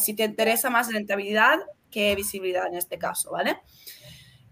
si 0.00 0.14
te 0.14 0.24
interesa 0.24 0.70
más 0.70 0.92
rentabilidad 0.92 1.58
que 1.90 2.14
visibilidad 2.14 2.66
en 2.66 2.74
este 2.74 2.98
caso, 2.98 3.30
¿vale? 3.32 3.60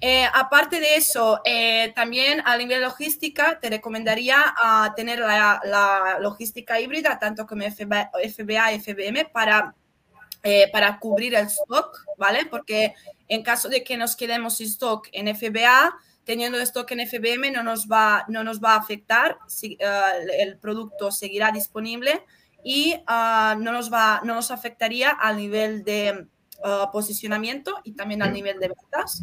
Eh, 0.07 0.27
aparte 0.35 0.81
de 0.81 0.97
eso, 0.97 1.41
eh, 1.45 1.93
también 1.95 2.43
a 2.45 2.59
nivel 2.59 2.83
logística, 2.83 3.59
te 3.59 3.71
recomendaría 3.71 4.37
uh, 4.63 4.95
tener 4.95 5.19
la, 5.19 6.19
logística 6.21 6.79
híbrida, 6.79 7.19
tanto 7.19 7.47
como 7.47 7.63
FBA, 7.63 8.11
FBA 8.29 8.79
FBM, 8.81 9.31
para, 9.33 9.75
eh, 10.43 10.69
para 10.71 10.99
cubrir 10.99 11.35
el 11.35 11.47
stock, 11.47 12.05
¿vale? 12.19 12.45
Porque 12.45 12.95
en 13.29 13.43
caso 13.43 13.71
de 13.71 13.83
que 13.83 13.97
nos 13.97 14.15
quedemos 14.15 14.59
sin 14.59 14.67
stock 14.67 15.09
en 15.13 15.35
FBA, 15.35 15.97
teniendo 16.25 16.59
stock 16.61 16.91
en 16.93 17.07
FBM 17.07 17.51
no 17.51 17.63
nos 17.63 17.87
va, 17.87 18.25
no 18.29 18.45
nos 18.45 18.61
va 18.61 18.75
a 18.75 18.79
afectar, 18.79 19.39
si, 19.47 19.79
el 20.39 20.59
producto 20.59 21.11
seguirá 21.11 21.53
disponible 21.53 22.25
y 22.65 22.97
no, 23.07 23.73
nos 23.73 23.93
va, 23.93 24.21
no 24.25 24.35
nos 24.35 24.51
afectaría 24.51 25.11
al 25.11 25.37
nivel 25.37 25.85
de 25.85 26.27
posicionamiento 26.93 27.81
y 27.85 27.93
también 27.93 28.23
al 28.23 28.33
nivel 28.33 28.59
de 28.59 28.69
ventas. 28.69 29.23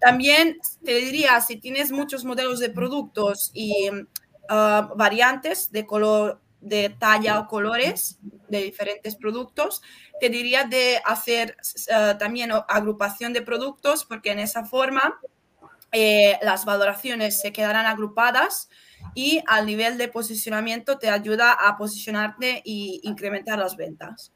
También 0.00 0.58
te 0.82 0.94
diría, 0.94 1.40
si 1.42 1.56
tienes 1.56 1.92
muchos 1.92 2.24
modelos 2.24 2.58
de 2.58 2.70
productos 2.70 3.50
y 3.52 3.90
ah, 4.48 4.90
variantes 4.96 5.70
de 5.70 5.86
color, 5.86 6.40
de 6.62 6.88
talla 6.88 7.38
o 7.38 7.46
colores 7.46 8.18
de 8.48 8.62
diferentes 8.62 9.16
productos, 9.16 9.82
te 10.18 10.30
diría 10.30 10.64
de 10.64 11.00
hacer 11.04 11.56
ah, 11.92 12.16
también 12.18 12.50
agrupación 12.66 13.34
de 13.34 13.42
productos 13.42 14.06
porque 14.06 14.32
en 14.32 14.38
esa 14.38 14.64
forma 14.64 15.20
eh, 15.92 16.38
las 16.42 16.64
valoraciones 16.64 17.40
se 17.40 17.52
quedarán 17.52 17.86
agrupadas 17.86 18.68
y 19.14 19.42
al 19.46 19.66
nivel 19.66 19.98
de 19.98 20.08
posicionamiento 20.08 20.98
te 20.98 21.10
ayuda 21.10 21.52
a 21.52 21.76
posicionarte 21.76 22.62
y 22.64 23.00
incrementar 23.04 23.58
las 23.58 23.76
ventas. 23.76 24.32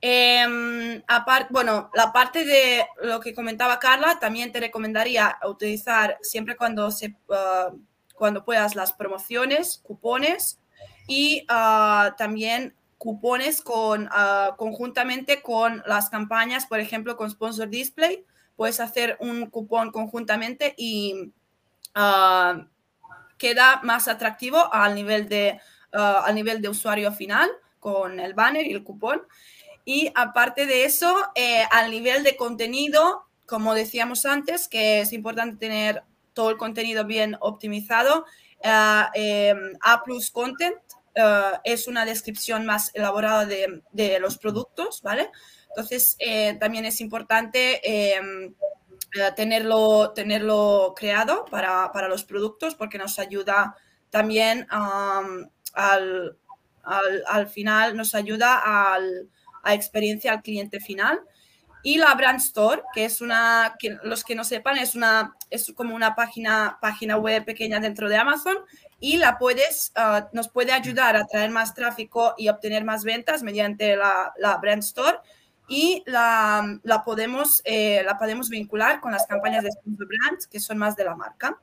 Eh, 0.00 1.02
bueno, 1.50 1.90
la 1.94 2.12
parte 2.12 2.44
de 2.44 2.86
lo 3.02 3.20
que 3.20 3.34
comentaba 3.34 3.78
Carla, 3.78 4.18
también 4.20 4.52
te 4.52 4.60
recomendaría 4.60 5.38
utilizar 5.44 6.18
siempre 6.22 6.56
cuando, 6.56 6.90
se, 6.90 7.16
ah, 7.30 7.72
cuando 8.14 8.44
puedas 8.44 8.76
las 8.76 8.92
promociones, 8.92 9.78
cupones 9.82 10.60
y 11.06 11.44
ah, 11.48 12.14
también 12.16 12.74
cupones 12.96 13.62
con, 13.62 14.08
ah, 14.12 14.54
conjuntamente 14.56 15.42
con 15.42 15.82
las 15.86 16.10
campañas, 16.10 16.66
por 16.66 16.80
ejemplo, 16.80 17.16
con 17.16 17.30
Sponsor 17.30 17.68
Display. 17.68 18.24
Puedes 18.58 18.80
hacer 18.80 19.16
un 19.20 19.46
cupón 19.46 19.92
conjuntamente 19.92 20.74
y 20.76 21.30
queda 23.36 23.80
más 23.84 24.08
atractivo 24.08 24.74
al 24.74 24.96
nivel, 24.96 25.28
de, 25.28 25.60
al 25.92 26.34
nivel 26.34 26.60
de 26.60 26.68
usuario 26.68 27.12
final 27.12 27.48
con 27.78 28.18
el 28.18 28.34
banner 28.34 28.66
y 28.66 28.72
el 28.72 28.82
cupón. 28.82 29.22
Y 29.84 30.10
aparte 30.16 30.66
de 30.66 30.84
eso, 30.84 31.16
eh, 31.36 31.62
al 31.70 31.92
nivel 31.92 32.24
de 32.24 32.36
contenido, 32.36 33.28
como 33.46 33.74
decíamos 33.74 34.26
antes, 34.26 34.66
que 34.66 35.02
es 35.02 35.12
importante 35.12 35.56
tener 35.56 36.02
todo 36.32 36.50
el 36.50 36.56
contenido 36.56 37.04
bien 37.04 37.36
optimizado, 37.38 38.26
eh, 38.60 39.04
eh, 39.14 39.54
A 39.82 40.02
Plus 40.02 40.32
Content 40.32 40.76
es 41.64 41.88
una 41.88 42.04
descripción 42.04 42.66
más 42.66 42.90
elaborada 42.94 43.46
de, 43.46 43.82
de 43.92 44.20
los 44.20 44.38
productos, 44.38 45.02
¿vale? 45.02 45.30
Entonces, 45.68 46.16
también 46.58 46.84
es 46.84 47.00
importante 47.00 47.80
tenerlo, 49.36 50.12
tenerlo 50.14 50.94
creado 50.96 51.44
para, 51.46 51.92
para, 51.92 52.08
los 52.08 52.24
productos 52.24 52.74
porque 52.74 52.98
nos 52.98 53.18
ayuda 53.18 53.76
también 54.10 54.66
al, 54.70 55.50
al, 55.74 57.24
al, 57.26 57.46
final, 57.48 57.96
nos 57.96 58.14
ayuda 58.14 58.92
al 58.92 59.28
a 59.62 59.74
experiencia 59.74 60.32
al 60.32 60.42
cliente 60.42 60.80
final. 60.80 61.20
Y 61.88 61.96
la 61.96 62.14
Brand 62.14 62.38
Store, 62.38 62.82
que 62.92 63.06
es 63.06 63.22
una, 63.22 63.76
que 63.78 63.96
los 64.02 64.22
que 64.22 64.34
no 64.34 64.44
sepan, 64.44 64.76
es, 64.76 64.94
una, 64.94 65.34
es 65.48 65.72
como 65.74 65.94
una 65.94 66.14
página, 66.14 66.76
página 66.82 67.16
web 67.16 67.46
pequeña 67.46 67.80
dentro 67.80 68.10
de 68.10 68.16
Amazon 68.18 68.58
y 69.00 69.16
la 69.16 69.38
puedes, 69.38 69.92
ah, 69.96 70.28
nos 70.34 70.50
puede 70.50 70.72
ayudar 70.72 71.16
a 71.16 71.26
traer 71.26 71.50
más 71.50 71.72
tráfico 71.72 72.34
y 72.36 72.50
obtener 72.50 72.84
más 72.84 73.04
ventas 73.04 73.42
mediante 73.42 73.96
la, 73.96 74.58
Brand 74.60 74.82
Store 74.82 75.16
y 75.66 76.02
la, 76.04 76.78
la 76.82 77.04
podemos, 77.04 77.62
eh, 77.64 78.02
la 78.04 78.18
podemos 78.18 78.50
vincular 78.50 79.00
con 79.00 79.12
las 79.12 79.26
campañas 79.26 79.64
de 79.64 79.70
Brands, 79.82 80.46
que 80.46 80.60
son 80.60 80.76
más 80.76 80.94
de 80.94 81.04
la 81.04 81.16
marca. 81.16 81.58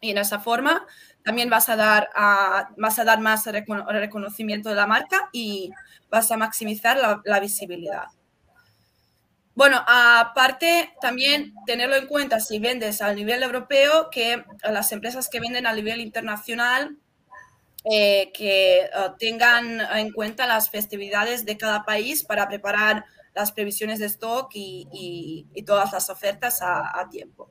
Y 0.00 0.12
en 0.12 0.16
esa 0.16 0.40
forma 0.40 0.86
también 1.22 1.50
vas 1.50 1.68
a 1.68 1.76
dar, 1.76 2.08
a, 2.14 2.70
vas 2.78 2.98
a 2.98 3.04
dar 3.04 3.20
más 3.20 3.44
reconocimiento 3.44 4.70
de 4.70 4.74
la 4.74 4.86
marca 4.86 5.28
y 5.32 5.70
vas 6.08 6.30
a 6.30 6.38
maximizar 6.38 7.20
la, 7.26 7.40
visibilidad. 7.40 8.06
Bueno, 9.54 9.82
aparte 9.86 10.94
también 11.00 11.52
tenerlo 11.66 11.96
en 11.96 12.06
cuenta 12.06 12.40
si 12.40 12.58
vendes 12.58 13.02
a 13.02 13.12
nivel 13.12 13.42
europeo, 13.42 14.08
que 14.10 14.44
las 14.62 14.92
empresas 14.92 15.28
que 15.28 15.40
venden 15.40 15.66
a 15.66 15.74
nivel 15.74 16.00
internacional, 16.00 16.96
eh, 17.84 18.30
que 18.32 18.80
eh, 18.80 18.88
tengan 19.18 19.80
en 19.80 20.12
cuenta 20.12 20.46
las 20.46 20.70
festividades 20.70 21.44
de 21.44 21.56
cada 21.56 21.84
país 21.84 22.22
para 22.24 22.48
preparar 22.48 23.04
las 23.34 23.52
previsiones 23.52 23.98
de 23.98 24.06
stock 24.06 24.50
y, 24.54 25.46
todas 25.66 25.92
las 25.92 26.10
ofertas 26.10 26.60
a 26.62 27.06
tiempo. 27.10 27.48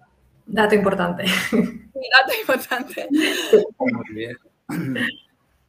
Dato 0.52 0.74
importante. 0.74 1.24
dato 1.52 2.34
importante. 2.42 3.08
Muy 3.78 4.14
bien. 4.14 5.08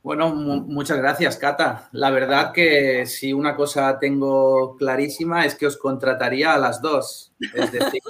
Bueno, 0.02 0.34
muchas 0.34 0.98
gracias, 0.98 1.36
Cata. 1.36 1.90
La 1.92 2.10
verdad 2.10 2.52
que 2.52 3.04
si 3.04 3.32
una 3.32 3.54
cosa 3.54 3.98
tengo 3.98 4.76
clarísima 4.76 5.44
es 5.44 5.54
que 5.54 5.66
os 5.66 5.76
contrataría 5.76 6.54
a 6.54 6.58
las 6.58 6.80
dos. 6.80 7.32
Es 7.54 7.70
decir, 7.70 8.00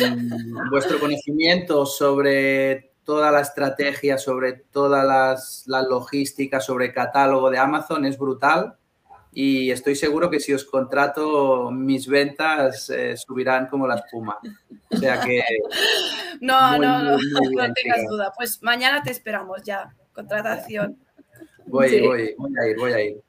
mm, 0.00 0.70
vuestro 0.70 0.98
conocimiento 0.98 1.84
sobre 1.84 2.92
toda 3.04 3.30
la 3.30 3.40
estrategia, 3.40 4.16
sobre 4.16 4.54
toda 4.54 5.04
las, 5.04 5.64
la 5.66 5.82
logística, 5.82 6.60
sobre 6.60 6.92
catálogo 6.92 7.50
de 7.50 7.58
Amazon 7.58 8.06
es 8.06 8.18
brutal 8.18 8.76
y 9.38 9.70
estoy 9.70 9.94
seguro 9.94 10.30
que 10.30 10.40
si 10.40 10.54
os 10.54 10.64
contrato, 10.64 11.70
mis 11.70 12.08
ventas 12.08 12.88
eh, 12.88 13.14
subirán 13.18 13.66
como 13.66 13.86
la 13.86 13.96
espuma. 13.96 14.38
O 14.90 14.96
sea 14.96 15.20
que... 15.20 15.42
No, 16.40 16.78
no, 16.78 17.02
no, 17.02 17.18
no 17.18 17.72
tengas 17.74 18.06
duda. 18.08 18.32
Pues 18.34 18.62
mañana 18.62 19.02
te 19.02 19.10
esperamos 19.10 19.62
ya, 19.62 19.94
contratación. 20.16 20.98
Voy, 21.66 22.00
voy, 22.00 22.34
voy 22.38 22.52
a 22.58 22.68
ir, 22.68 22.76
voy 22.76 22.92
a 22.92 23.00
ir. 23.02 23.22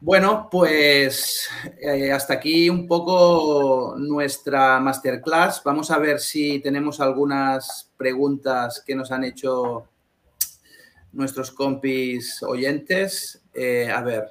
Bueno, 0.00 0.48
pues 0.50 1.48
eh, 1.80 2.12
hasta 2.12 2.34
aquí 2.34 2.68
un 2.70 2.86
poco 2.86 3.94
nuestra 3.98 4.78
masterclass. 4.78 5.62
Vamos 5.64 5.90
a 5.90 5.98
ver 5.98 6.20
si 6.20 6.60
tenemos 6.60 7.00
algunas 7.00 7.90
preguntas 7.96 8.82
que 8.86 8.94
nos 8.94 9.10
han 9.10 9.24
hecho 9.24 9.88
nuestros 11.12 11.50
compis 11.50 12.42
oyentes. 12.42 13.42
Eh, 13.54 13.90
a 13.90 14.02
ver, 14.02 14.30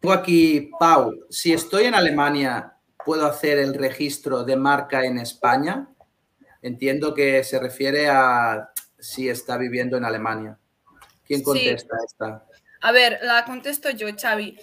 tengo 0.00 0.14
aquí, 0.14 0.70
Pau, 0.80 1.12
si 1.28 1.52
estoy 1.52 1.84
en 1.84 1.94
Alemania, 1.94 2.74
¿puedo 3.04 3.26
hacer 3.26 3.58
el 3.58 3.74
registro 3.74 4.42
de 4.42 4.56
marca 4.56 5.04
en 5.04 5.18
España? 5.18 5.88
Entiendo 6.62 7.14
que 7.14 7.44
se 7.44 7.58
refiere 7.58 8.08
a 8.08 8.70
si 8.98 9.28
está 9.28 9.56
viviendo 9.56 9.96
en 9.96 10.04
Alemania. 10.04 10.58
¿Quién 11.26 11.42
contesta 11.42 11.96
esta? 12.04 12.46
A 12.80 12.92
ver, 12.92 13.18
la 13.22 13.44
contesto 13.44 13.90
yo, 13.90 14.08
Xavi. 14.16 14.58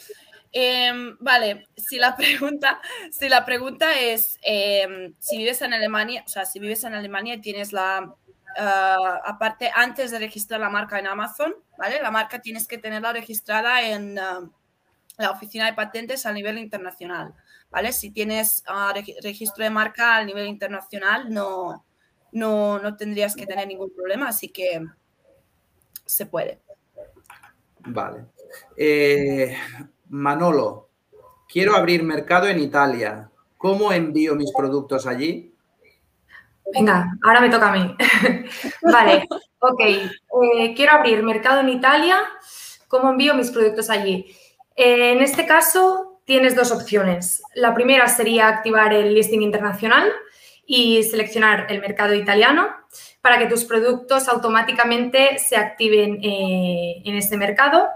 Em, 0.52 1.18
vale, 1.20 1.68
si 1.76 1.98
la 1.98 2.16
pregunta, 2.18 2.82
si 3.12 3.28
la 3.28 3.46
pregunta 3.46 4.00
es 4.00 4.38
em, 4.42 5.14
si 5.20 5.38
vives 5.38 5.62
en 5.62 5.74
Alemania, 5.74 6.24
o 6.26 6.30
sea, 6.30 6.46
si 6.46 6.60
vives 6.60 6.84
en 6.86 6.94
Alemania 6.94 7.36
y 7.36 7.42
tienes 7.42 7.74
la, 7.74 8.16
ah, 8.58 9.22
aparte, 9.26 9.70
antes 9.74 10.12
de 10.12 10.20
registrar 10.20 10.60
la 10.62 10.70
marca 10.70 10.98
en 10.98 11.08
Amazon, 11.08 11.54
¿vale? 11.78 12.02
La 12.02 12.10
marca 12.10 12.40
tienes 12.40 12.68
que 12.68 12.78
tenerla 12.78 13.12
registrada 13.12 13.82
en, 13.82 14.18
ah, 14.18 14.50
la 15.18 15.32
oficina 15.32 15.66
de 15.66 15.74
patentes 15.74 16.26
a 16.26 16.32
nivel 16.32 16.58
internacional, 16.58 17.34
¿vale? 17.70 17.92
Si 17.92 18.12
tienes 18.12 18.64
ah, 18.68 18.94
registro 19.22 19.64
de 19.64 19.70
marca 19.70 20.16
a 20.16 20.24
nivel 20.24 20.48
internacional, 20.48 21.30
no, 21.30 21.86
no, 22.36 22.80
no 22.80 22.98
tendrías 22.98 23.34
que 23.34 23.46
tener 23.46 23.66
ningún 23.66 23.92
problema, 23.96 24.28
así 24.28 24.50
que 24.50 24.86
se 26.06 26.26
puede. 26.26 26.60
Vale. 27.80 28.26
Eh, 28.76 29.56
Manolo, 30.10 30.90
quiero 31.48 31.76
abrir 31.76 32.04
mercado 32.04 32.48
en 32.48 32.60
Italia. 32.60 33.32
¿Cómo 33.58 33.92
envío 33.94 34.36
mis 34.36 34.52
productos 34.52 35.08
allí? 35.08 35.54
Venga, 36.74 37.18
ahora 37.24 37.40
me 37.40 37.50
toca 37.50 37.72
a 37.72 37.72
mí. 37.72 37.96
vale, 38.82 39.26
ok. 39.60 39.80
Eh, 39.80 40.74
quiero 40.76 40.92
abrir 40.92 41.24
mercado 41.24 41.62
en 41.62 41.70
Italia. 41.70 42.18
¿Cómo 42.90 43.12
envío 43.12 43.34
mis 43.34 43.50
productos 43.50 43.90
allí? 43.90 44.26
Eh, 44.76 45.14
en 45.14 45.22
este 45.22 45.46
caso, 45.46 46.20
tienes 46.26 46.54
dos 46.54 46.74
opciones. 46.74 47.42
La 47.54 47.74
primera 47.74 48.10
sería 48.10 48.50
activar 48.50 48.94
el 48.94 49.14
listing 49.14 49.42
internacional 49.42 50.12
y 50.66 51.04
seleccionar 51.04 51.68
el 51.70 51.82
mercado 51.82 52.14
italiano 52.14 52.70
para 53.22 53.38
que 53.40 53.48
tus 53.48 53.66
productos 53.66 54.28
automáticamente 54.28 55.40
se 55.40 55.58
activen 55.58 56.20
eh, 56.24 57.02
en 57.04 57.16
este 57.16 57.38
mercado. 57.38 57.88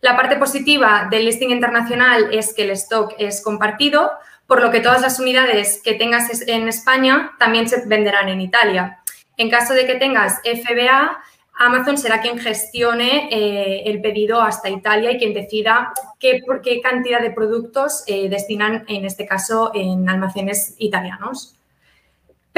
La 0.00 0.16
parte 0.16 0.36
positiva 0.36 1.08
del 1.10 1.24
listing 1.24 1.50
internacional 1.50 2.28
es 2.32 2.54
que 2.54 2.62
el 2.62 2.70
stock 2.70 3.14
es 3.18 3.42
compartido, 3.42 4.12
por 4.46 4.62
lo 4.62 4.70
que 4.70 4.80
todas 4.80 5.02
las 5.02 5.20
unidades 5.20 5.82
que 5.82 5.94
tengas 5.94 6.46
en 6.46 6.68
España 6.68 7.32
también 7.38 7.68
se 7.68 7.86
venderán 7.86 8.28
en 8.28 8.40
Italia. 8.40 9.00
En 9.36 9.50
caso 9.50 9.74
de 9.74 9.86
que 9.86 9.96
tengas 9.96 10.40
FBA, 10.42 11.22
Amazon 11.58 11.98
será 11.98 12.20
quien 12.20 12.38
gestione 12.38 13.28
eh, 13.30 13.82
el 13.86 14.00
pedido 14.00 14.40
hasta 14.40 14.70
Italia 14.70 15.10
y 15.10 15.18
quien 15.18 15.34
decida 15.34 15.92
qué, 16.20 16.40
qué 16.62 16.80
cantidad 16.80 17.20
de 17.20 17.32
productos 17.32 18.04
eh, 18.06 18.28
destinan, 18.28 18.84
en 18.88 19.04
este 19.04 19.26
caso, 19.26 19.72
en 19.74 20.08
almacenes 20.08 20.76
italianos. 20.78 21.57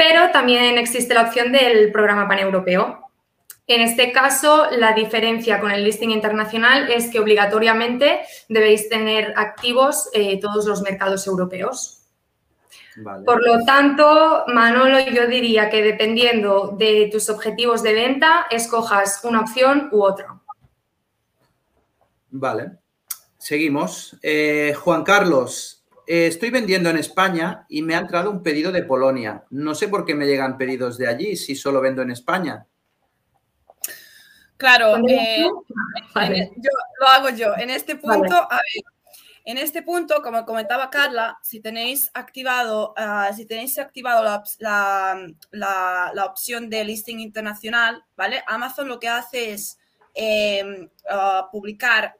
Pero 0.01 0.31
también 0.31 0.79
existe 0.79 1.13
la 1.13 1.21
opción 1.21 1.51
del 1.51 1.91
programa 1.91 2.27
paneuropeo. 2.27 3.07
En 3.67 3.81
este 3.81 4.11
caso, 4.11 4.65
la 4.71 4.93
diferencia 4.93 5.59
con 5.59 5.69
el 5.69 5.83
listing 5.83 6.09
internacional 6.09 6.89
es 6.89 7.11
que 7.11 7.19
obligatoriamente 7.19 8.21
debéis 8.49 8.89
tener 8.89 9.31
activos 9.37 10.09
eh, 10.13 10.39
todos 10.39 10.65
los 10.65 10.81
mercados 10.81 11.27
europeos. 11.27 12.01
Por 13.23 13.45
lo 13.45 13.63
tanto, 13.63 14.45
Manolo, 14.47 14.99
yo 15.01 15.27
diría 15.27 15.69
que 15.69 15.83
dependiendo 15.83 16.75
de 16.75 17.07
tus 17.11 17.29
objetivos 17.29 17.83
de 17.83 17.93
venta, 17.93 18.47
escojas 18.49 19.23
una 19.23 19.41
opción 19.41 19.87
u 19.91 20.03
otra. 20.03 20.41
Vale. 22.31 22.71
Seguimos. 23.37 24.17
Eh, 24.23 24.73
Juan 24.79 25.03
Carlos, 25.03 25.80
eh, 26.13 26.27
estoy 26.27 26.49
vendiendo 26.49 26.89
en 26.89 26.97
España 26.97 27.65
y 27.69 27.81
me 27.83 27.95
ha 27.95 27.99
entrado 27.99 28.31
un 28.31 28.43
pedido 28.43 28.73
de 28.73 28.83
Polonia. 28.83 29.45
No 29.49 29.73
sé 29.73 29.87
por 29.87 30.03
qué 30.03 30.13
me 30.13 30.25
llegan 30.25 30.57
pedidos 30.57 30.97
de 30.97 31.07
allí 31.07 31.37
si 31.37 31.55
solo 31.55 31.79
vendo 31.79 32.01
en 32.01 32.11
España. 32.11 32.67
Claro, 34.57 34.97
eh, 35.07 35.45
yo, 35.47 36.69
lo 36.99 37.07
hago 37.07 37.29
yo. 37.29 37.55
En 37.55 37.69
este 37.69 37.95
punto, 37.95 38.35
a 38.35 38.55
ver, 38.57 38.83
en 39.45 39.57
este 39.57 39.83
punto, 39.83 40.21
como 40.21 40.43
comentaba 40.45 40.89
Carla, 40.89 41.39
si 41.43 41.61
tenéis 41.61 42.11
activado, 42.13 42.93
ah, 42.97 43.31
si 43.33 43.45
tenéis 43.45 43.79
activado 43.79 44.43
la, 44.59 46.25
opción 46.25 46.69
de 46.69 46.83
listing 46.83 47.19
internacional, 47.19 48.03
¿vale? 48.17 48.43
Amazon 48.47 48.89
lo 48.89 48.99
que 48.99 49.07
hace 49.07 49.53
es 49.53 49.79
em, 50.13 50.89
ah, 51.09 51.47
publicar 51.49 52.17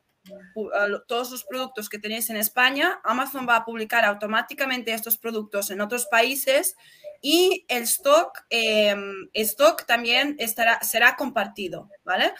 todos 1.07 1.31
los 1.31 1.43
productos 1.43 1.89
que 1.89 1.99
tenéis 1.99 2.29
en 2.29 2.37
España. 2.37 2.99
Amazon 3.03 3.47
va 3.47 3.57
a 3.57 3.65
publicar 3.65 4.05
automáticamente 4.05 4.93
estos 4.93 5.17
productos 5.17 5.71
en 5.71 5.81
otros 5.81 6.05
países 6.07 6.75
y 7.21 7.65
el 7.67 7.83
stock, 7.83 8.45
em, 8.49 9.29
stock 9.33 9.85
también 9.85 10.35
estará, 10.39 10.81
será 10.81 11.15
compartido, 11.15 11.89
¿vale? 12.03 12.33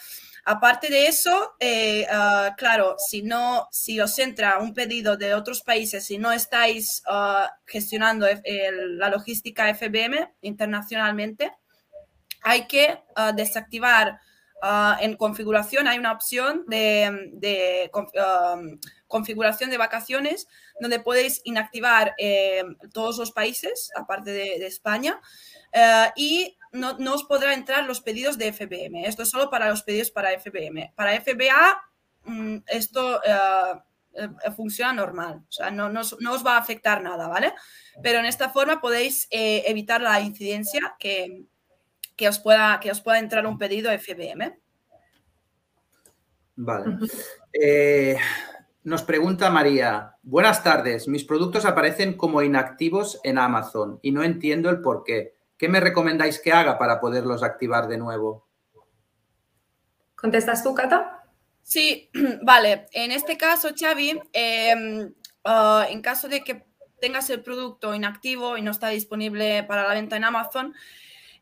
Aparte 0.43 0.89
de 0.89 1.07
eso, 1.07 1.53
eh, 1.59 2.07
ah, 2.09 2.55
claro, 2.57 2.95
si 2.97 3.21
no, 3.21 3.67
si 3.71 3.99
os 3.99 4.17
entra 4.17 4.57
un 4.57 4.73
pedido 4.73 5.17
de 5.17 5.35
otros 5.35 5.61
países, 5.61 6.05
si 6.05 6.17
no 6.17 6.31
estáis 6.31 7.03
ah, 7.07 7.51
gestionando 7.67 8.25
la 8.43 9.09
logística 9.09 9.71
FBM 9.73 10.33
internacionalmente, 10.41 11.51
hay 12.41 12.67
que 12.67 13.03
ah, 13.15 13.31
desactivar 13.33 14.19
en 14.99 15.15
configuración, 15.15 15.87
hay 15.87 15.97
una 15.97 16.11
opción 16.11 16.63
de, 16.67 17.89
configuración 19.07 19.69
de 19.69 19.77
vacaciones 19.77 20.47
donde 20.79 20.99
podéis 20.99 21.41
inactivar 21.43 22.13
eh, 22.17 22.63
todos 22.93 23.17
los 23.17 23.31
países, 23.31 23.91
aparte 23.95 24.31
de, 24.31 24.65
España, 24.65 25.19
eh, 25.71 26.07
y 26.15 26.57
no, 26.71 26.95
os 27.13 27.23
podrá 27.23 27.53
entrar 27.53 27.85
los 27.85 28.01
pedidos 28.01 28.37
de 28.37 28.53
FBM. 28.53 29.05
Esto 29.05 29.23
es 29.23 29.29
solo 29.29 29.49
para 29.49 29.69
los 29.69 29.83
pedidos 29.83 30.11
para 30.11 30.31
FBM. 30.31 30.93
Para 30.95 31.19
FBA, 31.19 31.81
mm, 32.25 32.57
esto 32.67 33.21
eh, 33.23 34.29
funciona 34.55 34.93
normal, 34.93 35.41
o 35.47 35.51
sea, 35.51 35.71
no, 35.71 35.87
os 35.99 36.45
va 36.45 36.55
a 36.55 36.59
afectar 36.59 37.01
nada, 37.01 37.27
¿vale? 37.27 37.53
Pero 38.03 38.19
en 38.19 38.25
esta 38.25 38.49
forma 38.49 38.81
podéis 38.81 39.27
evitar 39.31 40.01
la 40.01 40.19
incidencia 40.19 40.95
que, 40.99 41.45
os 42.27 42.39
pueda, 42.39 42.79
que 42.79 42.91
os 42.91 43.01
pueda 43.01 43.19
entrar 43.19 43.45
un 43.45 43.57
pedido 43.57 43.91
FBM. 43.91 44.59
Vale. 46.55 46.97
nos 48.83 49.03
pregunta 49.03 49.49
María, 49.49 50.15
buenas 50.21 50.63
tardes, 50.63 51.07
mis 51.07 51.23
productos 51.23 51.65
aparecen 51.65 52.15
como 52.15 52.41
inactivos 52.41 53.19
en 53.23 53.37
Amazon 53.37 53.99
y 54.01 54.11
no 54.11 54.23
entiendo 54.23 54.69
el 54.69 54.81
por 54.81 55.03
qué. 55.03 55.33
¿Qué 55.57 55.69
me 55.69 55.79
recomendáis 55.79 56.39
que 56.39 56.51
haga 56.51 56.79
para 56.79 56.99
poderlos 56.99 57.43
activar 57.43 57.87
de 57.87 57.97
nuevo? 57.97 58.47
¿Contestas 60.15 60.63
tú, 60.63 60.73
Cata? 60.73 61.23
Sí, 61.61 62.09
vale. 62.41 62.87
En 62.91 63.11
este 63.11 63.37
caso, 63.37 63.69
Xavi, 63.75 64.19
em, 64.33 65.13
ah, 65.43 65.85
en 65.89 66.01
caso 66.01 66.27
de 66.27 66.43
que 66.43 66.65
tengas 66.99 67.29
el 67.29 67.41
producto 67.41 67.93
inactivo 67.93 68.57
y 68.57 68.61
no 68.61 68.71
está 68.71 68.89
disponible 68.89 69.63
para 69.63 69.87
la 69.87 69.93
venta 69.93 70.15
en 70.15 70.23
Amazon, 70.23 70.73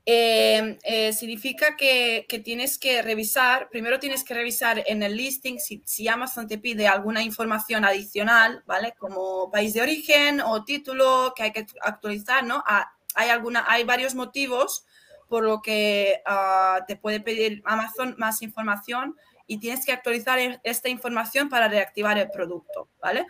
em, 0.05 0.77
eh, 0.83 1.13
significa 1.13 1.75
que, 1.75 2.25
tienes 2.43 2.77
que 2.77 3.01
revisar, 3.01 3.69
primero 3.69 3.99
tienes 3.99 4.23
que 4.23 4.33
revisar 4.33 4.83
en 4.87 5.03
el 5.03 5.15
listing 5.15 5.59
si, 5.59 6.07
Amazon 6.07 6.47
te 6.47 6.57
pide 6.57 6.87
alguna 6.87 7.21
información 7.21 7.85
adicional, 7.85 8.63
¿vale? 8.65 8.93
Como 8.97 9.51
país 9.51 9.73
de 9.73 9.81
origen 9.81 10.41
o 10.41 10.63
título 10.63 11.33
que 11.35 11.43
hay 11.43 11.51
que 11.51 11.65
actualizar, 11.81 12.43
¿no? 12.43 12.63
A, 12.65 12.91
hay, 13.15 13.29
alguna, 13.29 13.65
hay 13.67 13.83
varios 13.83 14.15
motivos 14.15 14.85
por 15.27 15.43
lo 15.43 15.61
que 15.61 16.21
ah, 16.25 16.83
te 16.87 16.95
puede 16.95 17.19
pedir 17.19 17.61
Amazon 17.65 18.15
más 18.17 18.41
información 18.41 19.15
y 19.45 19.59
tienes 19.59 19.85
que 19.85 19.91
actualizar 19.91 20.39
e, 20.39 20.59
esta 20.63 20.89
información 20.89 21.49
para 21.49 21.67
reactivar 21.67 22.17
el 22.17 22.29
producto, 22.29 22.89
¿vale? 23.01 23.25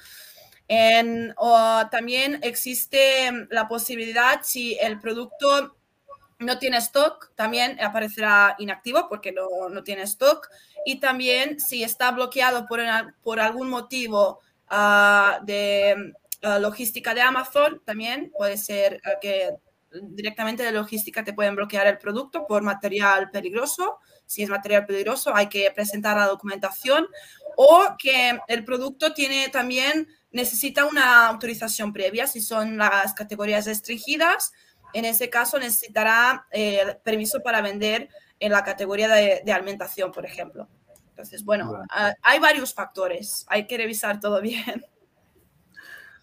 también 1.90 2.40
existe 2.44 3.48
la 3.50 3.68
posibilidad 3.68 4.42
si 4.44 4.78
el 4.80 5.00
producto 5.00 5.79
no 6.40 6.58
tiene 6.58 6.78
stock, 6.78 7.32
también 7.36 7.80
aparecerá 7.82 8.56
inactivo 8.60 9.08
porque 9.10 9.32
no, 9.32 9.84
tiene 9.84 10.04
stock. 10.04 10.50
Y 10.86 11.00
también 11.00 11.60
si 11.60 11.84
está 11.84 12.12
bloqueado 12.12 12.66
por, 12.66 12.80
por 13.22 13.40
algún 13.40 13.70
motivo 13.70 14.40
ah, 14.68 15.40
de 15.44 16.14
ah, 16.42 16.60
logística 16.60 17.14
de 17.14 17.22
Amazon, 17.22 17.82
también 17.86 18.32
puede 18.38 18.58
ser 18.58 19.02
que 19.22 19.52
directamente 19.92 20.64
de 20.64 20.72
logística 20.72 21.24
te 21.24 21.34
pueden 21.34 21.56
bloquear 21.56 21.88
el 21.88 21.98
producto 21.98 22.46
por 22.48 22.62
material 22.62 23.30
peligroso. 23.32 23.98
Si 24.26 24.44
es 24.44 24.50
material 24.50 24.86
peligroso, 24.86 25.36
hay 25.36 25.48
que 25.48 25.70
presentar 25.72 26.18
la 26.18 26.28
documentación 26.28 27.08
o 27.58 27.96
que 27.98 28.40
el 28.48 28.64
producto 28.64 29.14
tiene 29.14 29.50
también 29.50 30.08
necesita 30.32 30.86
una 30.86 31.28
autorización 31.28 31.92
previa 31.92 32.28
si 32.28 32.40
son 32.42 32.78
las 32.78 33.14
categorías 33.14 33.66
restringidas. 33.66 34.54
En 34.94 35.06
ese 35.06 35.30
caso 35.30 35.60
necesitará 35.60 36.48
eh, 36.52 36.98
permiso 37.04 37.42
para 37.42 37.62
vender 37.62 38.10
en 38.40 38.52
la 38.52 38.64
categoría 38.64 39.08
de, 39.10 39.42
de 39.46 39.52
alimentación, 39.52 40.12
por 40.12 40.26
ejemplo. 40.26 40.68
Entonces, 41.20 41.44
bueno, 41.44 41.84
hay 42.22 42.40
varios 42.40 42.74
factores. 42.74 43.46
Hay 43.50 43.68
que 43.68 43.76
revisar 43.76 44.22
todo 44.22 44.42
bien. 44.42 44.86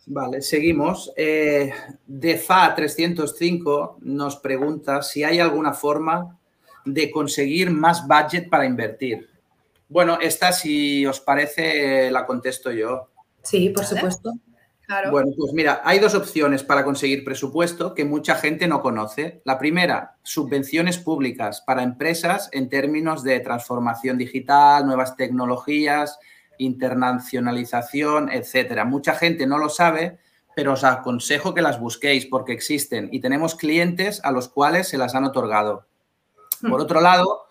Vale, 0.06 0.40
seguimos. 0.40 1.12
Eh, 1.16 1.70
Defa305 2.08 3.96
nos 4.00 4.36
pregunta 4.36 5.02
si 5.02 5.22
hay 5.22 5.38
alguna 5.38 5.74
forma 5.74 6.38
de 6.86 7.10
conseguir 7.10 7.70
más 7.70 8.06
budget 8.06 8.48
para 8.48 8.64
invertir. 8.64 9.28
Bueno, 9.86 10.18
esta, 10.18 10.50
si 10.52 11.04
os 11.04 11.20
parece, 11.20 12.10
la 12.10 12.24
contesto 12.24 12.72
yo. 12.72 13.10
Sí, 13.42 13.68
por 13.68 13.84
supuesto. 13.84 14.32
Bueno, 15.10 15.32
pues 15.36 15.52
mira, 15.52 15.80
hay 15.84 15.98
dos 15.98 16.14
opciones 16.14 16.62
para 16.62 16.84
conseguir 16.84 17.24
presupuesto 17.24 17.94
que 17.94 18.04
mucha 18.04 18.36
gente 18.36 18.68
no 18.68 18.82
conoce. 18.82 19.40
La 19.44 19.58
primera, 19.58 20.16
subvenciones 20.22 20.98
públicas 20.98 21.62
para 21.66 21.82
empresas 21.82 22.48
en 22.52 22.68
términos 22.68 23.24
de 23.24 23.40
transformación 23.40 24.16
digital, 24.16 24.86
nuevas 24.86 25.16
tecnologías, 25.16 26.18
internacionalización, 26.58 28.30
etcétera. 28.30 28.84
Mucha 28.84 29.14
gente 29.14 29.46
no 29.46 29.58
lo 29.58 29.68
sabe, 29.68 30.18
pero 30.54 30.74
os 30.74 30.84
aconsejo 30.84 31.52
que 31.52 31.62
las 31.62 31.80
busquéis 31.80 32.26
porque 32.26 32.52
existen 32.52 33.08
y 33.12 33.20
tenemos 33.20 33.56
clientes 33.56 34.20
a 34.24 34.30
los 34.30 34.48
cuales 34.48 34.88
se 34.88 34.98
las 34.98 35.14
han 35.14 35.24
otorgado. 35.24 35.86
Por 36.62 36.80
otro 36.80 37.00
lado, 37.00 37.45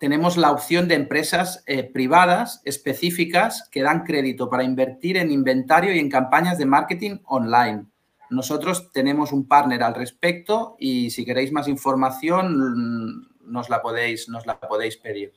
tenemos 0.00 0.38
la 0.38 0.50
opción 0.50 0.88
de 0.88 0.94
empresas 0.94 1.62
eh, 1.66 1.84
privadas 1.84 2.62
específicas 2.64 3.68
que 3.70 3.82
dan 3.82 4.04
crédito 4.04 4.48
para 4.48 4.64
invertir 4.64 5.18
en 5.18 5.30
inventario 5.30 5.94
y 5.94 5.98
en 5.98 6.08
campañas 6.08 6.56
de 6.56 6.64
marketing 6.64 7.18
online. 7.26 7.84
nosotros 8.30 8.92
tenemos 8.92 9.30
un 9.32 9.46
partner 9.46 9.82
al 9.82 9.94
respecto 9.94 10.76
y 10.78 11.10
si 11.10 11.24
queréis 11.24 11.52
más 11.52 11.68
información 11.68 13.28
nos 13.44 13.68
la 13.68 13.82
podéis, 13.82 14.28
nos 14.28 14.46
la 14.46 14.58
podéis 14.58 14.96
pedir. 14.96 15.34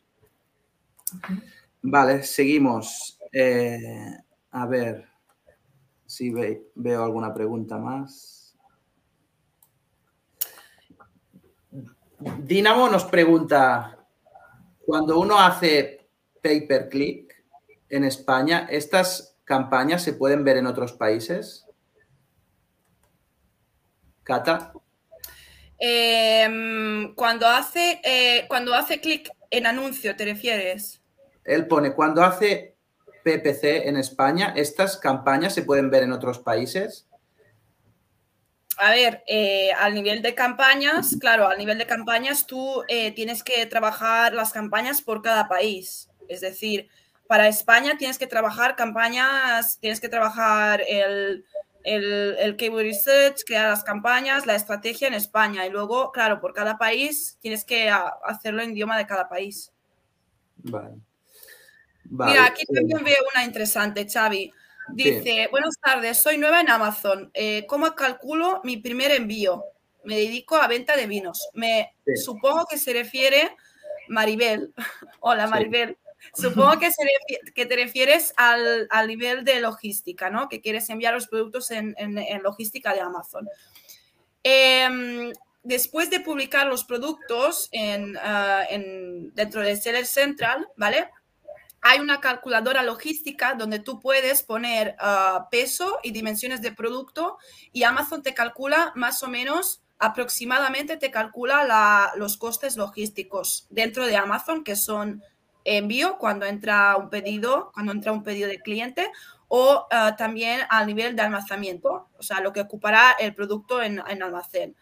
Vale, 1.81 2.23
seguimos. 2.23 3.19
Eh, 3.33 4.15
a 4.51 4.65
ver 4.67 5.09
si 6.05 6.31
veo 6.75 7.03
alguna 7.03 7.33
pregunta 7.33 7.77
más. 7.77 8.55
Dinamo 12.37 12.87
nos 12.87 13.03
pregunta, 13.05 14.02
cuando 14.85 15.19
uno 15.19 15.39
hace 15.39 16.07
pay 16.41 16.67
per 16.67 16.89
click 16.89 17.33
en 17.89 18.03
España, 18.03 18.67
¿estas 18.69 19.37
campañas 19.43 20.03
se 20.03 20.13
pueden 20.13 20.43
ver 20.43 20.57
en 20.57 20.67
otros 20.67 20.93
países? 20.93 21.65
Cata. 24.23 24.73
Em, 25.77 27.13
cuando 27.15 27.47
hace, 27.47 27.99
eh, 28.03 28.45
cuando 28.47 28.73
hace 28.73 29.01
clic 29.01 29.29
en 29.49 29.67
anuncio, 29.67 30.15
¿te 30.15 30.25
refieres? 30.25 31.01
Él 31.43 31.67
pone, 31.67 31.93
cuando 31.93 32.23
hace 32.23 32.75
PPC 33.23 33.87
en 33.87 33.97
España, 33.97 34.53
¿estas 34.55 34.97
campañas 34.97 35.53
se 35.53 35.63
pueden 35.63 35.89
ver 35.89 36.03
en 36.03 36.13
otros 36.13 36.39
países? 36.39 37.07
A 38.77 38.91
ver, 38.91 39.23
eh, 39.27 39.71
al 39.73 39.93
nivel 39.93 40.21
de 40.21 40.33
campañas, 40.33 41.15
claro, 41.19 41.47
al 41.47 41.57
nivel 41.57 41.77
de 41.77 41.85
campañas 41.85 42.47
tú 42.47 42.83
eh, 42.87 43.11
tienes 43.11 43.43
que 43.43 43.65
trabajar 43.65 44.33
las 44.33 44.51
campañas 44.51 45.01
por 45.01 45.21
cada 45.21 45.47
país. 45.47 46.09
Es 46.27 46.41
decir, 46.41 46.89
para 47.27 47.47
España 47.47 47.97
tienes 47.97 48.17
que 48.17 48.27
trabajar 48.27 48.75
campañas, 48.75 49.77
tienes 49.79 49.99
que 49.99 50.09
trabajar 50.09 50.81
el, 50.87 51.45
el, 51.83 52.35
el 52.39 52.55
keyword 52.55 52.83
research, 52.83 53.43
crear 53.45 53.69
las 53.69 53.83
campañas, 53.83 54.45
la 54.45 54.55
estrategia 54.55 55.07
en 55.07 55.13
España. 55.13 55.65
Y 55.65 55.69
luego, 55.69 56.11
claro, 56.11 56.39
por 56.39 56.53
cada 56.53 56.77
país 56.77 57.37
tienes 57.41 57.65
que 57.65 57.89
hacerlo 57.89 58.63
en 58.63 58.71
idioma 58.71 58.97
de 58.97 59.05
cada 59.05 59.29
país. 59.29 59.71
Vale. 60.57 60.95
Mira, 62.05 62.45
aquí 62.45 62.65
también 62.65 63.03
veo 63.03 63.17
una 63.33 63.43
interesante, 63.43 64.07
Xavi. 64.07 64.51
Dice, 64.89 65.47
buenas 65.49 65.79
tardes, 65.79 66.21
soy 66.21 66.37
nueva 66.37 66.61
en 66.61 66.69
Amazon. 66.69 67.31
Eh, 67.33 67.65
¿Cómo 67.67 67.93
calculo 67.95 68.61
mi 68.63 68.77
primer 68.77 69.11
envío? 69.11 69.63
Me 70.03 70.17
dedico 70.17 70.55
a 70.55 70.67
venta 70.67 70.95
de 70.97 71.07
vinos. 71.07 71.49
Me 71.53 71.95
supongo 72.23 72.65
que 72.69 72.77
se 72.77 72.93
refiere 72.93 73.55
Maribel. 74.09 74.73
Hola 75.19 75.47
Maribel. 75.47 75.97
Supongo 76.33 76.79
que, 76.79 76.89
que 77.53 77.65
te 77.65 77.75
refieres 77.75 78.33
al, 78.37 78.87
nivel 79.07 79.43
de 79.43 79.59
logística, 79.59 80.29
¿no? 80.29 80.47
Que 80.47 80.61
quieres 80.61 80.89
enviar 80.89 81.13
los 81.13 81.27
productos 81.27 81.71
en, 81.71 81.95
logística 82.41 82.93
de 82.93 83.01
Amazon. 83.01 83.47
Em, 84.41 85.31
después 85.63 86.09
de 86.09 86.21
publicar 86.21 86.67
los 86.67 86.85
productos 86.85 87.69
ah, 88.21 88.63
en, 88.69 89.33
dentro 89.33 89.61
de 89.61 89.75
Seller 89.75 90.05
Central, 90.05 90.67
¿vale? 90.75 91.09
Hay 91.85 91.99
una 91.99 92.21
calculadora 92.21 92.81
logística 92.81 93.55
donde 93.55 93.79
tú 93.79 93.99
puedes 93.99 94.41
poner 94.41 94.95
ah, 94.99 95.47
peso 95.51 95.99
y 96.01 96.11
dimensiones 96.11 96.61
de 96.61 96.71
producto 96.71 97.37
y 97.71 97.83
Amazon 97.83 98.23
te 98.23 98.33
calcula 98.33 98.93
más 98.95 99.21
o 99.21 99.27
menos 99.27 99.83
aproximadamente 99.99 100.97
te 100.97 101.11
calcula 101.11 102.11
los 102.15 102.37
costes 102.37 102.75
logísticos 102.75 103.67
dentro 103.69 104.05
de 104.05 104.17
Amazon, 104.17 104.63
que 104.63 104.75
son 104.75 105.21
envío 105.63 106.17
cuando 106.17 106.45
entra 106.45 106.97
un 106.97 107.09
pedido, 107.09 107.71
cuando 107.73 107.93
entra 107.93 108.11
un 108.11 108.23
pedido 108.23 108.49
de 108.49 108.59
cliente 108.59 109.09
o 109.47 109.87
ah, 109.91 110.15
también 110.17 110.61
al 110.69 110.87
nivel 110.87 111.15
de 111.15 111.21
almacenamiento, 111.21 112.09
o 112.17 112.23
sea, 112.23 112.41
lo 112.41 112.51
que 112.51 112.61
ocupará 112.61 113.11
el 113.19 113.35
producto 113.35 113.81
en, 113.81 113.99
almacén. 113.99 114.75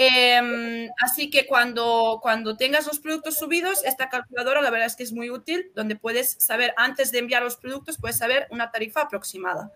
Em, 0.00 0.88
así 1.02 1.28
que 1.28 1.48
cuando, 1.48 2.20
cuando 2.22 2.56
tengas 2.56 2.86
los 2.86 3.00
productos 3.00 3.36
subidos, 3.36 3.84
esta 3.84 4.08
calculadora 4.08 4.62
la 4.62 4.70
verdad 4.70 4.86
es 4.86 4.94
que 4.94 5.02
es 5.02 5.10
muy 5.10 5.28
útil, 5.28 5.72
donde 5.74 5.96
puedes 5.96 6.36
saber, 6.38 6.72
antes 6.76 7.10
de 7.10 7.18
enviar 7.18 7.42
los 7.42 7.56
productos, 7.56 7.98
puedes 7.98 8.16
saber 8.16 8.46
una 8.50 8.70
tarifa 8.70 9.00
aproximada. 9.00 9.72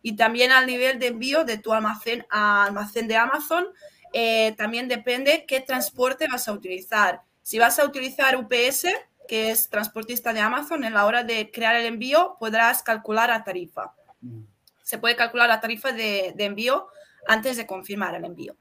Y 0.00 0.14
también 0.14 0.52
al 0.52 0.66
nivel 0.66 1.00
de 1.00 1.08
envío 1.08 1.42
de 1.42 1.58
tu 1.58 1.72
almacén 1.72 2.24
a 2.30 2.66
almacén 2.66 3.08
de 3.08 3.16
Amazon, 3.16 3.66
eh, 4.12 4.54
también 4.56 4.86
depende 4.86 5.44
qué 5.44 5.58
transporte 5.60 6.28
vas 6.30 6.46
a 6.46 6.52
utilizar. 6.52 7.22
Si 7.42 7.58
vas 7.58 7.80
a 7.80 7.84
utilizar 7.84 8.36
UPS, 8.36 8.86
que 9.26 9.50
es 9.50 9.68
transportista 9.70 10.32
de 10.32 10.38
Amazon, 10.38 10.84
en 10.84 10.94
la 10.94 11.04
hora 11.04 11.24
de 11.24 11.50
crear 11.50 11.74
el 11.74 11.86
envío 11.86 12.36
podrás 12.38 12.84
calcular 12.84 13.30
la 13.30 13.42
tarifa. 13.42 13.92
Mm. 14.20 14.42
Se 14.84 14.98
puede 14.98 15.16
calcular 15.16 15.48
la 15.48 15.60
tarifa 15.60 15.90
de, 15.90 16.32
envío 16.38 16.86
antes 17.26 17.56
de 17.56 17.66
confirmar 17.66 18.14
el 18.14 18.24
envío. 18.24 18.54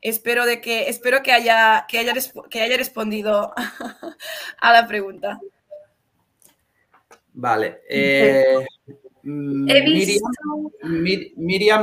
Espero, 0.00 0.46
de 0.46 0.60
que, 0.60 0.88
espero 0.88 1.22
que, 1.22 1.32
haya, 1.32 1.86
que, 1.88 1.98
haya, 1.98 2.14
que 2.48 2.62
haya 2.62 2.76
respondido 2.76 3.52
a 4.60 4.72
la 4.72 4.86
pregunta. 4.86 5.40
Vale. 7.32 7.80
Eh, 7.88 8.66
Miriam, 9.22 10.28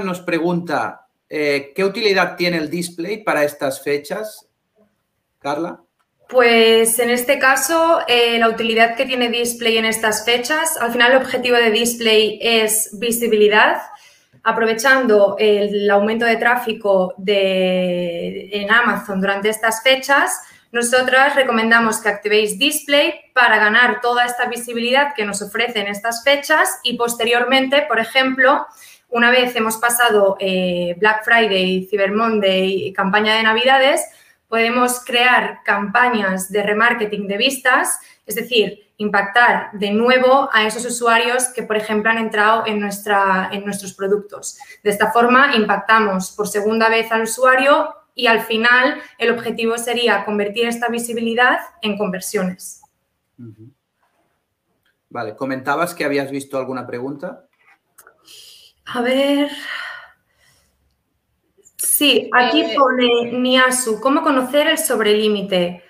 nos 0.05 0.21
pregunta, 0.21 1.07
eh, 1.29 1.71
¿qué 1.75 1.83
utilidad 1.83 2.35
tiene 2.35 2.57
el 2.57 2.69
display 2.69 3.23
para 3.23 3.43
estas 3.43 3.83
fechas? 3.83 4.47
Carla. 5.39 5.81
Pues 6.29 6.99
en 6.99 7.09
este 7.09 7.39
caso, 7.39 7.99
eh, 8.07 8.37
la 8.37 8.49
utilidad 8.49 8.97
que 8.97 9.05
tiene 9.05 9.29
Display 9.29 9.77
en 9.77 9.85
estas 9.85 10.25
fechas, 10.25 10.75
al 10.77 10.91
final 10.91 11.11
el 11.11 11.19
objetivo 11.19 11.55
de 11.55 11.71
Display 11.71 12.37
es 12.41 12.89
visibilidad, 12.99 13.77
aprovechando 14.47 15.35
el 15.37 15.91
aumento 15.91 16.25
de 16.25 16.37
tráfico 16.37 17.13
de, 17.17 18.47
en 18.49 18.71
Amazon 18.71 19.19
durante 19.19 19.49
estas 19.49 19.83
fechas, 19.83 20.39
nosotras 20.71 21.35
recomendamos 21.35 21.99
que 21.99 22.07
activéis 22.07 22.57
Display 22.57 23.13
para 23.33 23.57
ganar 23.57 23.99
toda 23.99 24.23
esta 24.23 24.45
visibilidad 24.45 25.13
que 25.13 25.25
nos 25.25 25.41
ofrecen 25.41 25.87
estas 25.87 26.23
fechas 26.23 26.79
y 26.83 26.95
posteriormente, 26.95 27.81
por 27.89 27.99
ejemplo, 27.99 28.65
una 29.09 29.31
vez 29.31 29.53
hemos 29.57 29.75
pasado 29.75 30.37
eh, 30.39 30.95
Black 30.97 31.25
Friday, 31.25 31.85
Cyber 31.89 32.13
Monday 32.13 32.87
y 32.87 32.93
campaña 32.93 33.35
de 33.35 33.43
Navidades, 33.43 34.01
podemos 34.47 35.03
crear 35.03 35.59
campañas 35.65 36.49
de 36.49 36.63
remarketing 36.63 37.27
de 37.27 37.35
vistas, 37.35 37.99
es 38.25 38.35
decir, 38.35 38.86
impactar 38.97 39.71
de 39.73 39.91
nuevo 39.91 40.49
a 40.51 40.65
esos 40.65 40.85
usuarios 40.85 41.49
que, 41.49 41.63
por 41.63 41.77
ejemplo, 41.77 42.09
han 42.09 42.17
entrado 42.17 42.63
en, 42.65 42.79
nuestra, 42.79 43.49
en 43.51 43.63
nuestros 43.63 43.93
productos. 43.93 44.57
De 44.83 44.89
esta 44.89 45.11
forma, 45.11 45.55
impactamos 45.55 46.31
por 46.31 46.47
segunda 46.47 46.89
vez 46.89 47.11
al 47.11 47.23
usuario 47.23 47.93
y 48.15 48.27
al 48.27 48.41
final 48.41 48.99
el 49.17 49.31
objetivo 49.31 49.77
sería 49.77 50.25
convertir 50.25 50.67
esta 50.67 50.87
visibilidad 50.87 51.59
en 51.81 51.97
conversiones. 51.97 52.81
Vale, 55.09 55.35
comentabas 55.35 55.93
que 55.93 56.03
habías 56.03 56.31
visto 56.31 56.57
alguna 56.57 56.87
pregunta. 56.87 57.45
A 58.85 59.01
ver, 59.01 59.51
Sí, 61.77 62.29
aquí 62.33 62.61
eh, 62.61 62.75
pone 62.75 63.31
Niasu, 63.31 63.99
¿cómo 63.99 64.21
conocer 64.21 64.67
el 64.67 64.77
sobrelímite? 64.77 65.83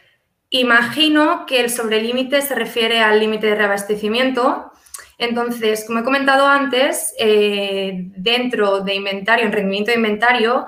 Imagino 0.49 1.45
que 1.45 1.59
el 1.59 1.69
sobrelímite 1.69 2.41
se 2.41 2.55
refiere 2.55 3.01
al 3.01 3.19
límite 3.19 3.47
de 3.47 3.55
reabastecimiento. 3.55 4.71
Entonces, 5.17 5.83
como 5.85 5.99
he 5.99 6.03
comentado 6.03 6.47
antes, 6.47 7.13
eh, 7.19 8.05
dentro 8.15 8.81
de 8.81 8.95
inventario, 8.95 9.45
en 9.45 9.51
rendimiento 9.51 9.91
de 9.91 9.97
inventario, 9.97 10.67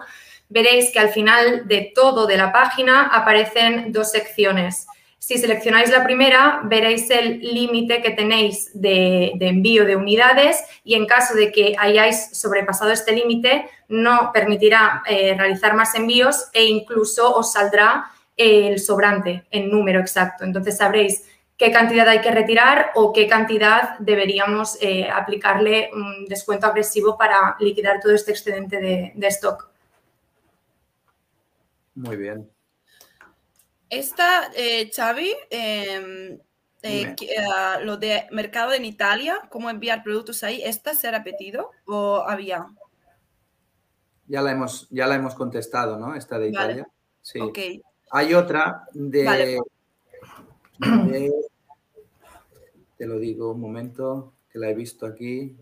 veréis 0.50 0.92
que 0.92 1.00
al 1.00 1.10
final 1.10 1.68
de 1.68 1.92
todo 1.96 2.28
de 2.28 2.38
la 2.38 2.52
página 2.52 3.08
aparecen 3.08 3.94
dos 3.94 4.12
secciones. 4.12 4.88
Si 5.20 5.38
seleccionáis 5.38 5.92
la 5.92 6.04
primera, 6.04 6.62
veréis 6.64 7.10
el 7.12 7.40
límite 7.40 8.02
que 8.02 8.12
tenéis 8.12 8.72
de, 8.74 9.34
envío 9.40 9.86
de 9.86 9.96
unidades 9.96 10.64
y 10.84 10.96
en 10.96 11.06
caso 11.06 11.36
de 11.36 11.52
que 11.52 11.76
hayáis 11.78 12.30
sobrepasado 12.34 12.92
este 12.92 13.12
límite, 13.12 13.70
no 13.90 14.32
permitirá 14.34 15.04
eh, 15.06 15.36
realizar 15.38 15.76
más 15.76 15.94
envíos 15.94 16.50
e 16.54 16.66
incluso 16.66 17.36
os 17.36 17.54
saldrá 17.54 18.10
el 18.40 18.80
sobrante 18.80 19.46
en 19.52 19.70
número 19.70 20.00
exacto. 20.00 20.44
Entonces 20.44 20.78
sabréis 20.78 21.26
qué 21.58 21.72
cantidad 21.72 22.08
hay 22.08 22.22
que 22.22 22.32
retirar 22.32 22.92
o 22.96 23.14
qué 23.14 23.28
cantidad 23.28 24.00
deberíamos 24.00 24.78
eh, 24.82 25.10
aplicarle 25.10 25.92
un 25.94 26.26
descuento 26.26 26.66
agresivo 26.66 27.18
para 27.18 27.56
liquidar 27.60 28.00
todo 28.00 28.14
este 28.14 28.32
excedente 28.32 28.80
de 29.14 29.28
stock. 29.28 29.70
Muy 31.96 32.16
bien. 32.16 32.50
Esta, 33.90 34.52
eh, 34.56 34.90
Xavi, 34.96 35.36
em, 35.50 36.40
eh, 36.84 37.16
ah, 37.52 37.80
lo 37.82 37.98
de 37.98 38.28
mercado 38.32 38.74
en 38.74 38.86
Italia, 38.86 39.42
cómo 39.50 39.70
enviar 39.70 40.04
productos 40.04 40.44
ahí, 40.44 40.62
¿esta 40.64 40.94
se 40.94 41.08
ha 41.08 41.12
repetido 41.12 41.72
o 41.86 42.24
había? 42.28 42.68
Ya 44.28 44.42
la 44.42 44.52
hemos, 44.52 44.88
ya 44.92 45.08
la 45.08 45.16
hemos 45.16 45.34
contestado, 45.34 45.98
¿no? 45.98 46.16
Esta 46.16 46.38
de 46.38 46.50
Italia. 46.50 46.88
Sí. 47.22 47.40
Hay 48.12 48.34
otra 48.34 48.86
de, 48.94 49.60
Te 52.98 53.06
lo 53.06 53.20
digo 53.20 53.52
un 53.52 53.62
momento, 53.62 54.34
que 54.52 54.60
la 54.60 54.70
he 54.70 54.74
visto 54.74 55.06
aquí. 55.06 55.56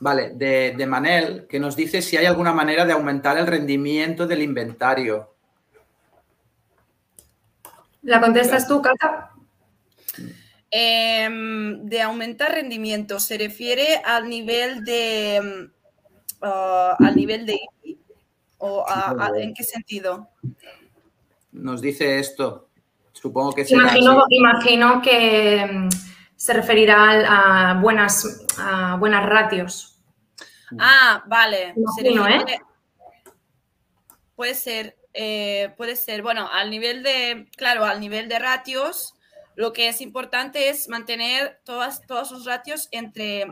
Vale, 0.00 0.30
de, 0.30 0.74
de, 0.76 0.86
Manel, 0.86 1.46
que 1.48 1.58
nos 1.58 1.74
dice 1.74 2.02
si 2.02 2.16
hay 2.16 2.26
alguna 2.26 2.52
manera 2.52 2.84
de 2.84 2.92
aumentar 2.92 3.36
el 3.36 3.46
rendimiento 3.46 4.26
del 4.26 4.42
inventario. 4.42 5.34
¿La 8.02 8.20
contestas 8.20 8.68
tú, 8.68 8.80
Cata? 8.80 9.32
Eh, 10.70 11.28
de 11.82 12.02
aumentar 12.02 12.52
rendimiento, 12.52 13.18
¿se 13.18 13.38
refiere 13.38 13.96
al 14.04 14.28
nivel 14.28 14.84
de 14.84 15.70
uh, 16.42 17.04
al 17.04 17.16
nivel 17.16 17.46
de 17.46 17.58
¿O 18.58 18.84
a, 18.88 19.10
a, 19.10 19.38
en 19.38 19.54
qué 19.54 19.62
sentido? 19.62 20.28
Nos 21.58 21.80
dice 21.80 22.18
esto. 22.18 22.68
Supongo 23.12 23.52
que 23.52 23.66
imagino, 23.68 24.24
imagino 24.30 25.02
que 25.02 25.66
mm, 25.66 25.88
se 26.36 26.52
referirá 26.52 27.70
a 27.70 27.74
buenas, 27.74 28.46
a 28.58 28.96
buenas 28.96 29.26
ratios. 29.26 30.00
Ah, 30.78 31.24
vale. 31.26 31.74
Imagino, 31.76 32.28
¿eh? 32.28 32.60
Puede 34.36 34.54
ser, 34.54 34.96
eh, 35.14 35.74
puede 35.76 35.96
ser. 35.96 36.22
Bueno, 36.22 36.48
al 36.52 36.70
nivel 36.70 37.02
de, 37.02 37.48
claro, 37.56 37.84
al 37.84 37.98
nivel 37.98 38.28
de 38.28 38.38
ratios, 38.38 39.14
lo 39.56 39.72
que 39.72 39.88
es 39.88 40.00
importante 40.00 40.68
es 40.68 40.88
mantener 40.88 41.60
todas, 41.64 42.06
todos 42.06 42.30
los 42.30 42.44
ratios 42.44 42.86
entre, 42.92 43.46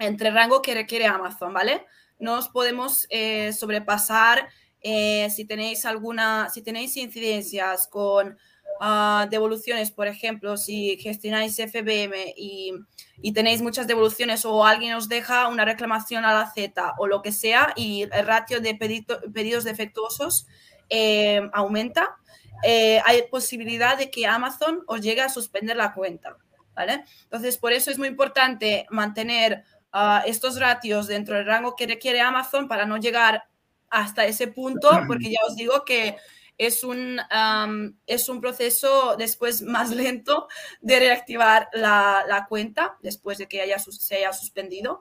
entre 0.00 0.30
rango 0.32 0.60
que 0.60 0.74
requiere 0.74 1.06
Amazon, 1.06 1.52
¿vale? 1.52 1.86
No 2.18 2.34
os 2.34 2.48
podemos 2.48 3.06
eh, 3.10 3.52
sobrepasar 3.52 4.48
eh, 4.80 5.28
si 5.30 5.44
tenéis 5.44 5.84
alguna, 5.84 6.48
si 6.50 6.62
tenéis 6.62 6.96
incidencias 6.96 7.88
con 7.88 8.36
uh, 8.80 9.28
devoluciones, 9.28 9.90
por 9.90 10.06
ejemplo, 10.06 10.56
si 10.56 10.96
gestionáis 10.98 11.56
FBM 11.56 12.34
y, 12.36 12.72
y, 13.20 13.32
tenéis 13.32 13.62
muchas 13.62 13.86
devoluciones 13.86 14.44
o 14.44 14.64
alguien 14.64 14.94
os 14.94 15.08
deja 15.08 15.48
una 15.48 15.64
reclamación 15.64 16.24
a 16.24 16.34
la 16.34 16.50
Z 16.50 16.94
o 16.98 17.06
lo 17.06 17.22
que 17.22 17.32
sea 17.32 17.72
y 17.76 18.02
el 18.02 18.26
ratio 18.26 18.60
de 18.60 18.74
pedido, 18.74 19.20
pedidos 19.32 19.64
defectuosos 19.64 20.46
eh, 20.90 21.48
aumenta, 21.52 22.16
eh, 22.64 23.00
hay 23.04 23.22
posibilidad 23.30 23.96
de 23.96 24.10
que 24.10 24.26
Amazon 24.26 24.82
os 24.86 25.00
llegue 25.00 25.20
a 25.20 25.28
suspender 25.28 25.76
la 25.76 25.94
cuenta. 25.94 26.36
¿vale? 26.74 27.04
Entonces, 27.24 27.58
por 27.58 27.72
eso 27.72 27.90
es 27.90 27.98
muy 27.98 28.08
importante 28.08 28.86
mantener 28.90 29.64
uh, 29.92 30.24
estos 30.26 30.58
ratios 30.60 31.08
dentro 31.08 31.34
del 31.34 31.46
rango 31.46 31.74
que 31.76 31.86
requiere 31.86 32.20
Amazon 32.20 32.68
para 32.68 32.86
no 32.86 32.98
llegar 32.98 33.47
hasta 33.90 34.26
ese 34.26 34.48
punto, 34.48 34.90
porque 35.06 35.30
ya 35.30 35.38
os 35.46 35.56
digo 35.56 35.84
que 35.84 36.16
es 36.58 36.82
un, 36.82 37.20
um, 37.20 37.94
es 38.06 38.28
un 38.28 38.40
proceso 38.40 39.16
después 39.16 39.62
más 39.62 39.90
lento 39.90 40.48
de 40.80 40.98
reactivar 40.98 41.68
la, 41.72 42.24
la 42.28 42.46
cuenta 42.46 42.98
después 43.00 43.38
de 43.38 43.46
que 43.46 43.62
haya, 43.62 43.78
se 43.78 44.16
haya 44.16 44.32
suspendido. 44.32 45.00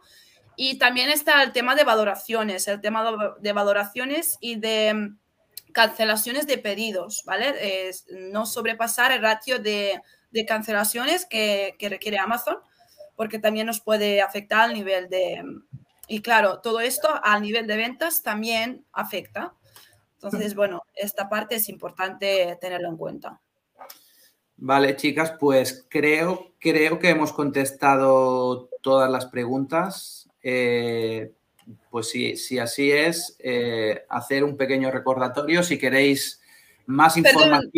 Y 0.55 0.77
también 0.77 1.09
está 1.09 1.43
el 1.43 1.51
tema 1.51 1.75
de 1.75 1.83
valoraciones, 1.83 2.67
el 2.67 2.81
tema 2.81 3.35
de 3.39 3.53
valoraciones 3.53 4.37
y 4.39 4.55
de 4.55 5.13
cancelaciones 5.71 6.47
de 6.47 6.57
pedidos, 6.57 7.23
¿vale? 7.25 7.87
Es 7.87 8.05
no 8.09 8.47
sobrepasar 8.47 9.11
el 9.11 9.21
ratio 9.21 9.59
de, 9.59 10.01
de 10.31 10.45
cancelaciones 10.45 11.27
que, 11.27 11.75
que, 11.77 11.89
requiere 11.89 12.17
Amazon, 12.17 12.57
porque 13.15 13.37
también 13.37 13.67
nos 13.67 13.79
puede 13.79 14.21
afectar 14.21 14.61
al 14.61 14.73
nivel 14.73 15.09
de... 15.09 15.43
Y 16.07 16.21
claro, 16.21 16.59
todo 16.61 16.79
esto 16.79 17.09
al 17.23 17.41
nivel 17.41 17.67
de 17.67 17.75
ventas 17.75 18.23
también 18.23 18.85
afecta. 18.93 19.53
Entonces, 20.15 20.55
bueno, 20.55 20.83
esta 20.95 21.29
parte 21.29 21.55
es 21.55 21.69
importante 21.69 22.57
tenerlo 22.59 22.89
en 22.89 22.97
cuenta. 22.97 23.41
Vale, 24.55 24.95
chicas, 24.95 25.33
pues 25.39 25.85
creo, 25.87 26.53
creo 26.59 26.97
que 26.97 27.09
hemos 27.09 27.31
contestado 27.31 28.69
todas 28.81 29.09
las 29.11 29.27
preguntas. 29.27 30.27
Eh, 30.41 31.33
pues 31.91 32.09
si, 32.09 32.37
si, 32.37 32.57
así 32.57 32.91
es, 32.91 33.35
eh, 33.39 34.05
hacer 34.09 34.43
un 34.43 34.57
pequeño 34.57 34.89
recordatorio. 34.89 35.61
Si 35.61 35.77
queréis 35.77 36.41
más 36.87 37.17
información. 37.17 37.49
Perdón, 37.51 37.71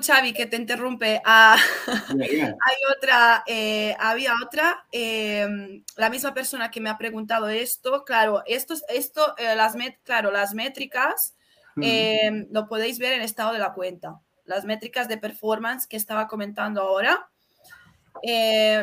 Xavi, 0.00 0.32
que 0.32 0.46
te 0.46 0.56
interrumpe. 0.56 1.20
Ah, 1.24 1.56
hay 2.08 2.76
otra, 2.96 3.44
eh, 3.46 3.94
había 3.98 4.32
otra, 4.44 4.86
eh, 4.92 5.82
la 5.96 6.10
misma 6.10 6.32
persona 6.32 6.70
que 6.70 6.80
me 6.80 6.88
ha 6.88 6.96
preguntado 6.96 7.48
esto. 7.48 8.04
Claro, 8.04 8.42
esto, 8.46 8.74
esto 8.88 9.34
eh, 9.36 9.54
las, 9.54 9.76
met, 9.76 9.98
claro, 10.04 10.30
las 10.30 10.54
métricas 10.54 11.34
mm. 11.76 12.50
lo 12.50 12.66
podéis 12.66 12.98
ver 12.98 13.12
en 13.12 13.22
estado 13.22 13.52
de 13.52 13.58
la 13.58 13.74
cuenta. 13.74 14.20
Las 14.44 14.64
métricas 14.64 15.08
de 15.08 15.18
performance 15.18 15.86
que 15.86 15.98
estaba 15.98 16.26
comentando 16.26 16.80
ahora, 16.80 17.28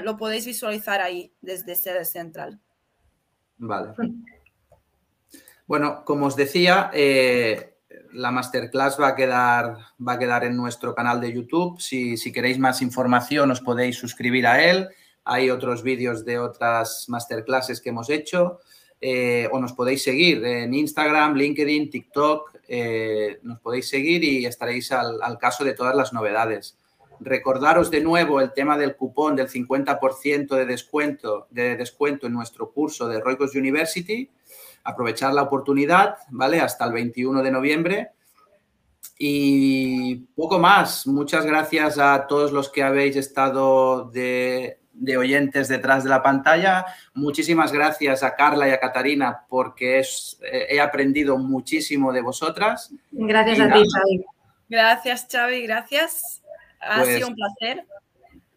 lo 0.03 0.17
podéis 0.17 0.45
visualizar 0.45 1.01
ahí 1.01 1.33
desde 1.41 1.75
sede 1.75 2.05
central. 2.05 2.59
Vale. 3.57 3.93
Bueno, 5.65 6.05
como 6.05 6.27
os 6.27 6.35
decía, 6.35 6.91
la 8.15 8.31
masterclass 8.31 8.99
va 8.99 9.09
a 9.09 9.15
quedar, 9.15 9.77
va 10.05 10.13
a 10.13 10.19
quedar 10.19 10.43
en 10.45 10.55
nuestro 10.55 10.95
canal 10.95 11.21
de 11.21 11.33
YouTube. 11.33 11.79
Si, 11.79 12.17
queréis 12.31 12.57
más 12.57 12.81
información, 12.81 13.51
os 13.51 13.61
podéis 13.61 13.97
suscribir 13.97 14.47
a 14.47 14.63
él. 14.63 14.89
Hay 15.23 15.49
otros 15.49 15.83
vídeos 15.83 16.25
de 16.25 16.39
otras 16.39 17.05
masterclasses 17.09 17.81
que 17.81 17.89
hemos 17.89 18.09
hecho. 18.09 18.59
Eh, 19.01 19.49
o 19.51 19.59
nos 19.59 19.73
podéis 19.73 20.03
seguir 20.03 20.43
en 20.45 20.73
Instagram, 20.73 21.35
LinkedIn, 21.35 21.89
TikTok. 21.89 22.55
Eh, 22.67 23.39
nos 23.43 23.59
podéis 23.59 23.89
seguir 23.89 24.23
y 24.23 24.45
estaréis 24.45 24.91
al, 24.91 25.21
al, 25.21 25.37
caso 25.37 25.63
de 25.63 25.73
todas 25.73 25.95
las 25.95 26.13
novedades. 26.13 26.77
Recordaros 27.19 27.91
de 27.91 28.01
nuevo 28.01 28.41
el 28.41 28.53
tema 28.53 28.77
del 28.77 28.95
cupón 28.95 29.35
del 29.35 29.49
50% 29.49 30.55
de 30.55 30.65
descuento, 30.65 31.47
de 31.49 31.75
descuento 31.75 32.27
en 32.27 32.33
nuestro 32.33 32.71
curso 32.71 33.07
de 33.07 33.19
Roicos 33.19 33.55
University 33.55 34.29
aprovechar 34.85 35.33
la 35.33 35.41
oportunidad, 35.41 36.17
¿vale? 36.29 36.61
Hasta 36.61 36.85
el 36.85 36.93
21 36.93 37.43
de 37.43 37.51
noviembre. 37.51 38.11
Y 39.17 40.15
poco 40.35 40.59
más. 40.59 41.07
Muchas 41.07 41.45
gracias 41.45 41.97
a 41.99 42.27
todos 42.27 42.51
los 42.51 42.69
que 42.69 42.83
habéis 42.83 43.15
estado 43.15 44.09
de, 44.11 44.79
de, 44.93 45.17
oyentes 45.17 45.67
detrás 45.67 46.03
de 46.03 46.09
la 46.09 46.21
pantalla. 46.21 46.85
Muchísimas 47.13 47.71
gracias 47.71 48.23
a 48.23 48.35
Carla 48.35 48.67
y 48.67 48.71
a 48.71 48.79
Catarina 48.79 49.45
porque 49.49 49.99
es, 49.99 50.37
eh, 50.43 50.67
he 50.69 50.79
aprendido 50.79 51.37
muchísimo 51.37 52.13
de 52.13 52.21
vosotras. 52.21 52.93
Gracias 53.11 53.57
y 53.57 53.61
a 53.61 53.67
nada. 53.67 53.81
ti, 53.81 53.89
Xavi. 53.89 54.25
Gracias, 54.69 55.27
Xavi. 55.31 55.61
Gracias. 55.63 56.43
Ha 56.79 56.97
pues, 56.97 57.15
sido 57.15 57.27
un 57.29 57.35
placer. 57.35 57.85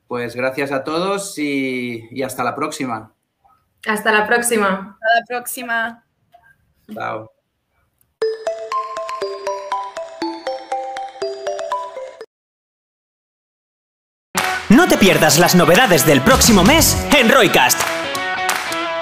Pues 0.07 0.35
gracias 0.35 0.73
a 0.73 0.85
todos 0.85 1.39
y, 1.39 2.09
y 2.11 2.23
hasta 2.23 2.43
la 2.45 2.55
próxima. 2.55 3.15
Hasta 3.87 4.13
la 4.13 4.27
próxima. 4.27 4.99
Hasta 5.01 5.21
la 5.21 5.25
próxima. 5.27 6.05
No 14.71 14.87
te 14.87 14.99
pierdas 14.99 15.39
las 15.39 15.55
novedades 15.55 16.07
del 16.07 16.21
próximo 16.21 16.63
mes 16.63 16.97
en 17.19 17.31
Roycast. 17.31 17.81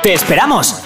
¡Te 0.03 0.15
esperamos! 0.15 0.86